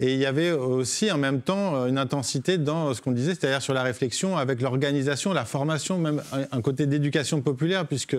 Et, 0.00 0.12
il 0.12 0.18
y 0.18 0.26
avait 0.26 0.50
aussi 0.50 1.10
en 1.10 1.18
même 1.18 1.42
temps 1.42 1.86
une 1.86 1.98
intensité 1.98 2.56
dans 2.56 2.94
ce 2.94 3.02
qu'on 3.02 3.12
disait, 3.12 3.34
c'est-à-dire 3.34 3.60
sur 3.60 3.74
la 3.74 3.82
réflexion 3.82 4.38
avec 4.38 4.62
l'organisation, 4.62 5.34
la 5.34 5.44
formation, 5.44 5.98
même 5.98 6.22
un 6.32 6.60
côté 6.62 6.86
d'éducation 6.86 7.42
populaire, 7.42 7.86
puisque 7.86 8.16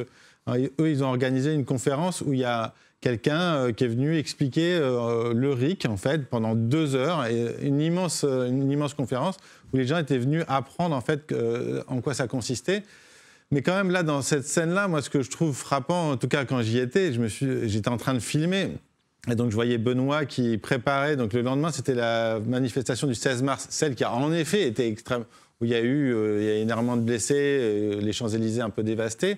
eux, 0.48 0.70
ils 0.80 1.04
ont 1.04 1.08
organisé 1.08 1.54
une 1.54 1.66
conférence 1.66 2.22
où 2.22 2.34
il 2.34 2.40
y 2.40 2.46
a 2.46 2.74
quelqu'un 3.02 3.56
euh, 3.56 3.72
qui 3.72 3.84
est 3.84 3.88
venu 3.88 4.18
expliquer 4.18 4.74
euh, 4.74 5.34
le 5.34 5.54
RIC, 5.54 5.86
en 5.86 5.98
fait, 5.98 6.28
pendant 6.30 6.56
deux 6.56 6.96
heures, 6.96 7.26
une 7.62 7.82
immense, 7.82 8.24
une 8.24 8.72
immense 8.72 8.94
conférence 8.94 9.38
où 9.74 9.78
les 9.78 9.86
gens 9.86 9.98
étaient 9.98 10.18
venus 10.18 10.44
apprendre, 10.48 10.96
en 10.96 11.02
fait, 11.02 11.34
en 11.88 12.00
quoi 12.00 12.14
ça 12.14 12.28
consistait. 12.28 12.84
Mais 13.52 13.62
quand 13.62 13.76
même, 13.76 13.92
là, 13.92 14.04
dans 14.04 14.22
cette 14.22 14.46
scène-là, 14.46 14.88
moi, 14.88 15.02
ce 15.02 15.10
que 15.10 15.22
je 15.22 15.30
trouve 15.30 15.56
frappant, 15.56 16.12
en 16.12 16.18
tout 16.18 16.28
cas 16.28 16.46
quand 16.46 16.62
j'y 16.62 16.80
étais, 16.80 17.14
je 17.14 17.20
me 17.20 17.28
suis, 17.28 17.68
j'étais 17.68 17.90
en 17.90 17.98
train 17.98 18.14
de 18.14 18.20
filmer. 18.20 18.78
Et 19.30 19.36
donc, 19.36 19.50
je 19.52 19.56
voyais 19.56 19.78
Benoît 19.78 20.26
qui 20.26 20.58
préparait. 20.58 21.18
Donc, 21.18 21.34
le 21.34 21.42
lendemain, 21.42 21.72
c'était 21.72 21.96
la 21.96 22.40
manifestation 22.46 23.08
du 23.08 23.16
16 23.16 23.44
mars, 23.44 23.68
celle 23.70 23.96
qui 23.96 24.06
a 24.06 24.14
en 24.14 24.32
effet 24.32 24.66
été 24.68 24.88
extrême, 24.88 25.26
où 25.60 25.66
il 25.66 25.72
y 25.72 25.76
a 25.76 25.82
eu 25.82 26.14
il 26.40 26.46
y 26.46 26.50
a 26.50 26.56
énormément 26.56 26.96
de 26.96 27.02
blessés, 27.02 28.00
les 28.02 28.14
Champs-Élysées 28.14 28.62
un 28.62 28.70
peu 28.70 28.84
dévastés. 28.84 29.38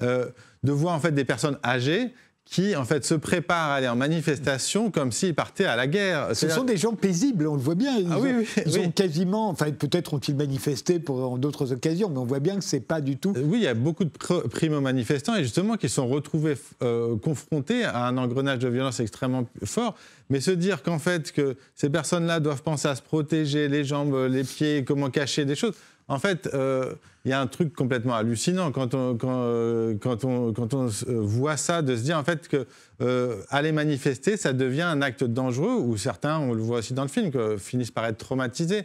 de 0.00 0.32
voir 0.72 0.94
en 0.94 1.00
fait 1.00 1.12
des 1.12 1.24
personnes 1.24 1.58
âgées 1.64 2.12
qui 2.44 2.76
en 2.76 2.84
fait 2.84 3.04
se 3.04 3.14
préparent 3.14 3.70
à 3.70 3.74
aller 3.76 3.88
en 3.88 3.96
manifestation 3.96 4.90
comme 4.90 5.12
s'ils 5.12 5.34
partaient 5.34 5.64
à 5.64 5.76
la 5.76 5.86
guerre. 5.86 6.28
Ce 6.34 6.48
sont 6.48 6.64
des 6.64 6.76
gens 6.76 6.92
paisibles, 6.92 7.46
on 7.46 7.54
le 7.54 7.60
voit 7.60 7.74
bien. 7.74 7.96
Ils, 7.96 8.08
ah, 8.10 8.18
ont, 8.18 8.22
oui, 8.22 8.46
ils 8.66 8.78
ont, 8.78 8.90
quasiment, 8.90 9.48
enfin 9.48 9.70
peut-être 9.70 10.14
ont-ils 10.14 10.36
manifesté 10.36 10.98
pour 10.98 11.38
d'autres 11.38 11.72
occasions, 11.72 12.10
mais 12.10 12.18
on 12.18 12.24
voit 12.26 12.40
bien 12.40 12.56
que 12.56 12.64
c'est 12.64 12.80
pas 12.80 13.00
du 13.00 13.16
tout. 13.16 13.32
Euh, 13.36 13.42
oui, 13.44 13.58
il 13.58 13.64
y 13.64 13.68
a 13.68 13.74
beaucoup 13.74 14.04
de 14.04 14.10
primo-manifestants 14.10 15.36
et 15.36 15.42
justement 15.42 15.76
qui 15.76 15.88
sont 15.88 16.06
retrouvés 16.06 16.56
euh, 16.82 17.16
confrontés 17.16 17.84
à 17.84 18.06
un 18.06 18.16
engrenage 18.18 18.58
de 18.58 18.68
violence 18.68 19.00
extrêmement 19.00 19.46
fort. 19.64 19.96
Mais 20.30 20.40
se 20.40 20.50
dire 20.50 20.82
qu'en 20.82 20.98
fait 20.98 21.32
que 21.32 21.56
ces 21.74 21.90
personnes-là 21.90 22.40
doivent 22.40 22.62
penser 22.62 22.88
à 22.88 22.94
se 22.94 23.02
protéger 23.02 23.68
les 23.68 23.84
jambes, 23.84 24.14
les 24.30 24.44
pieds, 24.44 24.84
comment 24.84 25.10
cacher 25.10 25.44
des 25.44 25.54
choses. 25.54 25.74
En 26.06 26.18
fait, 26.18 26.50
euh, 26.52 26.94
il 27.24 27.30
y 27.30 27.32
a 27.32 27.40
un 27.40 27.46
truc 27.46 27.72
complètement 27.72 28.14
hallucinant 28.14 28.70
quand 28.72 28.92
on, 28.94 29.16
quand, 29.16 29.30
euh, 29.30 29.96
on, 30.22 30.52
quand 30.52 30.74
on 30.74 30.88
voit 31.06 31.56
ça, 31.56 31.80
de 31.80 31.96
se 31.96 32.02
dire 32.02 32.18
en 32.18 32.24
fait 32.24 32.46
que 32.46 32.66
euh, 33.00 33.40
aller 33.48 33.72
manifester, 33.72 34.36
ça 34.36 34.52
devient 34.52 34.82
un 34.82 35.00
acte 35.00 35.24
dangereux, 35.24 35.76
ou 35.76 35.96
certains, 35.96 36.38
on 36.38 36.52
le 36.52 36.60
voit 36.60 36.78
aussi 36.78 36.92
dans 36.92 37.02
le 37.02 37.08
film, 37.08 37.32
finissent 37.58 37.90
par 37.90 38.04
être 38.04 38.18
traumatisés. 38.18 38.84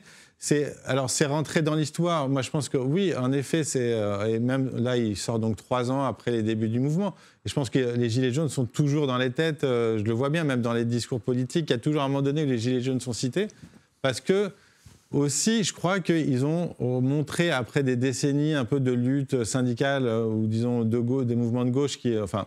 Alors 0.86 1.10
c'est 1.10 1.26
rentré 1.26 1.62
dans 1.62 1.76
l'histoire. 1.76 2.30
Moi, 2.30 2.42
je 2.42 2.50
pense 2.50 2.70
que 2.70 2.78
oui, 2.78 3.14
en 3.14 3.34
effet, 3.34 3.66
c'est 3.66 4.00
et 4.30 4.40
même 4.40 4.72
là, 4.78 4.96
il 4.96 5.18
sort 5.18 5.38
donc 5.38 5.58
trois 5.58 5.92
ans 5.92 6.06
après 6.06 6.32
les 6.32 6.44
débuts 6.44 6.70
du 6.70 6.80
mouvement. 6.80 7.14
Et 7.46 7.50
je 7.50 7.54
pense 7.54 7.70
que 7.70 7.80
les 7.80 8.10
gilets 8.10 8.32
jaunes 8.32 8.48
sont 8.48 8.66
toujours 8.66 9.06
dans 9.06 9.18
les 9.18 9.32
têtes. 9.32 9.64
je 9.64 10.02
le 10.02 10.14
vois 10.14 10.30
bien, 10.30 10.46
même 10.46 10.62
dans 10.62 10.72
les 10.72 10.86
discours 10.86 11.20
politiques, 11.20 11.70
il 11.70 11.74
y 11.74 11.76
a 11.76 11.80
toujours 11.80 12.04
un 12.04 12.08
moment 12.08 12.22
donné 12.22 12.46
où 12.46 12.48
les 12.48 12.58
gilets 12.58 12.80
jaunes 12.80 13.02
sont 13.02 13.12
cités 13.12 13.50
parce 14.02 14.22
que 14.22 14.54
aussi, 15.12 15.64
je 15.64 15.74
crois 15.74 16.00
qu'ils 16.00 16.46
ont 16.46 16.76
montré, 16.80 17.52
après 17.52 17.84
des 17.84 17.96
décennies 17.96 18.54
un 18.54 18.66
peu 18.66 18.80
de 18.80 18.92
lutte 18.92 19.44
syndicale, 19.44 20.06
euh, 20.06 20.26
ou 20.26 20.48
disons 20.48 20.84
de 20.84 21.24
des 21.24 21.36
mouvements 21.36 21.66
de 21.66 21.72
gauche 21.72 21.98
qui, 21.98 22.18
enfin, 22.18 22.46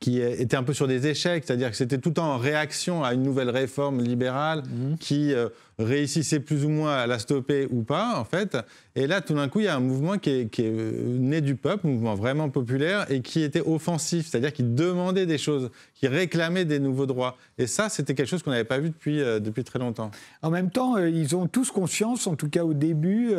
qui 0.00 0.20
étaient 0.20 0.56
un 0.56 0.62
peu 0.62 0.74
sur 0.74 0.88
des 0.88 1.06
échecs, 1.06 1.44
c'est-à-dire 1.46 1.70
que 1.70 1.76
c'était 1.76 1.98
tout 1.98 2.18
en 2.18 2.38
réaction 2.38 3.04
à 3.04 3.14
une 3.14 3.22
nouvelle 3.22 3.50
réforme 3.50 4.02
libérale 4.02 4.62
mmh. 4.62 4.96
qui 4.98 5.32
euh, 5.32 5.48
réussissait 5.78 6.40
plus 6.40 6.64
ou 6.64 6.70
moins 6.70 6.94
à 6.94 7.06
la 7.06 7.18
stopper 7.18 7.68
ou 7.70 7.82
pas, 7.82 8.18
en 8.18 8.24
fait. 8.24 8.56
Et 8.98 9.06
là, 9.06 9.20
tout 9.20 9.34
d'un 9.34 9.48
coup, 9.48 9.60
il 9.60 9.66
y 9.66 9.68
a 9.68 9.76
un 9.76 9.80
mouvement 9.80 10.16
qui 10.16 10.30
est, 10.30 10.60
euh, 10.60 11.18
né 11.18 11.42
du 11.42 11.54
peuple, 11.54 11.86
un 11.86 11.90
mouvement 11.90 12.14
vraiment 12.14 12.48
populaire, 12.48 13.04
et 13.10 13.20
qui 13.20 13.42
était 13.42 13.60
offensif, 13.60 14.26
c'est-à-dire 14.26 14.54
qui 14.54 14.62
demandait 14.62 15.26
des 15.26 15.36
choses, 15.36 15.70
qui 15.94 16.08
réclamait 16.08 16.64
des 16.64 16.78
nouveaux 16.78 17.04
droits. 17.04 17.36
Et 17.58 17.66
ça, 17.66 17.90
c'était 17.90 18.14
quelque 18.14 18.28
chose 18.28 18.42
qu'on 18.42 18.52
n'avait 18.52 18.64
pas 18.64 18.78
vu 18.78 18.88
depuis, 18.88 19.20
euh, 19.20 19.38
depuis 19.38 19.64
très 19.64 19.78
longtemps. 19.78 20.10
En 20.40 20.48
même 20.48 20.70
temps, 20.70 20.96
euh, 20.96 21.10
ils 21.10 21.36
ont 21.36 21.46
tous 21.46 21.70
conscience, 21.70 22.26
en 22.26 22.36
tout 22.36 22.48
cas 22.48 22.64
au 22.64 22.72
début, 22.72 23.34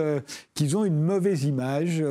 qu'ils 0.53 0.77
ont 0.77 0.85
une 0.85 1.01
mauvaise 1.01 1.45
image, 1.45 2.03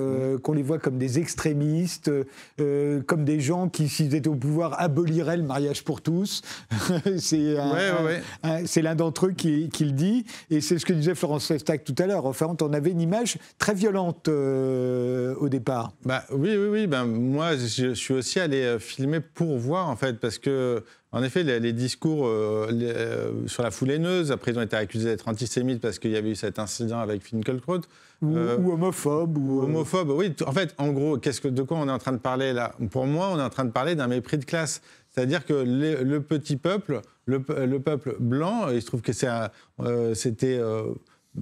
qu'on 0.43 0.53
les 0.53 0.63
voit 0.63 0.79
comme 0.79 0.99
des 0.99 1.19
extrémistes, 1.19 2.11
comme 2.59 3.25
des 3.25 3.41
gens 3.41 3.69
qui, 3.69 3.89
s'ils 3.89 4.15
étaient 4.15 4.29
au 4.29 4.35
pouvoir, 4.35 4.81
aboliraient 4.81 5.37
le 5.37 5.43
mariage 5.45 5.85
pour 5.85 6.01
tous. 6.01 6.43
c'est 7.19 7.57
ouais, 7.57 8.83
l'un 8.83 8.95
d'entre 8.95 9.27
eux 9.27 9.33
qui, 9.33 9.69
qui 9.69 9.85
le 9.85 9.93
dit. 9.93 10.27
Et 10.51 10.61
c'est 10.61 10.79
ce 10.79 10.87
que 10.87 10.93
disait 10.93 11.15
Florence 11.15 11.47
Festac 11.47 11.85
tout 11.85 11.95
à 11.99 12.07
l'heure. 12.07 12.27
Enfin, 12.27 12.55
on 12.61 12.73
avait 12.73 12.91
une 12.91 13.01
image 13.01 13.36
très 13.59 13.75
violente 13.75 14.29
euh, 14.29 15.35
au 15.37 15.49
départ. 15.49 15.93
Bah, 16.05 16.25
oui, 16.31 16.57
oui, 16.57 16.69
oui. 16.71 16.87
Ben, 16.87 17.05
moi, 17.05 17.57
je, 17.57 17.95
suis 17.95 18.15
aussi 18.15 18.41
allé 18.41 18.63
euh, 18.63 18.79
filmer 18.79 19.21
pour 19.21 19.57
voir, 19.59 19.89
en 19.89 19.97
fait, 19.97 20.19
parce 20.19 20.39
que 20.39 20.83
en 21.13 21.23
effet, 21.23 21.43
les, 21.45 21.73
discours 21.73 22.27
euh, 22.27 23.47
sur 23.47 23.63
la 23.63 23.71
foule 23.71 23.91
haineuse, 23.91 24.33
après 24.33 24.53
ils 24.53 24.59
ont 24.59 24.63
été 24.63 24.77
accusés 24.77 25.09
d'être 25.09 25.29
antisémites 25.29 25.81
parce 25.81 25.99
qu'il 25.99 26.11
y 26.11 26.17
avait 26.17 26.33
eu 26.33 26.35
cet 26.35 26.59
incident 26.59 26.99
avec 26.99 27.23
Finkelkraut. 27.23 27.81
Ou, 28.21 28.37
ou 28.37 28.73
homophobe. 28.73 29.39
Ou, 29.39 29.63
homophobe, 29.63 30.11
oui. 30.11 30.35
En 30.47 30.53
fait, 30.53 30.75
en 30.77 30.89
gros, 30.89 31.17
qu'est-ce 31.17 31.41
que, 31.41 31.49
de 31.49 31.63
quoi 31.63 31.79
on 31.79 31.89
est 31.89 31.93
en 31.93 31.99
train 31.99 32.13
de 32.13 32.19
parler 32.19 32.53
là? 32.53 32.75
Pour 32.91 33.07
moi, 33.07 33.31
on 33.33 33.39
est 33.39 33.43
en 33.43 33.49
train 33.49 33.65
de 33.65 33.71
parler 33.71 33.95
d'un 33.95 34.09
mépris 34.09 34.37
de 34.37 34.45
classe. 34.45 34.83
C'est-à-dire 35.09 35.47
que 35.47 35.55
le 35.55 36.19
petit 36.21 36.57
peuple, 36.57 37.01
le, 37.27 37.79
peuple 37.79 38.17
blanc, 38.21 38.69
il 38.71 38.81
se 38.81 38.87
trouve 38.87 39.03
que 39.03 39.13
c'était 39.13 40.61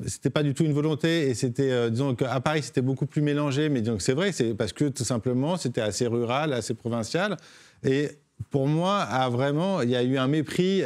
c'était 0.07 0.31
pas 0.31 0.43
du 0.43 0.55
tout 0.55 0.65
une 0.65 0.73
volonté 0.73 1.29
et 1.29 1.35
c'était 1.35 1.71
euh, 1.71 1.91
disons 1.91 2.15
qu'à 2.15 2.41
Paris 2.41 2.63
c'était 2.63 2.83
beaucoup 2.83 3.07
plus 3.07 3.23
mélangé 3.23 3.69
mais 3.69 3.83
que 3.83 3.99
c'est 3.99 4.13
vrai 4.13 4.33
c'est 4.33 4.55
parce 4.55 4.73
que 4.73 4.89
tout 4.89 5.05
simplement 5.05 5.57
c'était 5.57 5.81
assez 5.81 6.07
rural 6.07 6.53
assez 6.53 6.75
provincial 6.75 7.37
et 7.83 8.11
pour 8.51 8.67
moi 8.67 9.01
a 9.01 9.29
vraiment 9.29 9.83
il 9.83 9.91
y 9.91 9.97
a 9.97 10.03
eu 10.03 10.17
un 10.19 10.27
mépris 10.27 10.83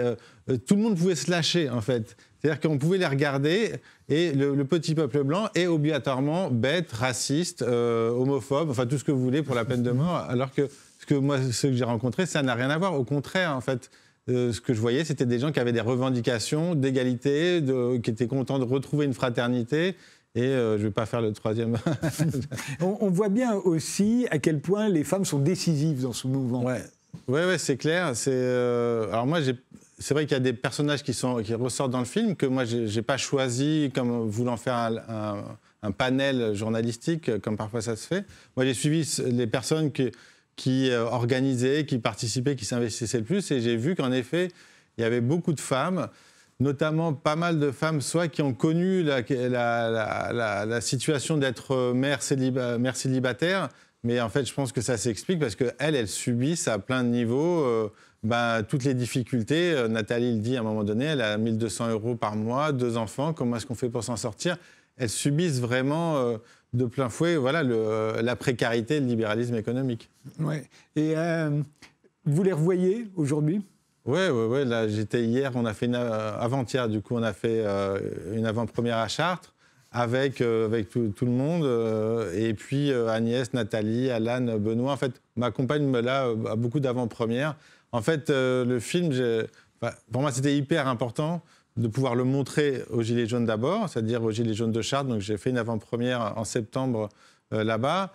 tout 0.66 0.76
le 0.76 0.82
monde 0.82 0.96
pouvait 0.96 1.14
se 1.14 1.30
lâcher 1.30 1.70
en 1.70 1.80
fait 1.80 2.16
c'est-à-dire 2.40 2.60
qu'on 2.60 2.78
pouvait 2.78 2.98
les 2.98 3.06
regarder 3.06 3.72
et 4.08 4.32
le, 4.32 4.64
petit 4.64 4.94
peuple 4.94 5.24
blanc 5.24 5.48
est 5.54 5.66
obligatoirement 5.66 6.50
bête 6.50 6.92
raciste 6.92 7.62
homophobe 7.62 8.70
enfin 8.70 8.86
tout 8.86 8.98
ce 8.98 9.04
que 9.04 9.12
vous 9.12 9.22
voulez 9.22 9.42
pour 9.42 9.54
la 9.54 9.64
peine 9.64 9.82
de 9.82 9.90
mort 9.90 10.16
alors 10.28 10.52
que 10.52 10.68
que 11.08 11.14
moi, 11.14 11.38
ce 11.40 11.66
que 11.66 11.72
j'ai 11.72 11.84
rencontré, 11.84 12.26
ça 12.26 12.42
n'a 12.42 12.54
rien 12.54 12.70
à 12.70 12.78
voir. 12.78 12.94
Au 12.94 13.04
contraire, 13.04 13.56
en 13.56 13.60
fait, 13.60 13.90
euh, 14.28 14.52
ce 14.52 14.60
que 14.60 14.74
je 14.74 14.80
voyais, 14.80 15.04
c'était 15.04 15.26
des 15.26 15.38
gens 15.38 15.52
qui 15.52 15.60
avaient 15.60 15.72
des 15.72 15.80
revendications 15.80 16.74
d'égalité, 16.74 17.62
qui 18.02 18.10
étaient 18.10 18.26
contents 18.26 18.58
de 18.58 18.64
retrouver 18.64 19.06
une 19.06 19.14
fraternité. 19.14 19.96
Et 20.34 20.42
euh, 20.42 20.76
je 20.76 20.82
ne 20.82 20.88
vais 20.88 20.92
pas 20.92 21.06
faire 21.06 21.20
le 21.20 21.32
troisième. 21.32 21.76
on, 22.80 23.10
voit 23.10 23.30
bien 23.30 23.54
aussi 23.54 24.26
à 24.30 24.38
quel 24.38 24.60
point 24.60 24.88
les 24.88 25.02
femmes 25.02 25.24
sont 25.24 25.38
décisives 25.38 26.02
dans 26.02 26.12
ce 26.12 26.26
mouvement. 26.26 26.62
Ouais, 26.62 26.82
ouais, 27.26 27.46
ouais 27.46 27.58
c'est 27.58 27.76
clair. 27.76 28.14
C'est 28.14 28.30
euh, 28.32 29.08
alors 29.08 29.26
moi, 29.26 29.40
c'est 29.98 30.14
vrai 30.14 30.26
qu'il 30.26 30.34
y 30.34 30.36
a 30.36 30.40
des 30.40 30.52
personnages 30.52 31.02
qui, 31.02 31.14
sont, 31.14 31.42
qui 31.42 31.54
ressortent 31.54 31.90
dans 31.90 31.98
le 31.98 32.04
film 32.04 32.36
que 32.36 32.46
moi, 32.46 32.64
je 32.64 32.94
n'ai 32.94 33.02
pas 33.02 33.16
choisi 33.16 33.90
comme 33.94 34.28
voulant 34.28 34.56
faire 34.56 34.74
un, 34.74 35.44
un, 35.82 35.90
panel 35.90 36.54
journalistique, 36.54 37.40
comme 37.40 37.56
parfois 37.56 37.80
ça 37.80 37.96
se 37.96 38.06
fait. 38.06 38.24
Moi, 38.56 38.66
j'ai 38.66 38.74
suivi 38.74 39.10
les 39.26 39.46
personnes 39.46 39.90
qui 39.90 40.12
qui 40.58 40.90
euh, 40.90 41.04
organisaient, 41.04 41.86
qui 41.86 41.98
participaient, 41.98 42.56
qui 42.56 42.66
s'investissaient 42.66 43.18
le 43.18 43.24
plus. 43.24 43.50
Et 43.52 43.60
j'ai 43.60 43.76
vu 43.76 43.94
qu'en 43.94 44.12
effet, 44.12 44.48
il 44.98 45.02
y 45.02 45.04
avait 45.04 45.20
beaucoup 45.22 45.52
de 45.52 45.60
femmes, 45.60 46.08
notamment 46.58 47.14
pas 47.14 47.36
mal 47.36 47.60
de 47.60 47.70
femmes, 47.70 48.00
soit 48.02 48.26
qui 48.26 48.42
ont 48.42 48.52
connu 48.52 49.04
la, 49.04 50.80
situation 50.80 51.38
d'être 51.38 51.92
mère, 51.92 52.20
célibataire, 52.22 53.68
mais 54.02 54.20
en 54.20 54.28
fait, 54.28 54.44
je 54.44 54.52
pense 54.52 54.72
que 54.72 54.80
ça 54.80 54.96
s'explique 54.96 55.38
parce 55.38 55.54
qu'elles, 55.54 55.74
elles 55.78 56.08
subissent 56.08 56.66
à 56.66 56.80
plein 56.80 57.04
de 57.04 57.08
niveaux 57.08 57.64
euh, 57.64 57.88
ben, 58.24 58.64
toutes 58.64 58.82
les 58.82 58.94
difficultés. 58.94 59.72
Euh, 59.72 59.86
Nathalie 59.86 60.34
le 60.34 60.40
dit 60.40 60.56
à 60.56 60.60
un 60.60 60.64
moment 60.64 60.84
donné, 60.84 61.04
elle 61.04 61.20
a 61.20 61.38
1200 61.38 61.90
euros 61.90 62.16
par 62.16 62.34
mois, 62.34 62.72
deux 62.72 62.96
enfants, 62.96 63.32
comment 63.32 63.56
est-ce 63.56 63.66
qu'on 63.66 63.76
fait 63.76 63.90
pour 63.90 64.02
s'en 64.02 64.16
sortir? 64.16 64.56
Elles 64.96 65.08
subissent 65.08 65.60
vraiment 65.60 66.36
de 66.72 66.84
plein 66.84 67.08
fouet 67.08 67.36
voilà, 67.36 67.62
le, 67.62 68.20
la 68.22 68.36
précarité 68.36 69.00
le 69.00 69.06
libéralisme 69.06 69.54
économique. 69.54 70.10
Ouais. 70.38 70.68
Et 70.96 71.14
euh, 71.16 71.62
vous 72.24 72.42
les 72.42 72.52
revoyez 72.52 73.08
aujourd'hui? 73.16 73.62
Oui, 74.04 74.18
ouais, 74.18 74.46
ouais. 74.46 74.64
Là, 74.64 74.88
j'étais 74.88 75.24
hier, 75.24 75.52
on 75.54 75.64
a 75.66 75.74
fait 75.74 75.86
une, 75.86 75.94
euh, 75.94 76.38
avant-hier, 76.38 76.88
du 76.88 77.00
coup, 77.02 77.14
on 77.14 77.22
a 77.22 77.32
fait 77.32 77.62
euh, 77.64 77.98
une 78.34 78.46
avant-première 78.46 78.98
à 78.98 79.08
Chartres 79.08 79.54
avec, 79.90 80.42
avec 80.42 80.90
tout, 80.90 81.14
le 81.22 81.30
monde. 81.30 81.64
et 82.34 82.52
puis 82.52 82.92
Agnès, 82.92 83.54
Nathalie, 83.54 84.10
Alan, 84.10 84.58
Benoît. 84.58 84.92
En 84.92 84.96
fait, 84.98 85.22
ma 85.34 85.50
compagne, 85.50 85.90
là, 86.00 86.28
a 86.50 86.56
beaucoup 86.56 86.78
d'avant-premières. 86.78 87.56
En 87.92 88.02
fait, 88.02 88.28
le 88.28 88.78
film, 88.80 89.14
pour 90.12 90.20
moi, 90.20 90.30
c'était 90.30 90.54
hyper 90.54 90.88
important 90.88 91.42
de 91.78 91.88
pouvoir 91.88 92.14
le 92.14 92.24
montrer 92.24 92.82
aux 92.90 93.02
Gilets 93.02 93.26
jaunes 93.26 93.46
d'abord, 93.46 93.88
c'est-à-dire 93.88 94.22
aux 94.22 94.30
Gilets 94.30 94.54
jaunes 94.54 94.72
de 94.72 94.82
Chartres. 94.82 95.08
Donc 95.08 95.20
j'ai 95.20 95.36
fait 95.36 95.50
une 95.50 95.58
avant-première 95.58 96.36
en 96.36 96.44
septembre 96.44 97.08
euh, 97.52 97.62
là-bas. 97.62 98.12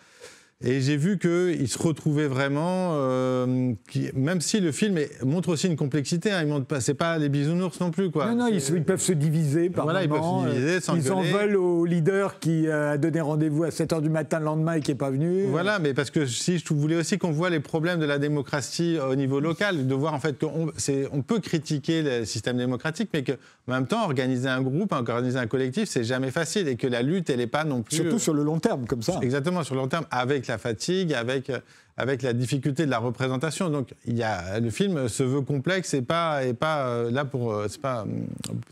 Et 0.65 0.79
j'ai 0.79 0.95
vu 0.95 1.17
qu'ils 1.17 1.67
se 1.67 1.77
retrouvaient 1.77 2.27
vraiment, 2.27 2.91
euh, 2.93 3.73
même 4.15 4.39
si 4.39 4.61
le 4.61 4.71
film 4.71 4.97
montre 5.23 5.49
aussi 5.49 5.67
une 5.67 5.75
complexité, 5.75 6.31
hein, 6.31 6.45
c'est 6.79 6.93
pas 6.93 7.17
les 7.17 7.27
bisounours 7.27 7.79
non 7.81 7.91
plus. 7.91 8.09
Quoi. 8.11 8.27
Non, 8.27 8.35
non, 8.35 8.47
ils, 8.47 8.83
peuvent 8.83 9.01
se 9.01 9.11
diviser 9.11 9.69
par 9.69 9.83
voilà, 9.83 10.07
moment. 10.07 10.45
Ils 10.47 10.53
peuvent 10.53 10.79
se 10.79 10.91
diviser, 10.91 10.91
euh, 10.91 10.95
Ils 10.95 11.11
en 11.11 11.21
veulent 11.21 11.57
au 11.57 11.85
leader 11.85 12.39
qui 12.39 12.69
a 12.69 12.97
donné 12.97 13.19
rendez-vous 13.19 13.65
à 13.65 13.69
7h 13.69 14.01
du 14.01 14.09
matin 14.09 14.39
le 14.39 14.45
lendemain 14.45 14.75
et 14.75 14.81
qui 14.81 14.91
n'est 14.91 14.97
pas 14.97 15.09
venu. 15.09 15.43
Voilà, 15.47 15.79
mais 15.79 15.93
parce 15.93 16.11
que 16.11 16.25
si 16.25 16.59
je 16.59 16.73
voulais 16.73 16.95
aussi 16.95 17.17
qu'on 17.17 17.31
voit 17.31 17.49
les 17.49 17.59
problèmes 17.59 17.99
de 17.99 18.05
la 18.05 18.17
démocratie 18.17 18.97
au 18.99 19.15
niveau 19.15 19.41
local, 19.41 19.85
de 19.85 19.95
voir 19.95 20.13
en 20.13 20.19
fait 20.19 20.39
qu'on 20.39 20.71
on 21.11 21.21
peut 21.21 21.39
critiquer 21.39 22.01
le 22.01 22.25
système 22.25 22.57
démocratique, 22.57 23.09
mais 23.13 23.23
qu'en 23.23 23.35
même 23.67 23.87
temps, 23.87 24.05
organiser 24.05 24.47
un 24.47 24.61
groupe, 24.61 24.93
organiser 24.93 25.39
un 25.39 25.47
collectif, 25.47 25.89
c'est 25.89 26.03
jamais 26.03 26.31
facile 26.31 26.67
et 26.67 26.75
que 26.75 26.87
la 26.87 27.01
lutte, 27.01 27.29
elle 27.29 27.37
n'est 27.37 27.47
pas 27.47 27.65
non 27.65 27.81
plus... 27.81 27.97
Surtout 27.97 28.19
sur 28.19 28.33
le 28.33 28.43
long 28.43 28.59
terme, 28.59 28.85
comme 28.85 29.01
ça. 29.01 29.19
Exactement, 29.21 29.63
sur 29.63 29.75
le 29.75 29.81
long 29.81 29.87
terme, 29.87 30.05
avec 30.09 30.47
la 30.47 30.52
la 30.53 30.57
fatigue, 30.57 31.13
avec, 31.13 31.51
avec 31.97 32.21
la 32.21 32.33
difficulté 32.33 32.85
de 32.85 32.91
la 32.91 32.99
représentation. 32.99 33.69
Donc 33.69 33.93
il 34.05 34.17
y 34.17 34.23
a, 34.23 34.59
le 34.59 34.69
film 34.69 35.07
se 35.09 35.23
veut 35.23 35.41
complexe 35.41 35.93
et 35.93 36.01
pas, 36.01 36.45
et 36.45 36.53
pas, 36.53 36.87
euh, 36.87 37.11
là, 37.11 37.25
pour, 37.25 37.63
c'est 37.67 37.81
pas 37.81 38.05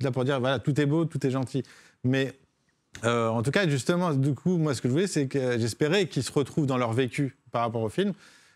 là 0.01 0.11
pour 0.11 0.23
dire 0.23 0.39
voilà, 0.39 0.59
tout 0.59 0.79
est 0.79 0.85
beau, 0.85 1.05
tout 1.05 1.25
est 1.25 1.31
gentil. 1.31 1.63
Mais 2.03 2.33
en 3.03 3.41
tout 3.41 3.51
cas, 3.51 3.67
justement, 3.67 4.13
du 4.13 4.33
coup, 4.33 4.57
moi, 4.57 4.73
ce 4.75 4.81
que 4.81 4.87
je 4.87 4.93
voulais, 4.93 5.07
c'est 5.07 5.27
que 5.27 5.57
j'espérais 5.59 6.07
qu'ils 6.07 6.23
se 6.23 6.31
retrouvent 6.31 6.65
dans 6.65 6.77
leur 6.77 6.93
vécu 6.93 7.35
par 7.51 7.61
rapport 7.63 7.81
au 7.81 7.89
film 7.89 8.13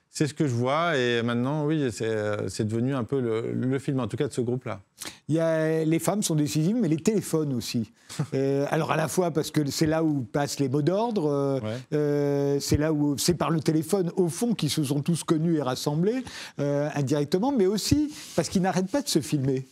c'est 0.09 0.27
ce 0.27 0.33
que 0.33 0.47
je 0.47 0.53
vois. 0.53 0.97
Et 0.97 1.21
maintenant, 1.21 1.65
oui, 1.65 1.89
c'est 1.91 2.05
euh, 2.07 2.47
devenu 2.59 2.95
un 2.95 3.03
peu 3.03 3.19
le, 3.19 3.79
film, 3.79 3.99
en 3.99 4.07
tout 4.07 4.15
cas 4.15 4.27
de 4.27 4.33
ce 4.33 4.41
groupe-là. 4.41 4.79
Les 5.27 5.99
femmes 5.99 6.23
sont 6.23 6.35
décisives, 6.35 6.77
mais 6.79 6.87
les 6.87 6.97
téléphones 6.97 7.53
aussi. 7.53 7.91
Euh, 8.33 8.65
alors 8.69 8.91
à 8.91 8.97
la 8.97 9.07
fois 9.07 9.31
parce 9.31 9.51
que 9.51 9.69
c'est 9.69 9.85
là 9.85 10.03
où 10.03 10.21
passent 10.21 10.59
les 10.59 10.69
mots 10.69 10.81
d'ordre, 10.81 11.59
euh, 11.91 12.57
c'est 12.61 12.77
là 12.77 12.93
où 12.93 13.17
c'est 13.17 13.33
par 13.33 13.49
le 13.49 13.59
téléphone 13.59 14.11
au 14.15 14.29
fond 14.29 14.53
qu'ils 14.53 14.69
se 14.69 14.83
sont 14.83 15.01
tous 15.01 15.23
connus 15.23 15.57
et 15.57 15.61
rassemblés 15.61 16.23
indirectement, 16.57 17.51
mais 17.51 17.65
aussi 17.65 18.13
parce 18.35 18.47
qu'ils 18.47 18.61
n'arrêtent 18.61 18.91
pas 18.91 19.01
de 19.01 19.09
se 19.09 19.19
filmer. 19.19 19.65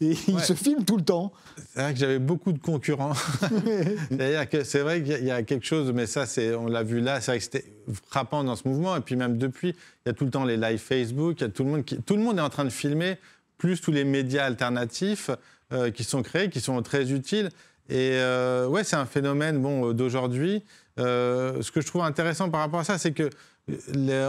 Et 0.00 0.16
ils 0.28 0.40
se 0.40 0.54
filment 0.54 0.84
tout 0.84 0.96
le 0.96 1.04
temps. 1.04 1.32
C'est 1.74 1.82
vrai 1.82 1.92
que 1.92 1.98
j'avais 1.98 2.18
beaucoup 2.18 2.52
de 2.52 2.58
concurrents. 2.58 3.12
C'est-à-dire 4.08 4.48
que 4.48 4.64
c'est 4.64 4.80
vrai 4.80 5.02
qu'il 5.02 5.24
y 5.24 5.30
a 5.30 5.42
quelque 5.42 5.66
chose, 5.66 5.92
mais 5.92 6.06
ça, 6.06 6.24
on 6.58 6.66
l'a 6.66 6.82
vu 6.82 7.00
là, 7.00 7.20
c'est 7.20 7.32
vrai 7.32 7.38
que 7.38 7.44
c'était 7.44 7.64
frappant 8.08 8.42
dans 8.42 8.56
ce 8.56 8.66
mouvement. 8.66 8.96
Et 8.96 9.00
puis 9.00 9.16
même 9.16 9.36
depuis, 9.36 9.70
il 9.70 10.08
y 10.08 10.10
a 10.10 10.12
tout 10.14 10.24
le 10.24 10.30
temps 10.30 10.44
les 10.44 10.56
lives 10.56 10.78
Facebook, 10.78 11.40
il 11.40 11.42
y 11.42 11.46
a 11.46 11.50
tout, 11.50 11.64
le 11.64 11.70
monde 11.70 11.84
qui, 11.84 12.00
tout 12.00 12.16
le 12.16 12.22
monde 12.22 12.38
est 12.38 12.42
en 12.42 12.48
train 12.48 12.64
de 12.64 12.70
filmer, 12.70 13.18
plus 13.58 13.80
tous 13.80 13.92
les 13.92 14.04
médias 14.04 14.46
alternatifs 14.46 15.30
euh, 15.72 15.90
qui 15.90 16.04
sont 16.04 16.22
créés, 16.22 16.48
qui 16.48 16.60
sont 16.60 16.80
très 16.82 17.12
utiles. 17.12 17.50
Et 17.90 18.12
euh, 18.14 18.68
ouais, 18.68 18.84
c'est 18.84 18.96
un 18.96 19.06
phénomène 19.06 19.60
bon, 19.60 19.92
d'aujourd'hui. 19.92 20.62
Euh, 20.98 21.60
ce 21.60 21.70
que 21.70 21.80
je 21.80 21.86
trouve 21.86 22.02
intéressant 22.02 22.48
par 22.50 22.60
rapport 22.60 22.80
à 22.80 22.84
ça, 22.84 22.98
c'est 22.98 23.12
que 23.12 23.28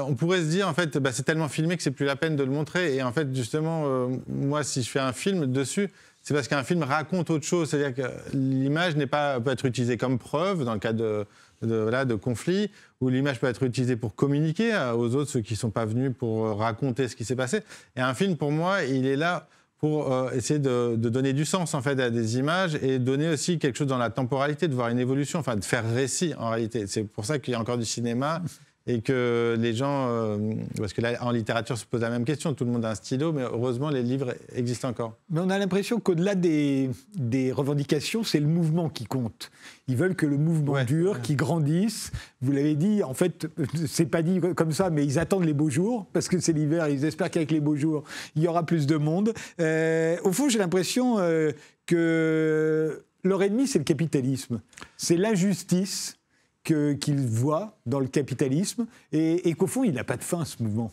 on 0.08 0.16
pourrait 0.16 0.40
se 0.40 0.50
dire, 0.50 0.68
en 0.68 0.74
fait, 0.74 0.98
bah, 0.98 1.12
c'est 1.12 1.24
tellement 1.24 1.50
filmé 1.50 1.78
que 1.78 1.84
c'est 1.84 1.92
plus 1.92 2.06
la 2.06 2.16
peine 2.16 2.36
de 2.36 2.44
le 2.44 2.52
montrer. 2.52 2.96
Et 2.96 3.04
en 3.04 3.12
fait, 3.12 3.34
justement, 3.36 3.84
euh, 3.86 4.08
moi, 4.28 4.64
si 4.64 4.84
je 4.84 4.90
fais 4.90 5.00
un 5.00 5.14
film 5.14 5.48
dessus, 5.52 5.90
c'est 6.22 6.34
parce 6.34 6.48
qu'un 6.48 6.64
film 6.64 6.84
raconte 6.84 7.30
autre 7.30 7.46
chose. 7.46 7.70
C'est-à-dire 7.70 7.94
que 7.94 8.12
l'image 8.36 8.96
n'est 8.96 9.08
pas, 9.08 9.40
peut 9.40 9.52
être 9.52 9.66
utilisée 9.66 9.98
comme 9.98 10.20
preuve 10.20 10.66
dans 10.66 10.74
le 10.74 10.80
cas 10.80 10.94
de, 10.94 11.26
de, 11.62 12.04
de 12.04 12.16
conflits, 12.16 12.70
ou 13.00 13.10
l'image 13.10 13.40
peut 13.40 13.48
être 13.48 13.64
utilisée 13.64 13.96
pour 13.96 14.16
communiquer 14.16 14.76
aux 14.96 15.16
autres, 15.16 15.32
ceux 15.32 15.42
qui 15.42 15.54
ne 15.54 15.60
sont 15.60 15.72
pas 15.72 15.86
venus 15.86 16.12
pour 16.18 16.58
raconter 16.58 17.08
ce 17.08 17.16
qui 17.16 17.26
s'est 17.26 17.36
passé. 17.36 17.62
Et 17.96 18.02
un 18.02 18.14
film, 18.14 18.38
pour 18.38 18.52
moi, 18.52 18.84
il 18.84 19.06
est 19.06 19.16
là 19.16 19.48
pour 19.82 20.14
euh, 20.14 20.30
essayer 20.32 20.60
de, 20.60 20.96
de, 20.96 21.10
donner 21.10 21.34
du 21.34 21.44
sens 21.44 21.74
en 21.74 21.82
fait 21.82 22.00
à 22.00 22.12
des 22.12 22.38
images 22.38 22.76
et 22.76 23.00
donner 23.00 23.28
aussi 23.28 23.58
quelque 23.58 23.76
chose 23.76 23.88
dans 23.88 23.98
la 23.98 24.12
temporalité, 24.12 24.68
de 24.68 24.76
voir 24.76 24.90
une 24.90 25.00
évolution, 25.00 25.40
enfin 25.40 25.56
de 25.56 25.66
faire 25.66 25.84
récit 25.92 26.36
en 26.38 26.52
réalité. 26.52 26.86
C'est 26.86 27.04
pour 27.04 27.26
ça 27.26 27.40
qu'il 27.40 27.54
y 27.54 27.56
a 27.56 27.60
encore 27.60 27.80
du 27.80 27.86
cinéma 27.86 28.44
et 28.88 29.02
que 29.02 29.56
les 29.60 29.74
gens, 29.74 30.08
euh, 30.10 30.38
parce 30.78 30.94
que 30.94 31.02
là, 31.02 31.18
en 31.22 31.32
littérature 31.32 31.78
se 31.78 31.86
pose 31.86 32.02
la 32.02 32.10
même 32.10 32.26
question, 32.26 32.54
tout 32.54 32.66
le 32.66 32.72
monde 32.72 32.84
a 32.84 32.92
un 32.92 32.96
stylo, 32.96 33.32
mais 33.32 33.44
heureusement 33.44 33.90
les 33.90 34.02
livres 34.02 34.34
existent 34.56 34.90
encore. 34.90 35.16
Mais 35.30 35.40
on 35.40 35.50
a 35.50 35.60
l'impression 35.60 36.00
qu'au-delà 36.00 36.34
des, 36.34 36.90
des, 37.16 37.52
revendications, 37.52 38.24
c'est 38.24 38.40
le 38.40 38.48
mouvement 38.48 38.90
qui 38.90 39.06
compte. 39.06 39.52
Ils 39.88 39.96
veulent 39.96 40.16
que 40.16 40.26
le 40.26 40.38
mouvement 40.38 40.84
dure, 40.84 41.22
qu'il 41.22 41.36
grandisse. 41.36 42.12
Vous 42.42 42.52
l'avez 42.52 42.76
dit, 42.76 43.04
en 43.04 43.14
fait, 43.14 43.48
c'est 43.86 44.08
pas 44.08 44.24
dit 44.24 44.40
comme 44.56 44.72
ça, 44.72 44.90
mais 44.90 45.06
ils 45.06 45.20
attendent 45.20 45.46
les 45.46 45.54
beaux 45.54 45.70
jours, 45.70 46.08
parce 46.12 46.28
que 46.28 46.40
c'est 46.40 46.54
l'hiver, 46.54 46.88
ils 46.88 47.06
espèrent 47.06 47.30
qu'avec 47.30 47.52
les 47.52 47.60
beaux 47.60 47.76
jours, 47.76 48.04
il 48.36 48.42
y 48.42 48.48
aura 48.48 48.66
plus 48.66 48.88
de 48.88 48.98
monde. 48.98 49.34
Euh, 49.60 50.18
au 50.24 50.32
fond, 50.32 50.50
j'ai 50.50 50.60
l'impression 50.60 51.20
euh, 51.20 51.52
que 51.86 53.04
leur 53.24 53.44
ennemi, 53.44 53.68
c'est 53.68 53.80
le 53.80 53.86
capitalisme. 53.86 54.62
C'est 54.98 55.18
l'injustice 55.18 56.18
qu'il 56.64 57.20
voit 57.20 57.78
dans 57.86 58.00
le 58.00 58.08
capitalisme 58.08 58.86
et, 59.12 59.54
qu'au 59.56 59.68
fond, 59.68 59.84
il 59.84 59.94
n'a 59.94 60.04
pas 60.04 60.18
de 60.18 60.24
fin, 60.24 60.46
ce 60.46 60.62
mouvement. 60.62 60.92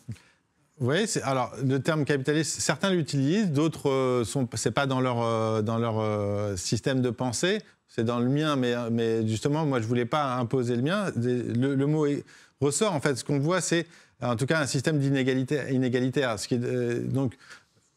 Oui, 0.80 1.06
alors 1.24 1.52
le 1.64 1.80
terme 1.80 2.04
capitaliste, 2.04 2.60
certains 2.60 2.90
l'utilisent, 2.90 3.50
d'autres, 3.50 3.90
euh, 3.90 4.24
sont, 4.24 4.48
c'est 4.54 4.70
pas 4.70 4.86
dans 4.86 5.00
leur, 5.00 5.20
euh, 5.20 5.60
dans 5.60 5.76
leur 5.76 5.98
euh, 5.98 6.56
système 6.56 7.00
de 7.00 7.10
pensée, 7.10 7.60
c'est 7.88 8.04
dans 8.04 8.20
le 8.20 8.28
mien, 8.28 8.54
mais, 8.54 9.26
justement, 9.26 9.66
moi, 9.66 9.80
je 9.80 9.86
voulais 9.86 10.04
pas 10.04 10.36
imposer 10.36 10.76
le 10.76 10.82
mien. 10.82 11.06
Le, 11.16 11.86
mot 11.86 12.06
ressort, 12.60 12.94
en 12.94 13.00
fait, 13.00 13.16
ce 13.16 13.24
qu'on 13.24 13.40
voit, 13.40 13.60
c'est 13.60 13.86
en 14.22 14.36
tout 14.36 14.46
cas 14.46 14.60
un 14.60 14.66
système 14.66 14.98
d'inégalité 14.98 15.60
inégalitaire. 15.70 16.36
Qui 16.36 16.58
donc, 16.58 17.36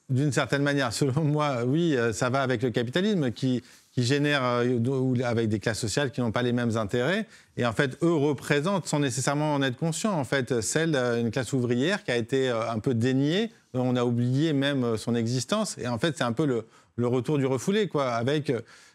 d'une 0.09 0.32
certaine 0.32 0.63
manière, 0.63 0.93
selon 0.93 1.24
moi, 1.24 1.65
oui, 1.65 1.95
ça 2.13 2.30
va 2.30 2.41
avec 2.41 2.63
le 2.63 2.72
capitalisme 2.72 3.32
qui, 3.32 3.61
qui 3.92 4.04
génèrent, 4.04 4.44
euh, 4.44 5.16
avec 5.24 5.50
des 5.50 5.60
classes 5.60 5.80
sociales 5.80 6.12
qui 6.12 6.22
n'ont 6.22 6.32
pas 6.32 6.44
les 6.44 6.54
mêmes 6.54 6.78
intérêts. 6.78 7.28
Et 7.58 7.66
en 7.66 7.74
fait, 7.74 7.98
eux 8.02 8.14
représentent, 8.14 8.88
sans 8.88 9.00
nécessairement 9.00 9.54
en 9.54 9.62
être 9.62 9.78
conscients, 9.78 10.14
en 10.14 10.24
fait, 10.24 10.62
celle 10.62 10.92
d'une 11.18 11.32
classe 11.32 11.52
ouvrière 11.54 12.04
qui 12.04 12.12
a 12.12 12.18
été 12.18 12.50
euh, 12.50 12.72
un 12.72 12.80
peu 12.80 12.94
déniée. 12.94 13.52
On 13.74 13.96
a 13.96 14.06
oublié 14.06 14.54
même 14.54 14.84
euh, 14.84 14.98
son 14.98 15.16
existence. 15.16 15.78
Et 15.78 15.88
en 15.88 15.98
fait, 15.98 16.18
c'est 16.18 16.24
un 16.24 16.32
peu 16.32 16.46
le, 16.46 16.66
retour 17.08 17.38
du 17.39 17.46
refoulé, 17.48 17.88
quoi, 17.88 18.12
avec 18.12 18.54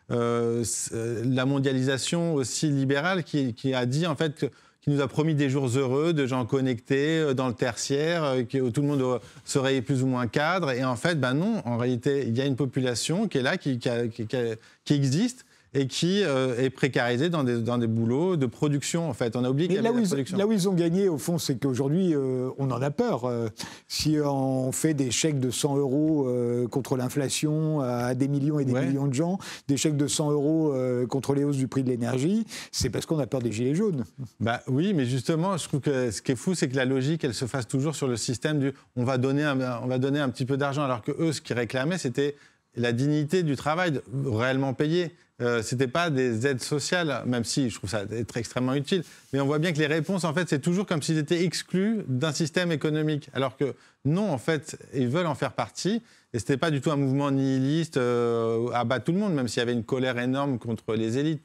la 0.08 1.44
mondialisation 1.44 2.34
aussi 2.34 2.68
libérale 2.68 3.24
qui, 3.24 3.52
qui, 3.52 3.74
a 3.74 3.84
dit, 3.84 4.06
en 4.06 4.14
fait, 4.14 4.36
que 4.36 4.46
qui 4.88 4.94
nous 4.94 5.00
a 5.00 5.08
promis 5.08 5.34
des 5.34 5.50
jours 5.50 5.66
heureux, 5.66 6.12
de 6.12 6.26
gens 6.26 6.46
connectés 6.46 7.18
euh, 7.18 7.34
dans 7.34 7.48
le 7.48 7.54
tertiaire, 7.54 8.22
euh, 8.22 8.42
où 8.60 8.70
tout 8.70 8.82
le 8.82 8.86
monde 8.86 9.20
serait 9.44 9.82
plus 9.82 10.04
ou 10.04 10.06
moins 10.06 10.28
cadre. 10.28 10.70
Et 10.70 10.84
en 10.84 10.94
fait, 10.94 11.18
ben 11.18 11.34
non, 11.34 11.60
en 11.64 11.76
réalité, 11.76 12.24
il 12.28 12.38
y 12.38 12.40
a 12.40 12.44
une 12.44 12.54
population 12.54 13.26
qui 13.26 13.38
est 13.38 13.42
là, 13.42 13.56
qui, 13.56 13.80
qui 13.80 14.94
existe 14.94 15.44
et 15.76 15.86
qui 15.88 16.22
euh, 16.24 16.56
est 16.56 16.70
précarisé 16.70 17.28
dans 17.28 17.44
des, 17.44 17.58
dans 17.60 17.76
des 17.76 17.86
boulots 17.86 18.36
de 18.36 18.46
production, 18.46 19.10
en 19.10 19.12
fait. 19.12 19.36
On 19.36 19.44
a 19.44 19.50
oublié 19.50 19.68
qu'il 19.68 19.76
y 19.76 19.82
là, 19.82 19.90
avait 19.90 19.98
où 19.98 20.02
la 20.02 20.08
production. 20.08 20.38
là 20.38 20.46
où 20.46 20.52
ils 20.52 20.68
ont 20.70 20.72
gagné, 20.72 21.08
au 21.10 21.18
fond, 21.18 21.36
c'est 21.36 21.56
qu'aujourd'hui, 21.56 22.14
euh, 22.14 22.48
on 22.56 22.70
en 22.70 22.80
a 22.80 22.90
peur. 22.90 23.26
Euh, 23.26 23.48
si 23.86 24.16
on 24.24 24.72
fait 24.72 24.94
des 24.94 25.10
chèques 25.10 25.38
de 25.38 25.50
100 25.50 25.76
euros 25.76 26.26
contre 26.70 26.96
l'inflation 26.96 27.80
à 27.80 28.14
des 28.14 28.28
millions 28.28 28.58
et 28.58 28.64
des 28.64 28.72
millions 28.72 29.06
de 29.06 29.12
gens, 29.12 29.38
des 29.68 29.76
chèques 29.76 29.96
de 29.96 30.06
100 30.06 30.30
euros 30.30 30.74
contre 31.08 31.34
les 31.34 31.44
hausses 31.44 31.56
du 31.56 31.68
prix 31.68 31.82
de 31.82 31.90
l'énergie, 31.90 32.46
c'est 32.72 32.88
parce 32.88 33.04
qu'on 33.04 33.18
a 33.18 33.26
peur 33.26 33.42
des 33.42 33.52
gilets 33.52 33.74
jaunes. 33.74 34.04
Bah 34.40 34.62
oui, 34.66 34.94
mais 34.94 35.04
justement, 35.04 35.56
je 35.56 35.68
trouve 35.68 35.80
que 35.80 36.10
ce 36.10 36.22
qui 36.22 36.32
est 36.32 36.36
fou, 36.36 36.54
c'est 36.54 36.68
que 36.68 36.76
la 36.76 36.84
logique, 36.84 37.22
elle 37.24 37.34
se 37.34 37.46
fasse 37.46 37.68
toujours 37.68 37.94
sur 37.94 38.08
le 38.08 38.16
système 38.16 38.58
du 38.58 38.72
on 38.96 39.04
va 39.04 39.18
donner 39.18 39.44
un, 39.44 39.58
on 39.82 39.86
va 39.86 39.98
donner 39.98 40.20
un 40.20 40.28
petit 40.30 40.46
peu 40.46 40.56
d'argent, 40.56 40.82
alors 40.82 41.02
que 41.02 41.12
eux, 41.18 41.32
ce 41.32 41.40
qu'ils 41.40 41.56
réclamaient, 41.56 41.98
c'était 41.98 42.36
la 42.76 42.92
dignité 42.92 43.42
du 43.42 43.56
travail 43.56 44.00
réellement 44.24 44.74
payé. 44.74 45.12
Euh, 45.42 45.62
ce 45.62 45.74
n'était 45.74 45.88
pas 45.88 46.08
des 46.08 46.46
aides 46.46 46.62
sociales, 46.62 47.22
même 47.26 47.44
si 47.44 47.68
je 47.68 47.76
trouve 47.76 47.90
ça 47.90 48.04
être 48.10 48.36
extrêmement 48.36 48.74
utile. 48.74 49.04
Mais 49.32 49.40
on 49.40 49.46
voit 49.46 49.58
bien 49.58 49.72
que 49.72 49.78
les 49.78 49.86
réponses, 49.86 50.24
en 50.24 50.32
fait, 50.32 50.48
c'est 50.48 50.60
toujours 50.60 50.86
comme 50.86 51.02
s'ils 51.02 51.18
étaient 51.18 51.44
exclus 51.44 52.04
d'un 52.08 52.32
système 52.32 52.72
économique. 52.72 53.28
Alors 53.34 53.56
que 53.56 53.74
non, 54.06 54.30
en 54.30 54.38
fait, 54.38 54.78
ils 54.94 55.08
veulent 55.08 55.26
en 55.26 55.34
faire 55.34 55.52
partie. 55.52 56.02
Et 56.32 56.38
ce 56.38 56.44
n'était 56.44 56.56
pas 56.56 56.70
du 56.70 56.80
tout 56.80 56.90
un 56.90 56.96
mouvement 56.96 57.30
nihiliste 57.30 57.98
euh, 57.98 58.68
à 58.72 58.84
battre 58.84 59.04
tout 59.04 59.12
le 59.12 59.18
monde, 59.18 59.34
même 59.34 59.48
s'il 59.48 59.60
y 59.60 59.62
avait 59.62 59.74
une 59.74 59.84
colère 59.84 60.18
énorme 60.18 60.58
contre 60.58 60.94
les 60.94 61.18
élites. 61.18 61.42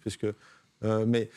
Euh, 0.83 1.05
mais 1.05 1.29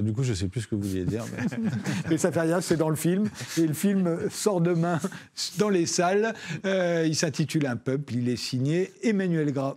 du 0.00 0.12
coup, 0.12 0.22
je 0.22 0.30
ne 0.30 0.34
sais 0.34 0.48
plus 0.48 0.62
ce 0.62 0.68
que 0.68 0.74
vous 0.74 0.82
vouliez 0.82 1.04
dire. 1.04 1.24
Mais, 1.36 1.58
mais 2.10 2.18
ça 2.18 2.32
fait 2.32 2.40
rien, 2.40 2.62
c'est 2.62 2.76
dans 2.76 2.90
le 2.90 2.96
film. 2.96 3.28
Et 3.58 3.66
le 3.66 3.74
film 3.74 4.30
sort 4.30 4.62
demain 4.62 5.00
dans 5.58 5.68
les 5.68 5.84
salles. 5.84 6.34
il 6.64 7.14
s'intitule 7.14 7.66
Un 7.66 7.76
peuple. 7.76 8.14
Il 8.14 8.30
est 8.30 8.36
signé 8.36 8.90
Emmanuel 9.02 9.52
Gras. 9.52 9.76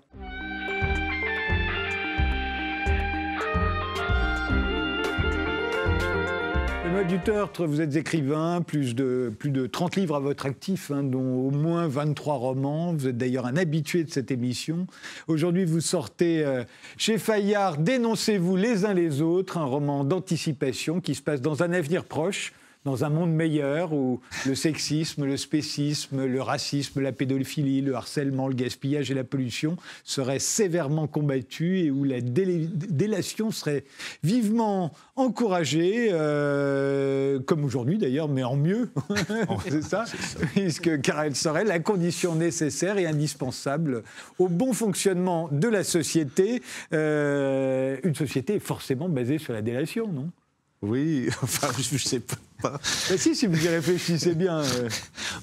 Vous 7.59 7.81
êtes 7.81 7.95
écrivain, 7.95 8.61
plus 8.65 8.95
de, 8.95 9.31
plus 9.37 9.51
de 9.51 9.67
30 9.67 9.95
livres 9.95 10.15
à 10.15 10.19
votre 10.19 10.45
actif, 10.45 10.89
hein, 10.89 11.03
dont 11.03 11.47
au 11.47 11.51
moins 11.51 11.87
23 11.87 12.35
romans. 12.35 12.93
Vous 12.93 13.07
êtes 13.07 13.17
d'ailleurs 13.17 13.45
un 13.45 13.57
habitué 13.57 14.03
de 14.03 14.09
cette 14.09 14.31
émission. 14.31 14.87
Aujourd'hui, 15.27 15.65
vous 15.65 15.81
sortez 15.81 16.43
euh, 16.43 16.63
chez 16.97 17.17
Fayard 17.19 17.77
Dénoncez-vous 17.77 18.55
les 18.55 18.85
uns 18.85 18.93
les 18.93 19.21
autres, 19.21 19.57
un 19.57 19.65
roman 19.65 20.03
d'anticipation 20.03 20.99
qui 20.99 21.13
se 21.13 21.21
passe 21.21 21.41
dans 21.41 21.61
un 21.61 21.73
avenir 21.73 22.05
proche 22.05 22.53
dans 22.85 23.03
un 23.03 23.09
monde 23.09 23.33
meilleur 23.33 23.93
où 23.93 24.21
le 24.45 24.55
sexisme, 24.55 25.25
le 25.25 25.37
spécisme, 25.37 26.25
le 26.25 26.41
racisme, 26.41 27.01
la 27.01 27.11
pédophilie, 27.11 27.81
le 27.81 27.95
harcèlement, 27.95 28.47
le 28.47 28.53
gaspillage 28.53 29.09
et 29.09 29.15
la 29.15 29.23
pollution 29.23 29.75
seraient 30.03 30.39
sévèrement 30.39 31.07
combattus 31.07 31.85
et 31.85 31.91
où 31.91 32.03
la 32.03 32.21
délation 32.21 33.49
serait 33.51 33.83
vivement 34.23 34.93
encouragée, 35.15 36.09
euh, 36.11 37.39
comme 37.39 37.65
aujourd'hui 37.65 37.97
d'ailleurs, 37.97 38.29
mais 38.29 38.43
en 38.43 38.55
mieux, 38.55 38.89
c'est 39.67 39.83
ça, 39.83 40.05
puisque, 40.53 41.01
car 41.01 41.23
elle 41.23 41.35
serait 41.35 41.63
la 41.63 41.79
condition 41.79 42.35
nécessaire 42.35 42.97
et 42.99 43.07
indispensable 43.07 44.03
au 44.37 44.47
bon 44.47 44.73
fonctionnement 44.73 45.49
de 45.51 45.67
la 45.67 45.83
société, 45.83 46.61
euh, 46.93 47.97
une 48.03 48.15
société 48.15 48.59
forcément 48.59 49.09
basée 49.09 49.39
sur 49.39 49.53
la 49.53 49.63
délation, 49.63 50.07
non? 50.07 50.29
Oui, 50.85 51.29
enfin, 51.41 51.67
je 51.77 51.93
ne 51.93 51.99
sais 51.99 52.19
pas. 52.19 52.79
Mais 53.09 53.17
si, 53.17 53.35
si 53.35 53.47
vous 53.47 53.63
y 53.63 53.67
réfléchissez 53.67 54.35
bien. 54.35 54.59
Euh. 54.59 54.89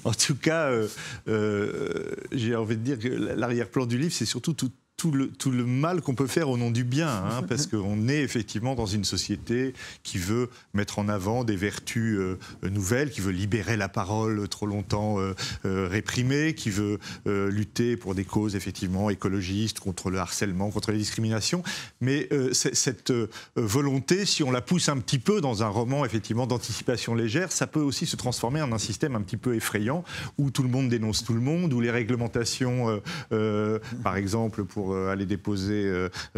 En 0.03 0.13
tout 0.13 0.35
cas, 0.35 0.69
euh, 0.69 0.87
euh, 1.27 2.11
j'ai 2.31 2.55
envie 2.55 2.77
de 2.77 2.81
dire 2.81 2.99
que 2.99 3.07
l'arrière-plan 3.07 3.85
du 3.85 3.97
livre, 3.97 4.13
c'est 4.13 4.25
surtout 4.25 4.53
tout, 4.53 4.71
tout 5.03 5.11
le, 5.11 5.27
tout 5.27 5.51
le 5.51 5.65
mal 5.65 6.01
qu'on 6.01 6.15
peut 6.15 6.27
faire 6.27 6.47
au 6.47 6.57
nom 6.57 6.71
du 6.71 6.85
bien, 6.85 7.09
hein, 7.09 7.43
parce 7.49 7.67
qu'on 7.67 8.07
est 8.07 8.21
effectivement 8.21 8.73
dans 8.73 8.85
une 8.85 9.03
société 9.03 9.73
qui 10.01 10.17
veut 10.17 10.49
mettre 10.73 10.97
en 10.97 11.09
avant 11.09 11.43
des 11.43 11.57
vertus 11.57 12.17
euh, 12.17 12.37
nouvelles, 12.69 13.11
qui 13.11 13.19
veut 13.19 13.33
libérer 13.33 13.75
la 13.75 13.89
parole 13.89 14.47
trop 14.47 14.65
longtemps 14.65 15.19
euh, 15.19 15.33
euh, 15.65 15.89
réprimée, 15.89 16.53
qui 16.55 16.69
veut 16.69 16.99
lutter 17.25 17.97
pour 17.97 18.15
des 18.15 18.23
causes 18.23 18.55
effectivement 18.55 19.09
écologistes, 19.09 19.81
contre 19.81 20.09
le 20.09 20.19
harcèlement, 20.19 20.69
contre 20.69 20.93
les 20.93 20.97
discriminations. 20.99 21.63
Mais 21.99 22.29
cette 22.51 23.13
volonté, 23.55 24.25
si 24.25 24.43
on 24.43 24.51
la 24.51 24.61
pousse 24.61 24.87
un 24.87 24.97
petit 24.99 25.19
peu 25.19 25.41
dans 25.41 25.63
un 25.63 25.67
roman 25.67 26.05
effectivement 26.05 26.47
d'anticipation 26.47 27.13
légère, 27.13 27.51
ça 27.51 27.67
peut 27.67 27.81
aussi 27.81 28.05
se 28.05 28.15
transformer 28.15 28.61
en 28.61 28.71
un 28.71 28.77
système 28.77 29.15
un 29.15 29.21
petit 29.21 29.37
peu 29.37 29.55
effrayant 29.55 30.03
où 30.37 30.51
tout 30.51 30.63
le 30.63 30.69
monde 30.69 30.87
dénonce 30.87 31.23
tout 31.23 31.33
le 31.33 31.41
monde, 31.41 31.73
où 31.73 31.81
les 31.81 31.91
réglementations, 31.91 33.01
par 33.29 34.15
exemple, 34.15 34.63
pour 34.63 34.92
aller 35.11 35.25
déposer 35.25 35.91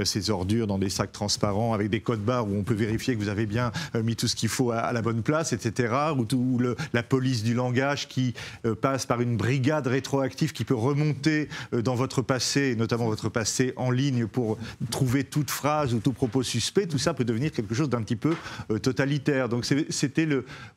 ses 0.03 0.29
ordures 0.29 0.67
dans 0.67 0.77
des 0.77 0.89
sacs 0.89 1.11
transparents 1.11 1.73
avec 1.73 1.89
des 1.89 2.01
codes 2.01 2.23
barres 2.23 2.47
où 2.47 2.55
on 2.55 2.63
peut 2.63 2.73
vérifier 2.73 3.15
que 3.15 3.19
vous 3.19 3.29
avez 3.29 3.45
bien 3.45 3.71
mis 4.03 4.15
tout 4.15 4.27
ce 4.27 4.35
qu'il 4.35 4.49
faut 4.49 4.71
à, 4.71 4.91
la 4.93 5.01
bonne 5.01 5.21
place, 5.21 5.53
etc. 5.53 5.93
Ou, 6.17 6.59
la 6.93 7.03
police 7.03 7.43
du 7.43 7.53
langage 7.53 8.07
qui 8.07 8.33
passe 8.81 9.05
par 9.05 9.21
une 9.21 9.37
brigade 9.37 9.87
rétroactive 9.87 10.53
qui 10.53 10.63
peut 10.63 10.75
remonter 10.75 11.49
dans 11.71 11.95
votre 11.95 12.21
passé, 12.21 12.75
notamment 12.75 13.05
votre 13.05 13.29
passé 13.29 13.73
en 13.75 13.91
ligne, 13.91 14.27
pour 14.27 14.57
trouver 14.91 15.23
toute 15.23 15.51
phrase 15.51 15.93
ou 15.93 15.99
tout 15.99 16.13
propos 16.13 16.43
suspect. 16.43 16.87
Tout 16.87 16.97
ça 16.97 17.13
peut 17.13 17.25
devenir 17.25 17.51
quelque 17.51 17.75
chose 17.75 17.89
d'un 17.89 18.01
petit 18.01 18.15
peu 18.15 18.35
totalitaire. 18.81 19.49
Donc 19.49 19.65
c'était 19.89 20.27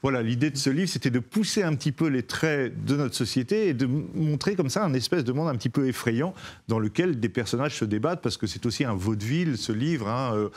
voilà 0.02 0.22
l'idée 0.22 0.50
de 0.50 0.56
ce 0.56 0.70
livre, 0.70 0.88
c'était 0.88 1.10
de 1.10 1.18
pousser 1.18 1.62
un 1.62 1.74
petit 1.74 1.92
peu 1.92 2.08
les 2.08 2.22
traits 2.22 2.84
de 2.84 2.96
notre 2.96 3.14
société 3.14 3.68
et 3.68 3.74
de 3.74 3.86
montrer 3.86 4.54
comme 4.54 4.70
ça 4.70 4.84
un 4.84 4.94
espèce 4.94 5.24
de 5.24 5.32
monde 5.32 5.48
un 5.48 5.56
petit 5.56 5.68
peu 5.68 5.88
effrayant 5.88 6.34
dans 6.68 6.78
lequel 6.78 7.20
des 7.20 7.28
personnages 7.28 7.67
se 7.74 7.84
débattent 7.84 8.22
parce 8.22 8.36
que 8.36 8.46
c'est 8.46 8.64
aussi 8.66 8.84
un 8.84 8.94
vaudeville 8.94 9.56
ce 9.56 9.72
livre. 9.72 10.08
Hein, 10.08 10.50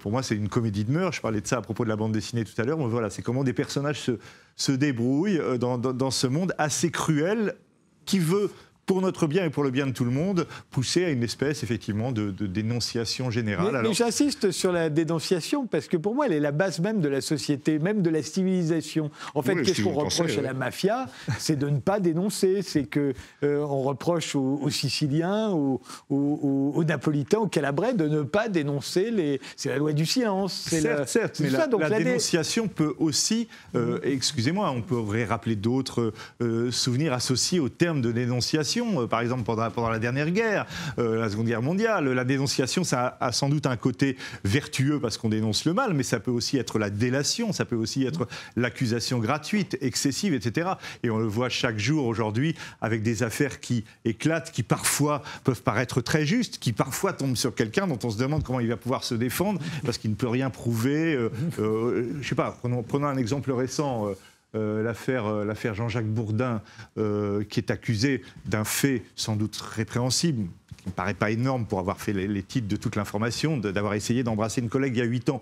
pour 0.00 0.10
moi, 0.10 0.22
c'est 0.22 0.36
une 0.36 0.48
comédie 0.48 0.84
de 0.84 0.92
mœurs. 0.92 1.14
Je 1.14 1.20
parlais 1.20 1.40
de 1.40 1.46
ça 1.46 1.58
à 1.58 1.62
propos 1.62 1.84
de 1.84 1.88
la 1.88 1.96
bande 1.96 2.12
dessinée 2.12 2.44
tout 2.44 2.60
à 2.60 2.64
l'heure. 2.64 2.78
Voilà, 2.78 3.10
c'est 3.10 3.22
comment 3.22 3.44
des 3.44 3.52
personnages 3.52 4.00
se, 4.00 4.12
se 4.56 4.72
débrouillent 4.72 5.40
dans, 5.58 5.78
dans, 5.78 5.92
dans 5.92 6.10
ce 6.10 6.26
monde 6.26 6.54
assez 6.58 6.90
cruel 6.90 7.56
qui 8.04 8.18
veut 8.18 8.50
pour 8.86 9.02
notre 9.02 9.26
bien 9.26 9.44
et 9.44 9.50
pour 9.50 9.64
le 9.64 9.70
bien 9.70 9.86
de 9.86 9.92
tout 9.92 10.04
le 10.04 10.12
monde, 10.12 10.46
pousser 10.70 11.04
à 11.04 11.10
une 11.10 11.24
espèce 11.24 11.64
effectivement 11.64 12.12
de, 12.12 12.30
dénonciation 12.30 13.30
générale. 13.30 13.80
Mais, 13.82 13.92
j'insiste 13.92 14.52
sur 14.52 14.72
la 14.72 14.88
dénonciation 14.88 15.66
parce 15.66 15.88
que 15.88 15.96
pour 15.96 16.14
moi, 16.14 16.26
elle 16.26 16.32
est 16.32 16.40
la 16.40 16.52
base 16.52 16.78
même 16.78 17.00
de 17.00 17.08
la 17.08 17.20
société, 17.20 17.80
même 17.80 18.00
de 18.00 18.10
la 18.10 18.22
civilisation. 18.22 19.10
En 19.34 19.42
fait, 19.42 19.60
qu'est-ce 19.62 19.82
qu'on 19.82 19.92
reproche 19.92 20.38
à 20.38 20.42
la 20.42 20.54
mafia 20.54 21.06
C'est 21.38 21.58
de 21.58 21.68
ne 21.68 21.80
pas 21.80 21.98
dénoncer. 21.98 22.62
C'est 22.62 22.84
que 22.84 23.12
euh, 23.42 23.58
on 23.58 23.82
reproche 23.82 24.36
aux, 24.36 24.70
Siciliens, 24.70 25.50
aux, 25.50 25.80
aux, 26.08 26.84
Napolitains, 26.84 27.38
aux 27.38 27.48
Calabrais 27.48 27.94
de 27.94 28.06
ne 28.06 28.22
pas 28.22 28.48
dénoncer 28.48 29.10
les. 29.10 29.40
C'est 29.56 29.70
la 29.70 29.78
loi 29.78 29.92
du 29.92 30.06
silence. 30.06 30.66
Certes, 30.68 31.08
certes, 31.08 31.40
mais 31.40 31.50
la, 31.50 31.66
dénonciation 31.98 32.68
peut 32.68 32.94
aussi, 32.98 33.48
euh, 33.74 33.98
excusez-moi, 34.04 34.70
on 34.70 34.82
pourrait 34.82 35.24
rappeler 35.24 35.56
d'autres 35.56 36.12
euh, 36.40 36.70
souvenirs 36.70 37.12
associés 37.12 37.58
au 37.58 37.68
terme 37.68 38.00
de 38.00 38.12
dénonciation 38.12 38.75
euh, 38.84 39.06
par 39.06 39.20
exemple 39.20 39.44
pendant, 39.44 39.90
la 39.90 39.98
dernière 39.98 40.30
guerre, 40.30 40.66
euh, 40.98 41.20
la 41.20 41.28
Seconde 41.30 41.46
Guerre 41.46 41.62
mondiale. 41.62 42.08
La 42.08 42.24
dénonciation, 42.24 42.84
ça 42.84 43.16
a, 43.20 43.32
sans 43.32 43.48
doute 43.48 43.66
un 43.66 43.76
côté 43.76 44.16
vertueux 44.44 45.00
parce 45.00 45.18
qu'on 45.18 45.28
dénonce 45.28 45.64
le 45.64 45.72
mal, 45.72 45.94
mais 45.94 46.02
ça 46.02 46.20
peut 46.20 46.30
aussi 46.30 46.58
être 46.58 46.78
la 46.78 46.90
délation, 46.90 47.52
ça 47.52 47.64
peut 47.64 47.76
aussi 47.76 48.04
être 48.04 48.28
l'accusation 48.56 49.18
gratuite, 49.18 49.76
excessive, 49.80 50.34
etc. 50.34 50.70
Et 51.02 51.10
on 51.10 51.18
le 51.18 51.26
voit 51.26 51.48
chaque 51.48 51.78
jour 51.78 52.06
aujourd'hui 52.06 52.54
avec 52.80 53.02
des 53.02 53.22
affaires 53.22 53.60
qui 53.60 53.84
éclatent, 54.04 54.52
qui 54.52 54.62
parfois 54.62 55.22
peuvent 55.44 55.62
paraître 55.62 56.00
très 56.00 56.26
justes, 56.26 56.58
qui 56.58 56.72
parfois 56.72 57.12
tombent 57.12 57.36
sur 57.36 57.54
quelqu'un 57.54 57.86
dont 57.86 57.98
on 58.04 58.10
se 58.10 58.18
demande 58.18 58.42
comment 58.42 58.60
il 58.60 58.68
va 58.68 58.76
pouvoir 58.76 59.04
se 59.04 59.14
défendre 59.14 59.60
parce 59.84 59.98
qu'il 59.98 60.10
ne 60.10 60.16
peut 60.16 60.28
rien 60.28 60.50
prouver. 60.50 61.14
Euh, 61.14 61.30
euh 61.58 62.12
je 62.20 62.28
sais 62.28 62.34
pas, 62.34 62.56
prenons, 62.60 62.82
prenons 62.82 63.06
un 63.06 63.16
exemple 63.16 63.52
récent. 63.52 64.08
Euh, 64.54 64.82
l'affaire, 64.82 65.26
euh, 65.26 65.44
l'affaire 65.44 65.74
Jean-Jacques 65.74 66.06
Bourdin, 66.06 66.62
euh, 66.98 67.42
qui 67.44 67.60
est 67.60 67.70
accusé 67.70 68.22
d'un 68.46 68.64
fait 68.64 69.02
sans 69.16 69.36
doute 69.36 69.56
répréhensible, 69.56 70.46
qui 70.78 70.86
ne 70.86 70.92
paraît 70.92 71.14
pas 71.14 71.30
énorme 71.30 71.66
pour 71.66 71.80
avoir 71.80 72.00
fait 72.00 72.12
les, 72.12 72.42
titres 72.44 72.68
de 72.68 72.76
toute 72.76 72.94
l'information, 72.94 73.58
d'avoir 73.58 73.94
essayé 73.94 74.22
d'embrasser 74.22 74.60
une 74.60 74.68
collègue 74.68 74.96
il 74.96 75.00
y 75.00 75.02
a 75.02 75.06
8 75.06 75.30
ans. 75.30 75.40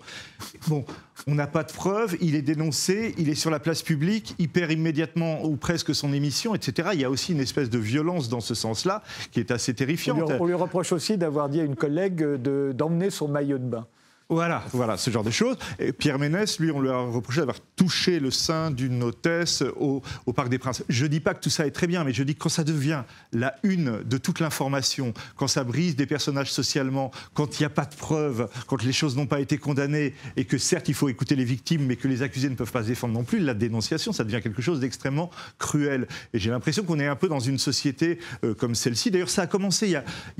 Bon, 0.67 0.85
on 1.27 1.35
n'a 1.35 1.45
pas 1.45 1.63
de 1.63 1.71
preuves, 1.71 2.17
il 2.19 2.35
est 2.35 2.41
dénoncé, 2.41 3.13
il 3.17 3.29
est 3.29 3.35
sur 3.35 3.51
la 3.51 3.59
place 3.59 3.83
publique, 3.83 4.35
il 4.39 4.49
perd 4.49 4.71
immédiatement 4.71 5.45
ou 5.45 5.55
presque 5.55 5.93
son 5.93 6.11
émission, 6.11 6.55
etc. 6.55 6.89
Il 6.93 6.99
y 6.99 7.05
a 7.05 7.09
aussi 7.09 7.31
une 7.31 7.41
espèce 7.41 7.69
de 7.69 7.79
violence 7.79 8.27
dans 8.27 8.41
ce 8.41 8.55
sens-là 8.55 9.03
qui 9.31 9.39
est 9.39 9.51
assez 9.51 9.75
terrifiante. 9.75 10.23
On 10.23 10.27
lui, 10.27 10.37
on 10.39 10.45
lui 10.45 10.53
reproche 10.55 10.91
aussi 10.91 11.15
d'avoir 11.15 11.47
dit 11.47 11.61
à 11.61 11.63
une 11.63 11.75
collègue 11.75 12.17
de, 12.17 12.73
d'emmener 12.75 13.11
son 13.11 13.27
maillot 13.27 13.59
de 13.59 13.65
bain. 13.65 13.85
Voilà, 14.29 14.63
ce 14.97 15.11
genre 15.11 15.23
de 15.23 15.29
choses. 15.29 15.55
Pierre 15.99 16.17
Ménès, 16.17 16.59
lui, 16.59 16.71
on 16.71 16.81
lui 16.81 16.89
a 16.89 16.97
reproché 16.97 17.41
d'avoir 17.41 17.59
touché 17.75 18.19
le 18.19 18.31
sein 18.31 18.71
d'une 18.71 19.03
hôtesse 19.03 19.63
au, 19.77 20.01
Parc 20.33 20.49
des 20.49 20.57
Princes. 20.57 20.83
Je 20.89 21.03
ne 21.03 21.09
dis 21.09 21.19
pas 21.19 21.35
que 21.35 21.41
tout 21.41 21.51
ça 21.51 21.67
est 21.67 21.71
très 21.71 21.85
bien, 21.85 22.03
mais 22.03 22.11
je 22.11 22.23
dis 22.23 22.33
que 22.33 22.39
quand 22.39 22.49
ça 22.49 22.63
devient 22.63 23.03
la 23.33 23.55
une 23.61 24.01
de 24.03 24.17
toute 24.17 24.39
l'information, 24.39 25.13
quand 25.35 25.47
ça 25.47 25.63
brise 25.63 25.95
des 25.95 26.07
personnages 26.07 26.51
socialement, 26.51 27.11
quand 27.35 27.59
il 27.59 27.61
n'y 27.61 27.65
a 27.67 27.69
pas 27.69 27.85
de 27.85 27.95
preuves, 27.95 28.49
quand 28.65 28.81
les 28.83 28.93
choses 28.93 29.15
n'ont 29.15 29.27
pas 29.27 29.39
été 29.39 29.59
condamnées, 29.59 30.15
et 30.37 30.45
que 30.45 30.57
certes, 30.57 30.89
il 30.89 30.95
faut 30.95 31.07
écouter 31.07 31.35
les 31.35 31.45
victimes, 31.45 31.85
mais 31.85 31.95
que 31.95 32.07
les 32.07 32.23
accusés 32.23 32.49
ne 32.49 32.55
peuvent 32.55 32.71
pas 32.71 32.81
se 32.81 32.87
défendre 32.87 33.13
non 33.13 33.23
plus, 33.23 33.39
la 33.39 33.53
dénonciation, 33.53 34.11
ça 34.11 34.23
devient 34.23 34.41
quelque 34.41 34.61
chose 34.61 34.79
d'extrêmement 34.79 35.29
cruel. 35.59 36.07
Et 36.33 36.39
j'ai 36.39 36.49
l'impression 36.49 36.83
qu'on 36.83 36.99
est 36.99 37.07
un 37.07 37.15
peu 37.15 37.27
dans 37.27 37.39
une 37.39 37.59
société 37.59 38.17
euh, 38.43 38.55
comme 38.55 38.73
celle-ci. 38.73 39.11
D'ailleurs, 39.11 39.29
ça 39.29 39.43
a 39.43 39.47
commencé 39.47 39.85
il 39.85 39.91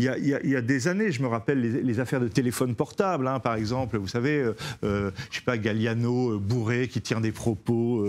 y 0.03 0.07
a, 0.07 0.17
il 0.17 0.49
y 0.49 0.55
a, 0.55 0.61
des 0.61 0.87
années. 0.87 1.11
Je 1.11 1.21
me 1.21 1.27
rappelle 1.27 1.61
les, 1.61 1.99
affaires 1.99 2.19
de 2.19 2.27
téléphone 2.27 2.75
portable, 2.75 3.27
hein, 3.27 3.39
par 3.39 3.55
exemple 3.55 3.74
vous 3.83 4.07
savez, 4.07 4.37
euh, 4.37 4.55
euh, 4.83 5.11
je 5.29 5.37
sais 5.37 5.43
pas, 5.43 5.57
Galliano 5.57 6.33
euh, 6.33 6.37
bourré 6.37 6.87
qui 6.87 7.01
tient 7.01 7.21
des 7.21 7.31
propos 7.31 8.05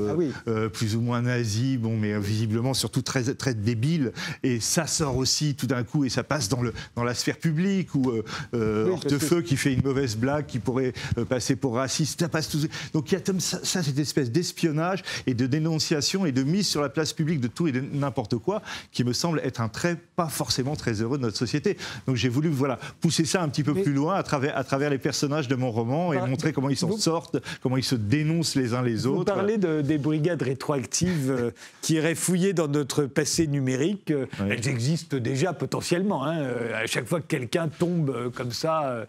ah 0.46 0.68
plus 0.72 0.96
ou 0.96 1.00
moins 1.00 1.22
nazis, 1.22 1.78
bon, 1.78 1.96
mais 1.96 2.18
visiblement 2.18 2.74
surtout 2.74 3.02
très, 3.02 3.34
très 3.34 3.54
débiles. 3.54 4.12
Et 4.42 4.60
ça 4.60 4.86
sort 4.86 5.16
aussi 5.16 5.54
tout 5.54 5.66
d'un 5.66 5.84
coup 5.84 6.04
et 6.04 6.08
ça 6.08 6.22
passe 6.22 6.48
dans, 6.48 6.62
le, 6.62 6.72
dans 6.94 7.04
la 7.04 7.14
sphère 7.14 7.38
publique 7.38 7.94
ou 7.94 8.12
Hortefeux 8.52 9.42
qui 9.42 9.56
fait 9.56 9.72
une 9.72 9.82
mauvaise 9.82 10.16
blague 10.16 10.46
qui 10.46 10.58
pourrait 10.58 10.92
passer 11.28 11.56
pour 11.56 11.74
raciste. 11.74 12.20
Ça 12.20 12.28
passe 12.28 12.48
tout. 12.48 12.58
Donc 12.92 13.10
il 13.10 13.14
y 13.14 13.18
a 13.18 13.20
comme 13.20 13.40
ça, 13.40 13.60
cette 13.62 13.98
espèce 13.98 14.30
d'espionnage 14.30 15.02
et 15.26 15.34
de 15.34 15.46
dénonciation 15.46 16.26
et 16.26 16.32
de 16.32 16.42
mise 16.42 16.66
sur 16.66 16.80
la 16.80 16.88
place 16.88 17.12
publique 17.12 17.40
de 17.40 17.48
tout 17.48 17.66
et 17.66 17.72
de 17.72 17.80
n'importe 17.80 18.36
quoi 18.38 18.62
qui 18.92 19.04
me 19.04 19.12
semble 19.12 19.40
être 19.44 19.60
un 19.60 19.68
trait 19.68 19.96
pas 20.16 20.28
forcément 20.28 20.76
très 20.76 21.02
heureux 21.02 21.18
de 21.18 21.22
notre 21.22 21.36
société. 21.36 21.76
Donc 22.06 22.16
j'ai 22.16 22.28
voulu 22.28 22.48
voilà, 22.48 22.78
pousser 23.00 23.24
ça 23.24 23.42
un 23.42 23.48
petit 23.48 23.62
peu 23.62 23.74
plus 23.74 23.92
loin 23.92 24.14
à 24.14 24.22
travers, 24.22 24.56
à 24.56 24.64
travers 24.64 24.90
les 24.90 24.98
personnages 24.98 25.48
de 25.48 25.55
mon 25.56 25.70
roman 25.70 26.12
et 26.12 26.18
montrer 26.18 26.52
comment 26.52 26.70
ils 26.70 26.76
s'en 26.76 26.96
sortent, 26.96 27.38
comment 27.62 27.76
ils 27.76 27.84
se 27.84 27.94
dénoncent 27.94 28.54
les 28.54 28.74
uns 28.74 28.82
les 28.82 29.06
autres. 29.06 29.18
Vous 29.18 29.24
parlez 29.24 29.58
de, 29.58 29.80
des 29.80 29.98
brigades 29.98 30.42
rétroactives 30.42 31.30
euh, 31.30 31.50
qui 31.82 31.94
iraient 31.94 32.14
fouiller 32.14 32.52
dans 32.52 32.68
notre 32.68 33.04
passé 33.04 33.46
numérique. 33.46 34.10
Euh, 34.10 34.26
elles 34.40 34.68
existent 34.68 35.16
déjà 35.16 35.52
potentiellement. 35.52 36.24
Hein. 36.24 36.38
Euh, 36.38 36.82
à 36.82 36.86
chaque 36.86 37.06
fois 37.06 37.20
que 37.20 37.26
quelqu'un 37.26 37.68
tombe 37.68 38.32
comme 38.34 38.52
ça 38.52 39.06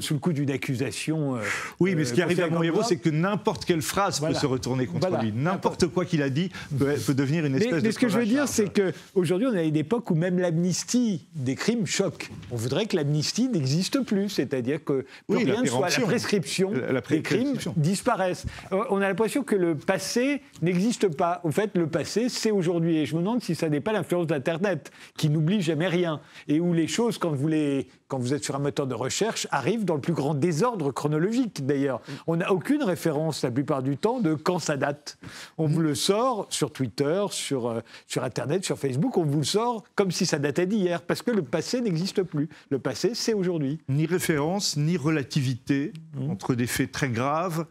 sous 0.00 0.14
le 0.14 0.20
coup 0.20 0.32
d'une 0.32 0.50
accusation. 0.50 1.36
oui, 1.80 1.94
mais 1.94 2.04
ce 2.04 2.12
qui 2.12 2.22
arrive 2.22 2.40
à 2.40 2.48
mon 2.48 2.62
héros, 2.62 2.82
c'est 2.82 2.96
que 2.96 3.10
n'importe 3.10 3.64
quelle 3.64 3.82
phrase 3.82 4.20
peut 4.20 4.34
se 4.34 4.46
retourner 4.46 4.86
contre 4.86 5.10
lui. 5.20 5.32
N'importe 5.32 5.86
quoi 5.88 6.04
qu'il 6.04 6.22
a 6.22 6.30
dit 6.30 6.50
peut, 6.78 7.14
devenir 7.14 7.44
une 7.44 7.54
espèce 7.56 7.72
mais, 7.72 7.80
de. 7.80 7.86
Mais 7.86 7.92
ce 7.92 7.98
que 7.98 8.08
je 8.08 8.18
veux 8.18 8.26
dire, 8.26 8.48
c'est 8.48 8.68
qu'aujourd'hui, 8.72 9.48
on 9.50 9.54
est 9.54 9.60
à 9.60 9.64
une 9.64 9.76
époque 9.76 10.10
où 10.10 10.14
même 10.14 10.38
l'amnistie 10.38 11.26
des 11.34 11.54
crimes 11.54 11.86
choque. 11.86 12.30
On 12.50 12.56
voudrait 12.56 12.86
que 12.86 12.96
l'amnistie 12.96 13.48
n'existe 13.48 14.00
plus, 14.00 14.28
c'est-à-dire 14.28 14.82
que 14.84 15.04
plus 15.28 15.38
rien 15.38 15.62
ne 15.62 15.68
soit 15.68 15.87
la 15.88 16.06
prescription 16.06 16.72
la, 16.72 17.00
des 17.00 17.22
crimes 17.22 17.56
disparaissent. 17.76 18.46
Euh, 18.72 18.84
on 18.90 19.00
a 19.00 19.08
l'impression 19.08 19.42
que 19.42 19.54
le 19.54 19.74
passé 19.74 20.42
n'existe 20.62 21.08
pas. 21.08 21.40
En 21.44 21.50
fait, 21.50 21.76
le 21.76 21.86
passé, 21.86 22.28
c'est 22.28 22.50
aujourd'hui. 22.50 22.98
Et 22.98 23.06
je 23.06 23.14
me 23.14 23.20
demande 23.20 23.42
si 23.42 23.54
ça 23.54 23.68
n'est 23.68 23.80
pas 23.80 23.92
l'influence 23.92 24.26
d'Internet, 24.26 24.90
qui 25.16 25.28
n'oublie 25.30 25.60
jamais 25.60 25.88
rien. 25.88 26.20
Et 26.46 26.60
où 26.60 26.72
les 26.72 26.86
choses, 26.86 27.18
quand 27.18 27.32
vous, 27.32 27.48
les, 27.48 27.88
quand 28.08 28.18
vous 28.18 28.34
êtes 28.34 28.44
sur 28.44 28.56
un 28.56 28.58
moteur 28.58 28.86
de 28.86 28.94
recherche, 28.94 29.46
arrivent 29.50 29.84
dans 29.84 29.94
le 29.94 30.00
plus 30.00 30.12
grand 30.12 30.34
désordre 30.34 30.90
chronologique, 30.90 31.64
d'ailleurs. 31.64 32.00
On 32.26 32.36
n'a 32.36 32.52
aucune 32.52 32.82
référence, 32.82 33.42
la 33.42 33.50
plupart 33.50 33.82
du 33.82 33.96
temps, 33.96 34.20
de 34.20 34.34
quand 34.34 34.58
ça 34.58 34.76
date. 34.76 35.18
On 35.58 35.66
vous 35.66 35.80
le 35.80 35.94
sort 35.94 36.46
sur 36.50 36.72
Twitter, 36.72 37.24
sur, 37.30 37.68
euh, 37.68 37.80
sur 38.06 38.24
Internet, 38.24 38.64
sur 38.64 38.78
Facebook, 38.78 39.16
on 39.16 39.24
vous 39.24 39.38
le 39.38 39.44
sort 39.44 39.84
comme 39.94 40.10
si 40.10 40.26
ça 40.26 40.38
datait 40.38 40.66
d'hier, 40.66 41.02
parce 41.02 41.22
que 41.22 41.30
le 41.30 41.42
passé 41.42 41.80
n'existe 41.80 42.22
plus. 42.22 42.48
Le 42.70 42.78
passé, 42.78 43.12
c'est 43.14 43.34
aujourd'hui. 43.34 43.78
Ni 43.88 44.06
référence, 44.06 44.76
ni 44.76 44.96
relativité 44.96 45.92
Mmh. 46.14 46.30
entre 46.30 46.54
des 46.54 46.66
faits 46.66 46.92
très 46.92 47.08
graves, 47.08 47.66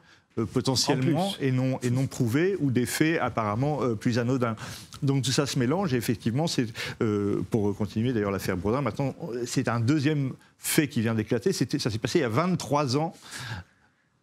potentiellement, 0.46 1.34
et 1.40 1.52
non, 1.52 1.80
et 1.82 1.90
non 1.90 2.08
prouvés, 2.08 2.56
ou 2.60 2.72
des 2.72 2.86
faits 2.86 3.20
apparemment 3.20 3.84
euh, 3.84 3.96
plus 3.96 4.20
anodins. 4.20 4.56
Donc 5.04 5.24
tout 5.24 5.32
ça 5.32 5.46
se 5.46 5.60
mélange, 5.60 5.94
et 5.94 5.98
effectivement, 5.98 6.48
c'est, 6.48 6.68
euh, 7.02 7.42
pour 7.50 7.76
continuer 7.76 8.14
d'ailleurs 8.14 8.32
l'affaire 8.32 8.58
Bourdin, 8.58 8.82
maintenant, 8.82 9.16
c'est 9.46 9.68
un 9.68 9.80
deuxième 9.80 10.34
fait 10.60 10.88
qui 10.88 11.02
vient 11.02 11.16
d'éclater. 11.16 11.54
ça 11.54 11.66
s'est 11.66 12.00
passé 12.00 12.20
il 12.20 12.22
y 12.22 12.26
a 12.26 12.30
23 12.30 12.98
ans 12.98 13.14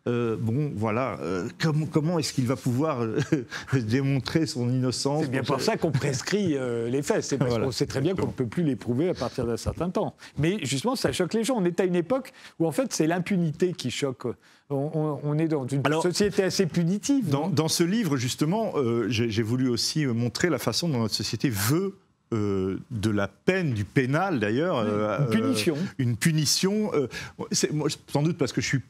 euh, 0.06 0.36
bon, 0.38 0.70
voilà, 0.76 1.18
euh, 1.22 1.48
comment, 1.58 1.86
comment 1.86 2.18
est-ce 2.18 2.34
qu'il 2.34 2.46
va 2.46 2.56
pouvoir 2.56 3.00
euh, 3.00 3.18
démontrer 3.72 4.44
son 4.44 4.68
innocence 4.68 5.22
C'est 5.22 5.30
bien 5.30 5.42
pour 5.42 5.62
ça 5.62 5.78
qu'on 5.78 5.92
prescrit 5.92 6.56
les 6.90 7.02
faits. 7.02 7.24
C'est 7.24 7.38
parce 7.38 7.58
qu'on 7.58 7.70
sait 7.70 7.86
très 7.86 8.00
bien 8.00 8.14
qu'on 8.14 8.26
ne 8.26 8.32
peut 8.32 8.46
plus 8.46 8.62
les 8.62 8.76
prouver 8.76 9.08
à 9.08 9.14
partir 9.14 9.46
d'un 9.46 9.56
certain 9.56 9.88
temps. 9.88 10.14
Mais 10.38 10.58
justement, 10.62 10.94
ça 10.94 11.12
choque 11.12 11.32
les 11.32 11.44
gens. 11.44 11.54
On 11.56 11.64
est 11.64 11.80
à 11.80 11.84
une 11.84 11.96
époque 11.96 12.32
où, 12.58 12.66
en 12.66 12.72
fait, 12.72 12.92
c'est 12.92 13.06
l'impunité 13.06 13.72
qui 13.72 13.90
choque. 13.90 14.26
On, 14.70 15.38
est 15.38 15.48
dans 15.48 15.66
une 15.66 15.82
société 16.02 16.42
assez 16.42 16.66
punitive. 16.66 17.28
Dans, 17.28 17.68
ce 17.68 17.84
livre, 17.84 18.16
justement, 18.16 18.74
j'ai 19.08 19.42
voulu 19.42 19.68
aussi 19.68 20.04
montrer 20.06 20.50
la 20.50 20.58
façon 20.58 20.88
dont 20.88 21.00
notre 21.00 21.14
société 21.14 21.48
veut 21.48 21.96
de 22.30 23.10
la 23.10 23.28
peine, 23.28 23.72
du 23.72 23.84
pénal 23.84 24.38
d'ailleurs. 24.38 24.84
une 25.20 25.30
punition. 25.30 25.76
une 25.96 26.16
punition. 26.16 26.90
moi, 27.72 27.88
sans 28.08 28.22
doute 28.22 28.36
parce 28.36 28.52
que 28.52 28.60
je 28.60 28.66
suis 28.66 28.80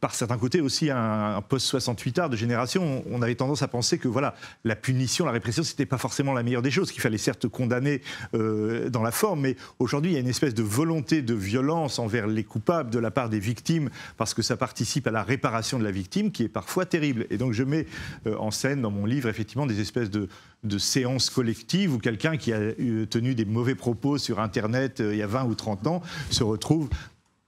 par 0.00 0.14
certains 0.14 0.38
côtés 0.38 0.60
aussi 0.60 0.90
un, 0.90 1.42
post-68 1.42 2.20
art 2.20 2.30
de 2.30 2.36
génération. 2.36 3.04
On 3.10 3.22
avait 3.22 3.34
tendance 3.34 3.62
à 3.62 3.68
penser 3.68 3.98
que 3.98 4.08
voilà, 4.08 4.34
la 4.64 4.76
punition, 4.76 5.26
la 5.26 5.32
répression, 5.32 5.62
c'était 5.62 5.86
pas 5.86 5.98
forcément 5.98 6.32
la 6.32 6.42
meilleure 6.42 6.62
des 6.62 6.70
choses, 6.70 6.90
qu'il 6.90 7.02
fallait 7.02 7.18
certes 7.18 7.48
condamner 7.48 8.00
euh, 8.34 8.88
dans 8.88 9.02
la 9.02 9.12
forme, 9.12 9.40
mais 9.40 9.56
aujourd'hui, 9.78 10.12
il 10.12 10.14
y 10.14 10.16
a 10.16 10.20
une 10.20 10.28
espèce 10.28 10.54
de 10.54 10.62
volonté 10.62 11.22
de 11.22 11.34
violence 11.34 11.98
envers 11.98 12.26
les 12.26 12.44
coupables 12.44 12.90
de 12.90 12.98
la 12.98 13.10
part 13.10 13.28
des 13.28 13.40
victimes, 13.40 13.90
parce 14.16 14.34
que 14.34 14.42
ça 14.42 14.56
participe 14.56 15.06
à 15.06 15.10
la 15.10 15.22
réparation 15.22 15.78
de 15.78 15.84
la 15.84 15.90
victime, 15.90 16.30
qui 16.30 16.44
est 16.44 16.48
parfois 16.48 16.86
terrible. 16.86 17.26
Et 17.30 17.36
donc, 17.36 17.52
je 17.52 17.64
mets 17.64 17.86
euh, 18.26 18.36
en 18.38 18.50
scène 18.50 18.80
dans 18.80 18.90
mon 18.90 19.04
livre, 19.04 19.28
effectivement, 19.28 19.66
des 19.66 19.80
espèces 19.80 20.10
de, 20.10 20.28
séances 20.78 21.30
collectives 21.30 21.94
où 21.94 21.98
quelqu'un 21.98 22.36
qui 22.36 22.52
a 22.52 22.58
tenu 23.08 23.34
des 23.34 23.46
mauvais 23.46 23.74
propos 23.74 24.18
sur 24.18 24.40
Internet 24.40 25.00
euh, 25.00 25.14
il 25.14 25.18
y 25.18 25.22
a 25.22 25.26
20 25.26 25.44
ou 25.44 25.54
30 25.54 25.86
ans 25.86 26.02
se 26.30 26.44
retrouve 26.44 26.90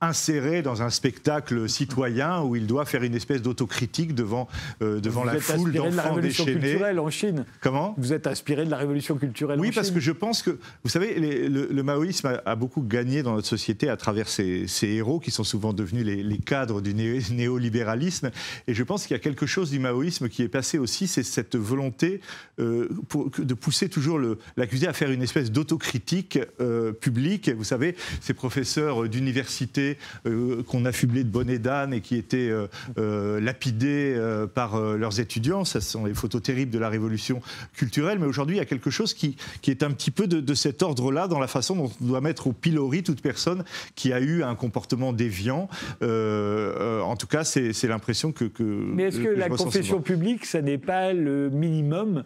inséré 0.03 0.63
dans 0.63 0.83
un 0.83 0.91
spectacle 0.91 1.69
citoyen 1.69 2.43
où 2.43 2.57
il 2.57 2.67
doit 2.67 2.85
faire 2.85 3.05
une 3.05 3.15
espèce 3.15 3.41
d'autocritique 3.41 4.15
devant, 4.15 4.49
euh, 4.83 5.01
devant 5.01 5.23
la 5.23 5.39
foule 5.39 5.73
d'enfants 5.73 6.19
déchaînés. 6.19 6.53
culturelle 6.53 6.99
en 6.99 7.09
Chine. 7.09 7.45
Comment? 7.61 7.95
Vous 7.97 8.13
êtes 8.13 8.27
inspiré 8.27 8.65
de 8.65 8.71
la 8.71 8.77
révolution 8.77 9.17
culturelle 9.17 9.61
oui, 9.61 9.69
en 9.69 9.71
Chine. 9.71 9.71
Oui, 9.71 9.75
parce 9.75 9.91
que 9.93 10.01
je 10.01 10.11
pense 10.11 10.43
que, 10.43 10.59
vous 10.83 10.91
savez, 10.91 11.15
le, 11.49 11.83
maoïsme 11.83 12.41
a, 12.45 12.57
beaucoup 12.57 12.83
gagné 12.83 13.23
dans 13.23 13.35
notre 13.35 13.47
société 13.47 13.89
à 13.89 13.97
travers 13.97 14.29
ces, 14.29 14.67
héros 14.83 15.21
qui 15.21 15.31
sont 15.31 15.45
souvent 15.45 15.73
devenus 15.73 16.05
les, 16.05 16.39
cadres 16.39 16.81
du 16.81 16.95
néolibéralisme. 16.95 18.33
Et 18.67 18.75
je 18.75 18.83
pense 18.83 19.07
qu'il 19.07 19.15
y 19.15 19.21
a 19.21 19.23
quelque 19.23 19.47
chose 19.47 19.71
du 19.71 19.79
maoïsme 19.79 20.29
qui 20.29 20.43
est 20.43 20.49
passé 20.49 20.79
aussi, 20.79 21.07
c'est 21.07 21.23
cette 21.23 21.55
volonté 21.55 22.21
euh, 22.59 22.89
pour, 23.09 23.31
de 23.31 23.55
pousser 23.55 23.89
toujours 23.89 24.19
l'accusé 24.57 24.89
à 24.89 24.93
faire 24.93 25.13
une 25.13 25.23
espèce 25.23 25.53
d'autocritique 25.53 26.41
euh, 26.61 26.93
publique. 26.93 27.51
Vous 27.51 27.65
savez, 27.65 27.95
ces 28.21 28.35
professeurs 28.35 29.09
d'université 29.09 29.92
euh, 30.27 30.63
qu'on 30.63 30.85
affublait 30.85 31.25
de 31.25 31.29
bonnets 31.29 31.59
d'âne 31.59 31.93
et 31.93 32.01
qui 32.01 32.17
étaient 32.17 32.51
euh, 32.51 32.67
euh, 32.99 33.41
lapidés 33.41 34.19
par 34.55 34.81
leurs 34.81 35.21
étudiants. 35.21 35.65
Ce 35.65 35.81
sont 35.81 36.07
les 36.07 36.15
photos 36.15 36.43
terribles 36.43 36.71
de 36.71 36.79
la 36.79 36.89
révolution 36.89 37.41
culturelle. 37.75 38.19
Mais 38.19 38.27
aujourd'hui, 38.27 38.57
il 38.57 38.59
y 38.59 38.63
a 38.63 38.67
quelque 38.67 38.91
chose 38.91 39.15
qui, 39.15 39.37
est 39.67 39.83
un 39.83 39.91
petit 39.91 40.11
peu 40.11 40.27
de, 40.27 40.55
cet 40.55 40.83
ordre-là 40.83 41.29
dans 41.29 41.41
la 41.41 41.47
façon 41.47 41.77
dont 41.77 41.93
on 42.01 42.05
doit 42.05 42.21
mettre 42.21 42.47
au 42.47 42.53
pilori 42.53 43.03
toute 43.03 43.21
personne 43.21 43.65
qui 43.95 44.13
a 44.13 44.21
eu 44.21 44.43
un 44.43 44.55
comportement 44.55 45.13
déviant. 45.13 45.69
en 46.03 47.17
tout 47.17 47.27
cas, 47.27 47.45
c'est 47.45 47.89
l'impression 47.89 48.33
que, 48.33 48.51
Mais 48.95 49.05
est-ce 49.05 49.21
que, 49.21 49.29
la 49.29 49.49
confession 49.49 50.01
publique, 50.01 50.45
ça 50.45 50.63
n'est 50.63 50.79
pas 50.79 51.13
le 51.13 51.51
minimum 51.51 52.25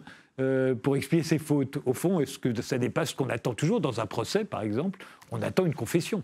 pour 0.83 0.95
expier 0.95 1.23
ses 1.23 1.39
fautes? 1.39 1.77
Au 1.85 1.93
fond, 1.93 2.19
est-ce 2.19 2.37
que 2.37 2.61
ça 2.61 2.77
n'est 2.77 2.89
pas 2.89 3.05
ce 3.05 3.15
qu'on 3.15 3.29
attend 3.29 3.53
toujours 3.53 3.81
dans 3.81 3.99
un 3.99 4.05
procès, 4.05 4.45
par 4.45 4.61
exemple? 4.61 4.99
On 5.31 5.41
attend 5.41 5.65
une 5.65 5.75
confession. 5.75 6.23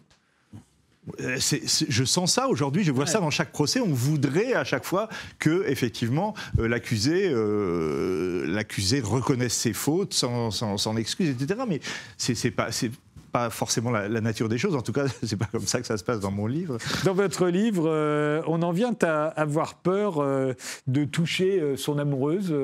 Euh, 1.19 1.37
je 1.37 2.03
sens 2.03 2.33
ça 2.33 2.47
aujourd'hui, 2.47 2.83
je 2.83 2.91
vois 2.91 3.05
ça 3.05 3.19
dans 3.19 3.29
chaque 3.29 3.51
procès. 3.51 3.79
On 3.79 3.93
voudrait 3.93 4.53
à 4.53 4.63
chaque 4.63 4.85
fois 4.85 5.09
que, 5.39 5.65
effectivement, 5.67 6.33
euh, 6.59 6.67
l'accusé, 6.67 7.29
euh, 7.29 8.45
l'accusé 8.47 9.01
reconnaisse 9.01 9.53
ses 9.53 9.73
fautes 9.73 10.13
sans, 10.13 10.51
sans, 10.51 10.97
excuse, 10.97 11.29
etc. 11.29 11.61
Mais 11.67 11.81
c'est 12.17 12.51
pas, 12.51 12.69
pas 13.31 13.49
forcément 13.49 13.91
la, 13.91 14.21
nature 14.21 14.47
des 14.47 14.57
choses. 14.57 14.75
En 14.75 14.81
tout 14.81 14.93
cas, 14.93 15.05
c'est 15.23 15.37
pas 15.37 15.49
comme 15.51 15.67
ça 15.67 15.81
que 15.81 15.87
ça 15.87 15.97
se 15.97 16.03
passe 16.03 16.19
dans 16.19 16.31
mon 16.31 16.47
livre. 16.47 16.77
Dans 17.03 17.13
votre 17.13 17.47
livre, 17.47 18.43
on 18.47 18.61
en 18.61 18.71
vient 18.71 18.95
à 19.01 19.25
avoir 19.27 19.75
peur 19.75 20.23
de 20.87 21.05
toucher 21.05 21.75
son 21.75 21.99
amoureuse 21.99 22.55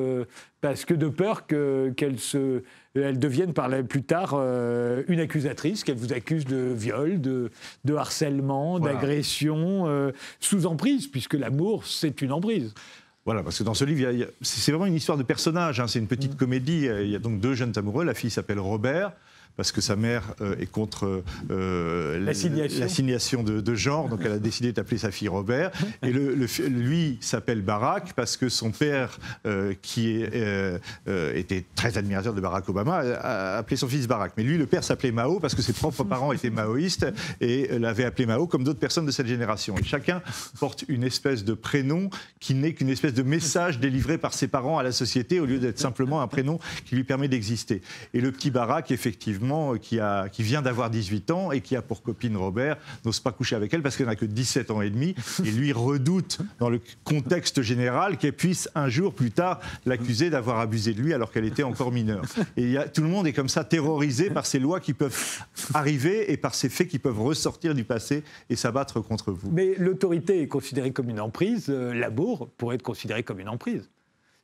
parce 0.62 0.86
que 0.86 0.94
de 0.94 1.08
peur 1.10 1.46
qu'elle 1.46 2.20
se 2.20 2.64
elle 2.96 3.20
devienne 3.20 3.54
par 3.54 3.70
là, 3.70 3.84
plus 3.84 4.04
tard 4.04 4.34
euh, 4.34 5.04
une 5.08 5.20
accusatrice, 5.20 5.84
qu'elle 5.84 5.98
vous 5.98 6.14
accuse 6.14 6.46
de 6.46 6.58
viol, 6.58 7.22
de, 7.22 7.50
harcèlement, 7.96 8.80
d'agression, 8.80 9.88
euh, 9.88 10.12
sous 10.40 10.66
emprise, 10.66 11.08
puisque 11.08 11.36
l'amour, 11.36 11.86
c'est 11.86 12.22
une 12.22 12.32
emprise. 12.32 12.74
Voilà, 13.26 13.44
parce 13.44 13.60
que 13.60 13.64
dans 13.64 13.74
ce 13.74 13.86
livre, 13.86 14.28
c'est 14.42 14.72
vraiment 14.72 14.88
une 14.88 14.96
histoire 14.96 15.18
de 15.18 15.24
personnage, 15.24 15.80
hein, 15.80 15.88
c'est 15.88 16.00
une 16.00 16.08
petite 16.08 16.34
mm. 16.34 16.38
comédie. 16.38 16.88
Il 17.02 17.10
y 17.10 17.16
a 17.16 17.20
donc 17.20 17.40
deux 17.40 17.54
jeunes 17.54 17.74
amoureux, 17.76 18.04
la 18.04 18.14
fille 18.14 18.32
s'appelle 18.32 18.60
Robert, 18.60 19.12
parce 19.60 19.74
que 19.74 19.82
sa 19.82 19.97
mère 19.97 20.24
euh, 20.39 20.55
est 20.62 20.72
contre 20.72 21.22
euh, 21.51 22.18
l'assignation 22.24 23.43
de, 23.43 23.76
genre, 23.76 24.07
donc 24.07 24.22
elle 24.24 24.32
a 24.32 24.39
décidé 24.39 24.72
d'appeler 24.72 24.97
sa 24.97 25.12
fille 25.12 25.28
Robert. 25.28 25.72
Et 26.01 26.14
le, 26.14 26.47
lui 26.70 27.18
s'appelle 27.20 27.62
Barack 27.62 28.14
parce 28.14 28.38
que 28.38 28.47
son 28.47 28.72
père, 28.72 29.20
euh, 29.45 29.74
qui 29.82 30.24
était 30.24 31.66
très 31.76 31.97
admirateur 31.97 32.34
de 32.34 32.39
Barack 32.39 32.70
Obama, 32.70 32.99
a 32.99 33.57
appelé 33.57 33.76
son 33.76 33.89
fils 33.89 34.07
Barack. 34.07 34.32
Mais 34.38 34.43
lui, 34.43 34.57
le 34.57 34.66
père 34.66 34.86
s'appelait 34.86 35.12
Mao 35.12 35.41
parce 35.41 35.55
que 35.55 35.62
ses 35.62 35.74
propres 35.74 36.05
parents 36.05 36.32
étaient 36.32 36.51
maoïstes 36.51 37.07
et 37.41 37.68
l'avaient 37.78 38.05
appelé 38.05 38.28
Mao 38.28 38.47
comme 38.47 38.64
d'autres 38.64 38.80
personnes 38.80 39.07
de 39.07 39.12
cette 39.12 39.28
génération. 39.28 39.76
Et 39.78 39.84
chacun 39.84 40.22
porte 40.57 40.86
une 40.88 41.03
espèce 41.03 41.43
de 41.43 41.53
prénom 41.53 42.10
qui 42.39 42.53
n'est 42.53 42.72
qu'une 42.72 42.89
espèce 42.89 43.14
de 43.14 43.24
message 43.24 43.80
délivré 43.80 44.18
par 44.18 44.34
ses 44.34 44.47
parents 44.47 44.78
à 44.78 44.84
la 44.84 44.93
société 44.93 45.41
au 45.41 45.45
lieu 45.45 45.60
d'être 45.60 45.80
simplement 45.80 46.22
un 46.22 46.28
prénom 46.28 46.60
qui 46.86 46.95
lui 46.95 47.03
permet 47.03 47.28
d'exister. 47.28 47.82
Et 48.14 48.22
le 48.22 48.32
petit 48.32 48.51
Barack, 48.51 48.91
effectivement, 48.91 49.49
euh, 49.52 49.78
qui, 49.78 50.00
qui 50.32 50.43
vient 50.43 50.62
d'avoir 50.62 50.89
18 50.89 51.32
ans 51.32 51.52
et 51.52 51.62
qui 51.62 51.76
a 51.76 51.82
pour 51.82 52.02
copine 52.02 52.38
Robert, 52.38 52.78
n'ose 53.06 53.20
pas 53.20 53.32
coucher 53.32 53.56
avec 53.56 53.74
elle 53.74 53.82
parce 53.82 53.97
qu'elle 53.97 54.08
n'a 54.08 54.16
que 54.16 54.26
17 54.26 54.72
ans 54.72 54.82
et 54.82 54.89
demi. 54.89 55.16
Et 55.43 55.52
lui 55.52 55.72
redoute, 55.72 56.39
dans 56.60 56.70
le 56.70 56.82
contexte 57.04 57.62
général, 57.62 58.18
qu'elle 58.18 58.34
puisse 58.34 58.70
un 58.76 58.89
jour 58.89 59.14
plus 59.14 59.32
tard 59.32 59.60
l'accuser 59.86 60.30
d'avoir 60.30 60.60
abusé 60.60 60.93
de 60.93 61.02
lui 61.02 61.14
alors 61.14 61.32
qu'elle 61.32 61.45
était 61.45 61.64
encore 61.64 61.91
mineure. 61.91 62.24
Et 62.58 62.76
tout 62.93 63.02
le 63.02 63.08
monde 63.08 63.28
est 63.28 63.34
comme 63.34 63.50
ça 63.50 63.64
terrorisé 63.64 64.30
par 64.30 64.45
ces 64.45 64.60
lois 64.60 64.80
qui 64.80 64.93
peuvent 64.93 65.43
arriver 65.74 66.32
et 66.32 66.38
par 66.38 66.56
ces 66.56 66.70
faits 66.70 66.88
qui 66.88 67.00
peuvent 67.00 67.22
ressortir 67.22 67.74
du 67.74 67.84
passé 67.84 68.24
et 68.50 68.56
s'abattre 68.56 69.02
contre 69.02 69.32
vous. 69.32 69.50
Mais 69.52 69.76
l'autorité 69.78 70.41
est 70.41 70.47
considérée 70.47 70.91
comme 70.91 71.10
une 71.10 71.20
emprise, 71.20 71.68
euh, 71.70 71.93
l'amour 71.93 72.50
pourrait 72.58 72.76
être 72.76 72.84
considéré 72.84 73.24
comme 73.24 73.39
une 73.39 73.50
emprise 73.50 73.89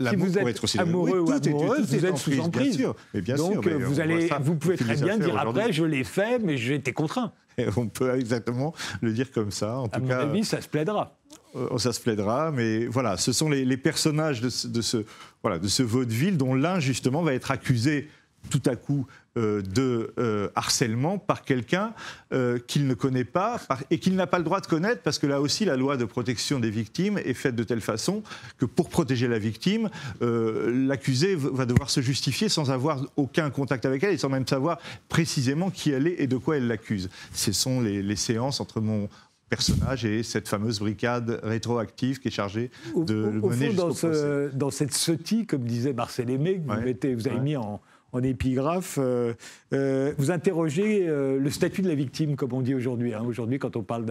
si 0.02 0.16
vous 0.16 0.38
êtes 0.38 0.80
amoureux 0.80 1.20
ou 1.20 1.32
amoureuse, 1.32 1.88
vous 1.88 2.06
êtes 2.06 2.18
sous 2.18 2.40
emprise. 2.40 2.78
Bien 2.78 2.86
sûr, 2.86 2.96
mais 3.14 3.22
bien 3.22 3.36
Donc 3.36 3.64
sûr, 3.64 3.80
vous, 3.80 4.00
allez, 4.00 4.30
vous 4.42 4.56
pouvez 4.56 4.78
très 4.78 4.96
bien 4.96 5.18
dire 5.18 5.38
après, 5.38 5.72
je 5.72 5.84
l'ai 5.84 6.04
fait, 6.04 6.40
mais 6.40 6.56
été 6.56 6.94
contraint. 6.94 7.32
Et 7.58 7.68
on 7.78 7.88
peut 7.88 8.14
exactement 8.16 8.74
le 9.02 9.14
dire 9.14 9.32
comme 9.32 9.52
ça. 9.52 9.80
En 9.80 9.86
à 9.86 9.90
tout 9.90 10.02
mon 10.02 10.12
avis, 10.12 10.44
ça 10.44 10.60
se 10.60 10.68
plaidera. 10.68 11.18
Euh, 11.56 11.78
ça 11.78 11.94
se 11.94 12.02
plaidera, 12.02 12.52
mais 12.52 12.86
voilà, 12.86 13.16
ce 13.16 13.32
sont 13.32 13.50
les, 13.50 13.78
personnages 13.78 14.42
de 14.42 14.50
ce, 14.50 14.68
de 14.68 14.82
ce, 14.82 15.06
voilà, 15.42 15.58
de 15.58 15.70
ce 15.70 15.84
vaudeville 15.84 16.36
dont 16.36 16.54
l'un, 16.54 16.82
justement, 16.82 17.22
va 17.22 17.34
être 17.34 17.52
accusé 17.52 18.10
tout 18.50 18.62
à 18.66 18.76
coup 18.76 19.06
euh, 19.38 19.62
de 19.62 20.14
euh, 20.18 20.48
harcèlement 20.56 21.18
par 21.18 21.44
quelqu'un 21.44 21.94
euh, 22.32 22.58
qu'il 22.58 22.88
ne 22.88 22.94
connaît 22.94 23.26
pas 23.26 23.60
et 23.92 24.00
qu'il 24.00 24.16
n'a 24.16 24.28
pas 24.28 24.38
le 24.38 24.46
droit 24.46 24.62
de 24.62 24.66
connaître 24.66 25.02
parce 25.02 25.20
que 25.20 25.28
là 25.28 25.42
aussi 25.42 25.66
la 25.66 25.76
loi 25.76 25.98
de 25.98 26.06
protection 26.06 26.58
des 26.58 26.70
victimes 26.70 27.18
est 27.18 27.34
faite 27.34 27.54
de 27.54 27.66
telle 27.66 27.82
façon 27.82 28.24
que 28.58 28.64
pour 28.64 28.88
protéger 28.88 29.28
la 29.28 29.38
victime, 29.38 29.90
l'accusé 30.22 31.36
va 31.36 31.66
devoir 31.66 31.90
se 31.90 32.00
justifier 32.00 32.48
sans 32.48 32.72
avoir 32.72 33.06
aucun 33.18 33.50
contact 33.50 33.86
avec 33.86 34.04
elle 34.04 34.14
et 34.14 34.18
sans 34.18 34.30
même 34.30 34.48
savoir 34.48 34.80
précisément 35.10 35.70
qui 35.70 35.92
elle 35.92 36.08
est 36.08 36.16
et 36.20 36.28
de 36.28 36.38
quoi 36.38 36.56
elle 36.56 36.68
l'accuse. 36.68 37.10
Ce 37.34 37.52
sont 37.52 37.82
les, 37.82 38.16
séances 38.16 38.62
entre 38.62 38.80
mon, 38.80 39.10
personnage 39.50 40.06
et 40.06 40.24
cette 40.24 40.48
fameuse 40.48 40.80
brigade 40.80 41.42
rétroactive 41.44 42.20
qui 42.20 42.30
est 42.30 42.32
chargée 42.32 42.72
de 42.96 43.14
le 43.14 43.42
mener 43.42 43.70
au 43.80 43.94
fond, 43.94 44.10
dans, 44.10 44.58
dans 44.58 44.72
cette 44.72 44.94
sotie, 44.94 45.46
comme 45.46 45.66
disait 45.66 45.94
Marcel 45.94 46.30
Aimé, 46.30 46.62
que 46.66 46.74
vous, 46.74 46.82
mettez, 46.82 47.14
vous 47.14 47.28
avez 47.28 47.40
mis 47.40 47.56
en, 47.56 47.80
en 48.16 48.24
épigraphe, 48.24 48.98
euh, 48.98 49.34
euh, 49.74 50.14
vous 50.18 50.32
interrogez 50.32 51.06
euh, 51.08 51.38
le 51.38 51.50
statut 51.50 51.82
de 51.82 51.90
la 51.90 51.96
victime, 51.96 52.38
comme 52.38 52.54
on 52.54 52.62
dit 52.62 52.74
aujourd'hui. 52.74 53.14
Hein. 53.14 53.24
Aujourd'hui, 53.26 53.60
quand 53.60 53.76
on 53.76 53.84
parle 53.84 54.06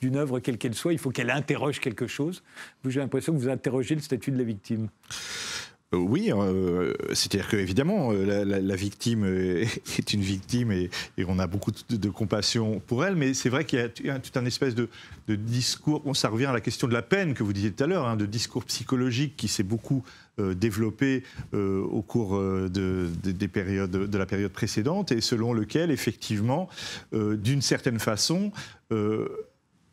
d'une 0.00 0.16
œuvre, 0.16 0.40
quelle 0.40 0.56
qu'elle 0.56 0.74
soit, 0.74 0.94
il 0.94 0.98
faut 0.98 1.10
qu'elle 1.10 1.30
interroge 1.30 1.78
quelque 1.78 2.06
chose. 2.06 2.42
J'ai 2.86 3.00
l'impression 3.00 3.34
que 3.34 3.38
vous 3.38 3.50
interrogez 3.50 3.94
le 3.94 4.00
statut 4.00 4.30
de 4.30 4.38
la 4.38 4.44
victime. 4.44 4.88
Oui, 5.92 6.30
c'est-à-dire 7.12 7.48
que 7.48 7.56
évidemment 7.56 8.12
la, 8.12 8.76
victime 8.76 9.24
est 9.98 10.12
une 10.12 10.20
victime 10.20 10.70
et, 10.70 10.88
on 11.26 11.40
a 11.40 11.48
beaucoup 11.48 11.72
de, 11.72 12.08
compassion 12.10 12.80
pour 12.86 13.04
elle, 13.04 13.16
mais 13.16 13.34
c'est 13.34 13.48
vrai 13.48 13.64
qu'il 13.64 13.90
y 14.04 14.10
a 14.10 14.18
tout 14.20 14.38
un 14.38 14.44
espèce 14.44 14.76
de, 14.76 14.88
discours. 15.28 16.02
ça 16.16 16.28
revient 16.28 16.46
à 16.46 16.52
la 16.52 16.60
question 16.60 16.86
de 16.86 16.92
la 16.92 17.02
peine 17.02 17.34
que 17.34 17.42
vous 17.42 17.52
disiez 17.52 17.72
tout 17.72 17.82
à 17.82 17.86
l'heure, 17.88 18.06
hein, 18.06 18.16
de 18.16 18.26
discours 18.26 18.64
psychologique 18.66 19.36
qui 19.36 19.48
s'est 19.48 19.64
beaucoup 19.64 20.04
euh, 20.38 20.54
développé 20.54 21.24
euh, 21.54 21.82
au 21.82 22.02
cours 22.02 22.36
euh, 22.36 22.68
de, 22.68 23.08
des 23.24 23.48
périodes, 23.48 23.90
de 23.90 24.18
la 24.18 24.26
période 24.26 24.52
précédente 24.52 25.10
et 25.10 25.20
selon 25.20 25.52
lequel, 25.52 25.90
effectivement, 25.90 26.68
d'une 27.12 27.62
certaine 27.62 27.98
façon, 27.98 28.52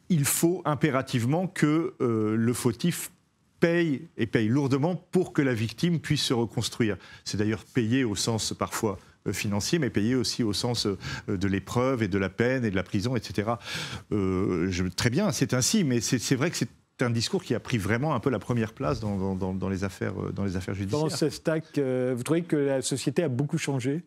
il 0.10 0.26
faut 0.26 0.62
impérativement 0.66 1.48
que 1.48 1.94
euh, 2.02 2.36
le 2.36 2.54
fautif 2.54 3.12
paye 3.60 4.08
et 4.18 4.28
paye 4.28 4.48
lourdement 4.48 4.96
pour 4.96 5.34
que 5.34 5.42
la 5.42 5.54
victime 5.54 6.00
puisse 6.00 6.24
se 6.24 6.34
reconstruire. 6.34 6.98
C'est 7.26 7.38
d'ailleurs 7.38 7.64
payé 7.66 8.04
au 8.04 8.16
sens 8.16 8.54
parfois 8.58 8.98
euh, 9.28 9.34
financier, 9.34 9.80
mais 9.80 9.90
payé 9.90 10.16
aussi 10.16 10.44
au 10.44 10.54
sens 10.54 10.86
euh, 10.86 10.98
de 11.28 11.48
l'épreuve 11.48 12.04
et 12.04 12.08
de 12.08 12.18
la 12.18 12.30
peine 12.30 12.66
et 12.66 12.72
de 12.72 12.76
la 12.76 12.84
prison, 12.84 13.16
etc. 13.16 13.52
je, 14.12 14.88
très 14.88 15.10
bien, 15.10 15.32
c'est 15.32 15.54
ainsi, 15.54 15.84
mais 15.84 16.02
c'est 16.02 16.36
vrai 16.36 16.52
que 16.52 16.58
c'est 16.58 16.70
un 17.02 17.10
discours 17.10 17.44
qui 17.44 17.54
a 17.54 17.60
pris 17.60 17.78
vraiment 17.78 18.16
un 18.16 18.20
peu 18.20 18.30
la 18.30 18.40
première 18.40 18.74
place 18.74 19.00
dans, 19.00 19.36
dans, 19.36 19.70
les, 19.70 19.84
affaires, 19.84 20.16
dans 20.34 20.44
les 20.44 20.56
affaires 20.56 20.74
judiciaires. 20.74 21.02
Dans 21.02 22.16
vous 22.16 22.24
trouvez 22.24 22.42
que 22.42 22.56
la 22.56 22.82
société 22.82 23.24
a 23.24 23.30
beaucoup 23.30 23.58
changé? 23.58 24.02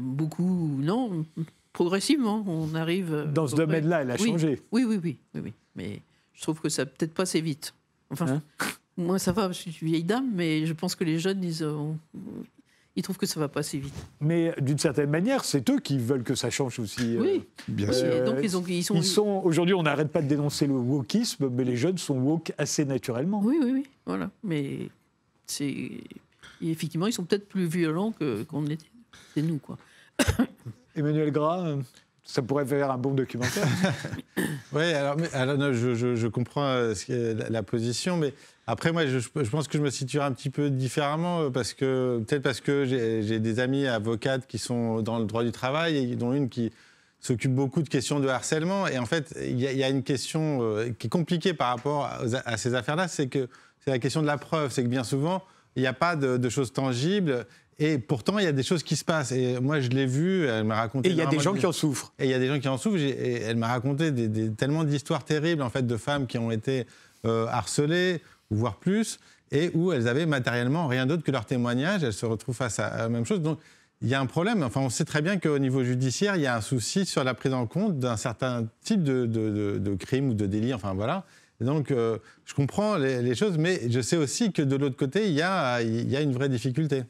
Beaucoup, 0.00 0.78
non 0.80 1.26
progressivement, 1.74 2.42
on 2.46 2.74
arrive. 2.74 3.12
Euh, 3.12 3.26
Dans 3.26 3.46
ce 3.46 3.56
domaine-là, 3.56 4.00
elle 4.00 4.10
a 4.12 4.16
changé. 4.16 4.62
Oui, 4.72 4.84
oui, 4.84 4.98
oui, 5.02 5.18
oui, 5.34 5.52
Mais 5.76 6.00
je 6.32 6.40
trouve 6.40 6.60
que 6.60 6.70
ça 6.70 6.86
peut-être 6.86 7.12
pas 7.12 7.24
assez 7.24 7.42
vite. 7.42 7.74
Enfin, 8.10 8.26
hein 8.28 8.42
moi, 8.96 9.18
ça 9.18 9.32
va, 9.32 9.48
je 9.48 9.58
suis 9.58 9.76
une 9.80 9.88
vieille 9.88 10.04
dame, 10.04 10.30
mais 10.34 10.66
je 10.66 10.72
pense 10.72 10.94
que 10.94 11.04
les 11.04 11.18
jeunes, 11.18 11.42
ils, 11.42 11.64
ils 12.96 13.02
trouvent 13.02 13.18
que 13.18 13.26
ça 13.26 13.40
va 13.40 13.48
pas 13.48 13.60
assez 13.60 13.78
vite. 13.78 13.94
Mais 14.20 14.54
d'une 14.60 14.78
certaine 14.78 15.10
manière, 15.10 15.44
c'est 15.44 15.68
eux 15.70 15.80
qui 15.80 15.98
veulent 15.98 16.22
que 16.22 16.34
ça 16.34 16.50
change 16.50 16.78
aussi. 16.78 17.16
Euh, 17.16 17.20
oui, 17.20 17.44
bien 17.68 17.92
sûr. 17.92 18.24
donc, 18.24 18.36
ils, 18.42 18.56
ont, 18.56 18.64
ils 18.66 18.84
sont. 18.84 18.94
Ils 18.94 19.04
sont 19.04 19.40
Aujourd'hui, 19.44 19.74
on 19.74 19.82
n'arrête 19.82 20.12
pas 20.12 20.22
de 20.22 20.28
dénoncer 20.28 20.66
le 20.66 20.74
wokisme, 20.74 21.48
mais 21.50 21.64
les 21.64 21.76
jeunes 21.76 21.98
sont 21.98 22.18
woke 22.18 22.52
assez 22.58 22.84
naturellement. 22.84 23.40
Oui, 23.42 23.58
oui, 23.60 23.70
oui. 23.72 23.86
Voilà. 24.06 24.30
Mais 24.42 24.88
c'est. 25.46 25.90
Effectivement, 26.62 27.06
ils 27.06 27.12
sont 27.12 27.24
peut-être 27.24 27.48
plus 27.48 27.66
violents 27.66 28.14
qu'on 28.48 28.66
était. 28.66 28.86
C'est 29.34 29.42
nous, 29.42 29.58
quoi. 29.58 29.76
Emmanuel 30.94 31.32
Gras, 31.32 31.66
euh, 31.66 31.82
ça 32.24 32.40
pourrait 32.42 32.64
faire 32.64 32.90
un 32.90 32.96
bon 32.96 33.12
documentaire. 33.12 33.68
oui, 34.72 34.92
alors, 34.92 35.16
je, 35.18 36.26
comprends 36.26 36.64
euh, 36.64 36.94
la, 37.50 37.62
position, 37.62 38.16
mais 38.16 38.32
après, 38.66 38.92
moi, 38.92 39.04
je, 39.06 39.18
pense 39.50 39.68
que 39.68 39.76
je 39.76 39.82
me 39.82 39.90
situerai 39.90 40.24
un 40.24 40.32
petit 40.32 40.50
peu 40.50 40.70
différemment, 40.70 41.42
euh, 41.42 41.50
parce 41.50 41.74
que 41.74 42.22
peut-être 42.26 42.42
parce 42.42 42.60
que 42.60 42.84
j'ai 42.86 43.38
des 43.40 43.60
amis 43.60 43.86
avocates 43.86 44.46
qui 44.46 44.58
sont 44.58 45.02
dans 45.02 45.18
le 45.18 45.26
droit 45.26 45.44
du 45.44 45.52
travail, 45.52 45.96
et 45.98 46.16
dont 46.16 46.32
une 46.32 46.48
qui 46.48 46.72
s'occupe 47.20 47.54
beaucoup 47.54 47.82
de 47.82 47.88
questions 47.88 48.20
de 48.20 48.28
harcèlement. 48.28 48.86
Et 48.86 48.98
en 48.98 49.06
fait, 49.06 49.34
il 49.40 49.60
y, 49.60 49.84
a 49.84 49.88
une 49.88 50.02
question 50.02 50.60
qui 50.98 51.06
est 51.06 51.10
compliquée 51.10 51.54
par 51.54 51.68
rapport 51.68 52.04
à, 52.04 52.56
ces 52.58 52.74
affaires-là, 52.74 53.08
c'est 53.08 53.28
que 53.28 53.48
c'est 53.82 53.90
la 53.90 53.98
question 53.98 54.20
de 54.20 54.26
la 54.26 54.36
preuve. 54.36 54.70
C'est 54.70 54.82
que 54.82 54.88
bien 54.88 55.04
souvent, 55.04 55.42
il 55.76 55.80
n'y 55.80 55.86
a 55.86 55.94
pas 55.94 56.16
de, 56.16 56.48
choses 56.50 56.72
tangibles. 56.72 57.46
Et 57.78 57.98
pourtant, 57.98 58.38
il 58.38 58.44
y 58.44 58.48
a 58.48 58.52
des 58.52 58.62
choses 58.62 58.82
qui 58.82 58.96
se 58.96 59.04
passent. 59.04 59.32
Et 59.32 59.58
moi, 59.60 59.80
je 59.80 59.88
l'ai 59.88 60.06
vu, 60.06 60.46
elle 60.46 60.64
m'a 60.64 60.76
raconté. 60.76 61.08
Et 61.08 61.12
il 61.12 61.18
y 61.18 61.22
a 61.22 61.26
des 61.26 61.40
gens 61.40 61.54
qui 61.54 61.66
en 61.66 61.72
souffrent. 61.72 62.12
Et 62.18 62.24
il 62.24 62.30
y 62.30 62.34
a 62.34 62.38
des 62.38 62.46
gens 62.46 62.60
qui 62.60 62.68
en 62.68 62.78
souffrent. 62.78 62.98
Et 62.98 63.42
elle 63.42 63.56
m'a 63.56 63.68
raconté 63.68 64.12
des, 64.12 64.52
tellement 64.52 64.84
d'histoires 64.84 65.24
terribles, 65.24 65.62
en 65.62 65.70
fait, 65.70 65.86
de 65.86 65.96
femmes 65.96 66.26
qui 66.26 66.38
ont 66.38 66.50
été 66.50 66.86
euh, 67.26 67.46
harcelées, 67.46 68.20
voire 68.50 68.76
plus, 68.76 69.18
et 69.50 69.70
où 69.74 69.92
elles 69.92 70.08
avaient 70.08 70.26
matériellement 70.26 70.86
rien 70.86 71.06
d'autre 71.06 71.24
que 71.24 71.32
leur 71.32 71.46
témoignage. 71.46 72.04
Elles 72.04 72.12
se 72.12 72.26
retrouvent 72.26 72.56
face 72.56 72.78
à 72.78 72.96
la 72.96 73.08
même 73.08 73.26
chose. 73.26 73.40
Donc, 73.40 73.58
il 74.02 74.08
y 74.08 74.14
a 74.14 74.20
un 74.20 74.26
problème. 74.26 74.62
Enfin, 74.62 74.80
on 74.80 74.90
sait 74.90 75.04
très 75.04 75.22
bien 75.22 75.38
qu'au 75.38 75.58
niveau 75.58 75.82
judiciaire, 75.82 76.36
il 76.36 76.42
y 76.42 76.46
a 76.46 76.56
un 76.56 76.60
souci 76.60 77.06
sur 77.06 77.24
la 77.24 77.34
prise 77.34 77.54
en 77.54 77.66
compte 77.66 77.98
d'un 77.98 78.16
certain 78.16 78.68
type 78.84 79.02
de, 79.02 79.26
de, 79.26 79.94
crime 79.96 80.30
ou 80.30 80.34
de 80.34 80.46
délit. 80.46 80.74
Enfin, 80.74 80.94
voilà. 80.94 81.24
donc, 81.60 81.90
euh, 81.90 82.18
je 82.44 82.54
comprends 82.54 82.96
les, 82.98 83.34
choses, 83.34 83.58
mais 83.58 83.80
je 83.90 84.00
sais 84.00 84.16
aussi 84.16 84.52
que 84.52 84.62
de 84.62 84.76
l'autre 84.76 84.96
côté, 84.96 85.26
il 85.26 85.34
y, 85.34 85.42
a, 85.42 85.82
il 85.82 86.08
y 86.08 86.16
a 86.16 86.20
une 86.20 86.32
vraie 86.32 86.48
difficulté 86.48 87.02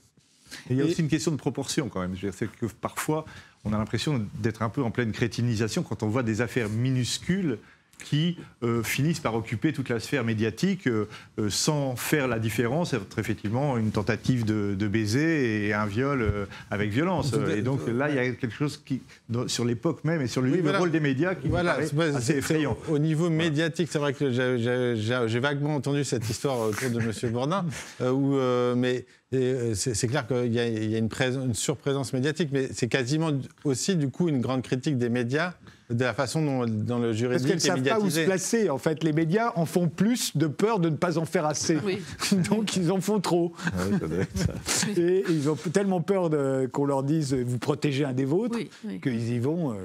il 0.70 0.76
y 0.76 0.82
a 0.82 0.84
aussi 0.84 1.00
une 1.00 1.08
question 1.08 1.30
de 1.30 1.36
proportion 1.36 1.88
quand 1.88 2.00
même. 2.00 2.16
C'est 2.32 2.50
que 2.50 2.66
parfois, 2.66 3.24
on 3.64 3.72
a 3.72 3.78
l'impression 3.78 4.26
d'être 4.40 4.62
un 4.62 4.68
peu 4.68 4.82
en 4.82 4.90
pleine 4.90 5.12
crétinisation 5.12 5.82
quand 5.82 6.02
on 6.02 6.08
voit 6.08 6.22
des 6.22 6.40
affaires 6.40 6.68
minuscules 6.68 7.58
qui 8.02 8.36
euh, 8.62 8.82
finissent 8.82 9.20
par 9.20 9.34
occuper 9.34 9.72
toute 9.72 9.88
la 9.88 10.00
sphère 10.00 10.24
médiatique 10.24 10.86
euh, 10.86 11.08
euh, 11.38 11.50
sans 11.50 11.96
faire 11.96 12.28
la 12.28 12.38
différence 12.38 12.94
entre 12.94 13.18
effectivement 13.18 13.76
une 13.76 13.90
tentative 13.90 14.44
de, 14.44 14.86
baiser 14.86 15.66
et 15.66 15.72
un 15.72 15.86
viol 15.86 16.46
avec 16.70 16.90
violence. 16.90 17.32
Et 17.56 17.62
donc 17.62 17.80
là, 17.88 18.10
il 18.10 18.16
y 18.16 18.18
a 18.18 18.30
quelque 18.32 18.54
chose 18.54 18.80
qui, 18.84 19.00
sur 19.46 19.64
l'époque 19.64 20.04
même 20.04 20.20
et 20.20 20.26
sur 20.26 20.42
le, 20.42 20.78
rôle 20.78 20.90
des 20.90 21.00
médias 21.00 21.34
qui 21.34 21.48
voilà, 21.48 21.80
est 21.80 21.98
assez 22.14 22.36
effrayant. 22.36 22.76
Au 22.88 22.98
niveau 22.98 23.30
médiatique, 23.30 23.88
c'est 23.90 23.98
vrai 23.98 24.12
que 24.12 24.30
j'ai 24.30 25.40
vaguement 25.40 25.74
entendu 25.74 26.04
cette 26.04 26.28
histoire 26.28 26.60
autour 26.60 26.90
de 26.90 27.00
M. 27.00 27.32
Bourdin, 27.32 27.64
où, 28.00 28.36
mais 28.76 29.06
c'est 29.32 30.06
clair 30.06 30.26
qu'il 30.26 30.52
y 30.52 30.60
a, 30.60 30.98
une, 30.98 31.08
une 31.20 31.54
surprésence 31.54 32.12
médiatique, 32.12 32.50
mais 32.52 32.68
c'est 32.72 32.88
quasiment 32.88 33.30
aussi 33.64 33.96
du 33.96 34.10
coup 34.10 34.28
une 34.28 34.40
grande 34.40 34.62
critique 34.62 34.98
des 34.98 35.08
médias 35.08 35.54
de 35.90 36.04
la 36.04 36.14
façon 36.14 36.42
dont, 36.42 36.66
dans 36.66 36.98
le 36.98 37.12
juridique 37.12 37.48
Parce 37.48 37.62
qu'elles 37.62 37.76
ne 37.76 37.84
savent 37.84 37.98
pas 37.98 38.04
où 38.04 38.10
se 38.10 38.20
placer. 38.20 38.70
En 38.70 38.78
fait, 38.78 39.04
les 39.04 39.12
médias 39.12 39.52
en 39.56 39.66
font 39.66 39.88
plus 39.88 40.36
de 40.36 40.46
peur 40.46 40.78
de 40.78 40.88
ne 40.88 40.96
pas 40.96 41.18
en 41.18 41.24
faire 41.24 41.46
assez. 41.46 41.78
Donc 42.50 42.76
ils 42.76 42.90
en 42.90 43.00
font 43.00 43.20
trop. 43.20 43.52
Et 44.96 45.24
ils 45.28 45.50
ont 45.50 45.56
tellement 45.72 46.00
peur 46.00 46.30
qu'on 46.72 46.86
leur 46.86 47.02
dise 47.02 47.34
vous 47.34 47.58
protégez 47.58 48.04
un 48.04 48.12
des 48.12 48.24
vôtres 48.24 48.58
qu'ils 49.02 49.32
y 49.32 49.38
vont. 49.38 49.72
Euh, 49.72 49.76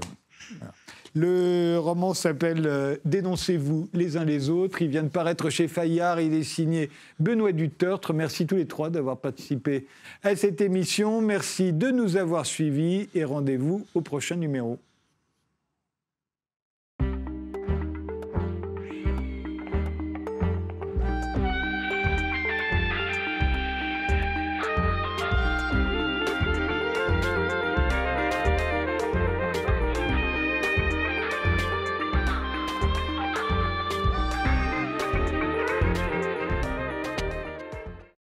le 1.16 1.78
roman 1.80 2.14
s'appelle 2.14 2.64
euh, 2.66 2.96
Dénoncez-vous 3.06 3.90
les 3.94 4.18
uns 4.18 4.26
les 4.26 4.50
autres. 4.50 4.82
Il 4.82 4.90
vient 4.90 5.04
de 5.04 5.10
paraître 5.10 5.50
chez 5.50 5.68
Fayard. 5.68 6.22
Il 6.22 6.34
est 6.34 6.44
signé 6.44 6.90
Benoît 7.20 7.52
Dutertre. 7.52 8.14
Merci 8.14 8.46
tous 8.46 8.56
les 8.56 8.68
trois 8.68 8.90
d'avoir 8.90 9.18
participé 9.18 9.88
à 10.24 10.36
cette 10.36 10.62
émission. 10.62 11.22
Merci 11.22 11.74
de 11.74 11.90
nous 11.90 12.16
avoir 12.16 12.46
suivis 12.46 13.10
et 13.16 13.24
rendez-vous 13.24 13.86
au 13.96 14.02
prochain 14.02 14.36
numéro. 14.36 14.80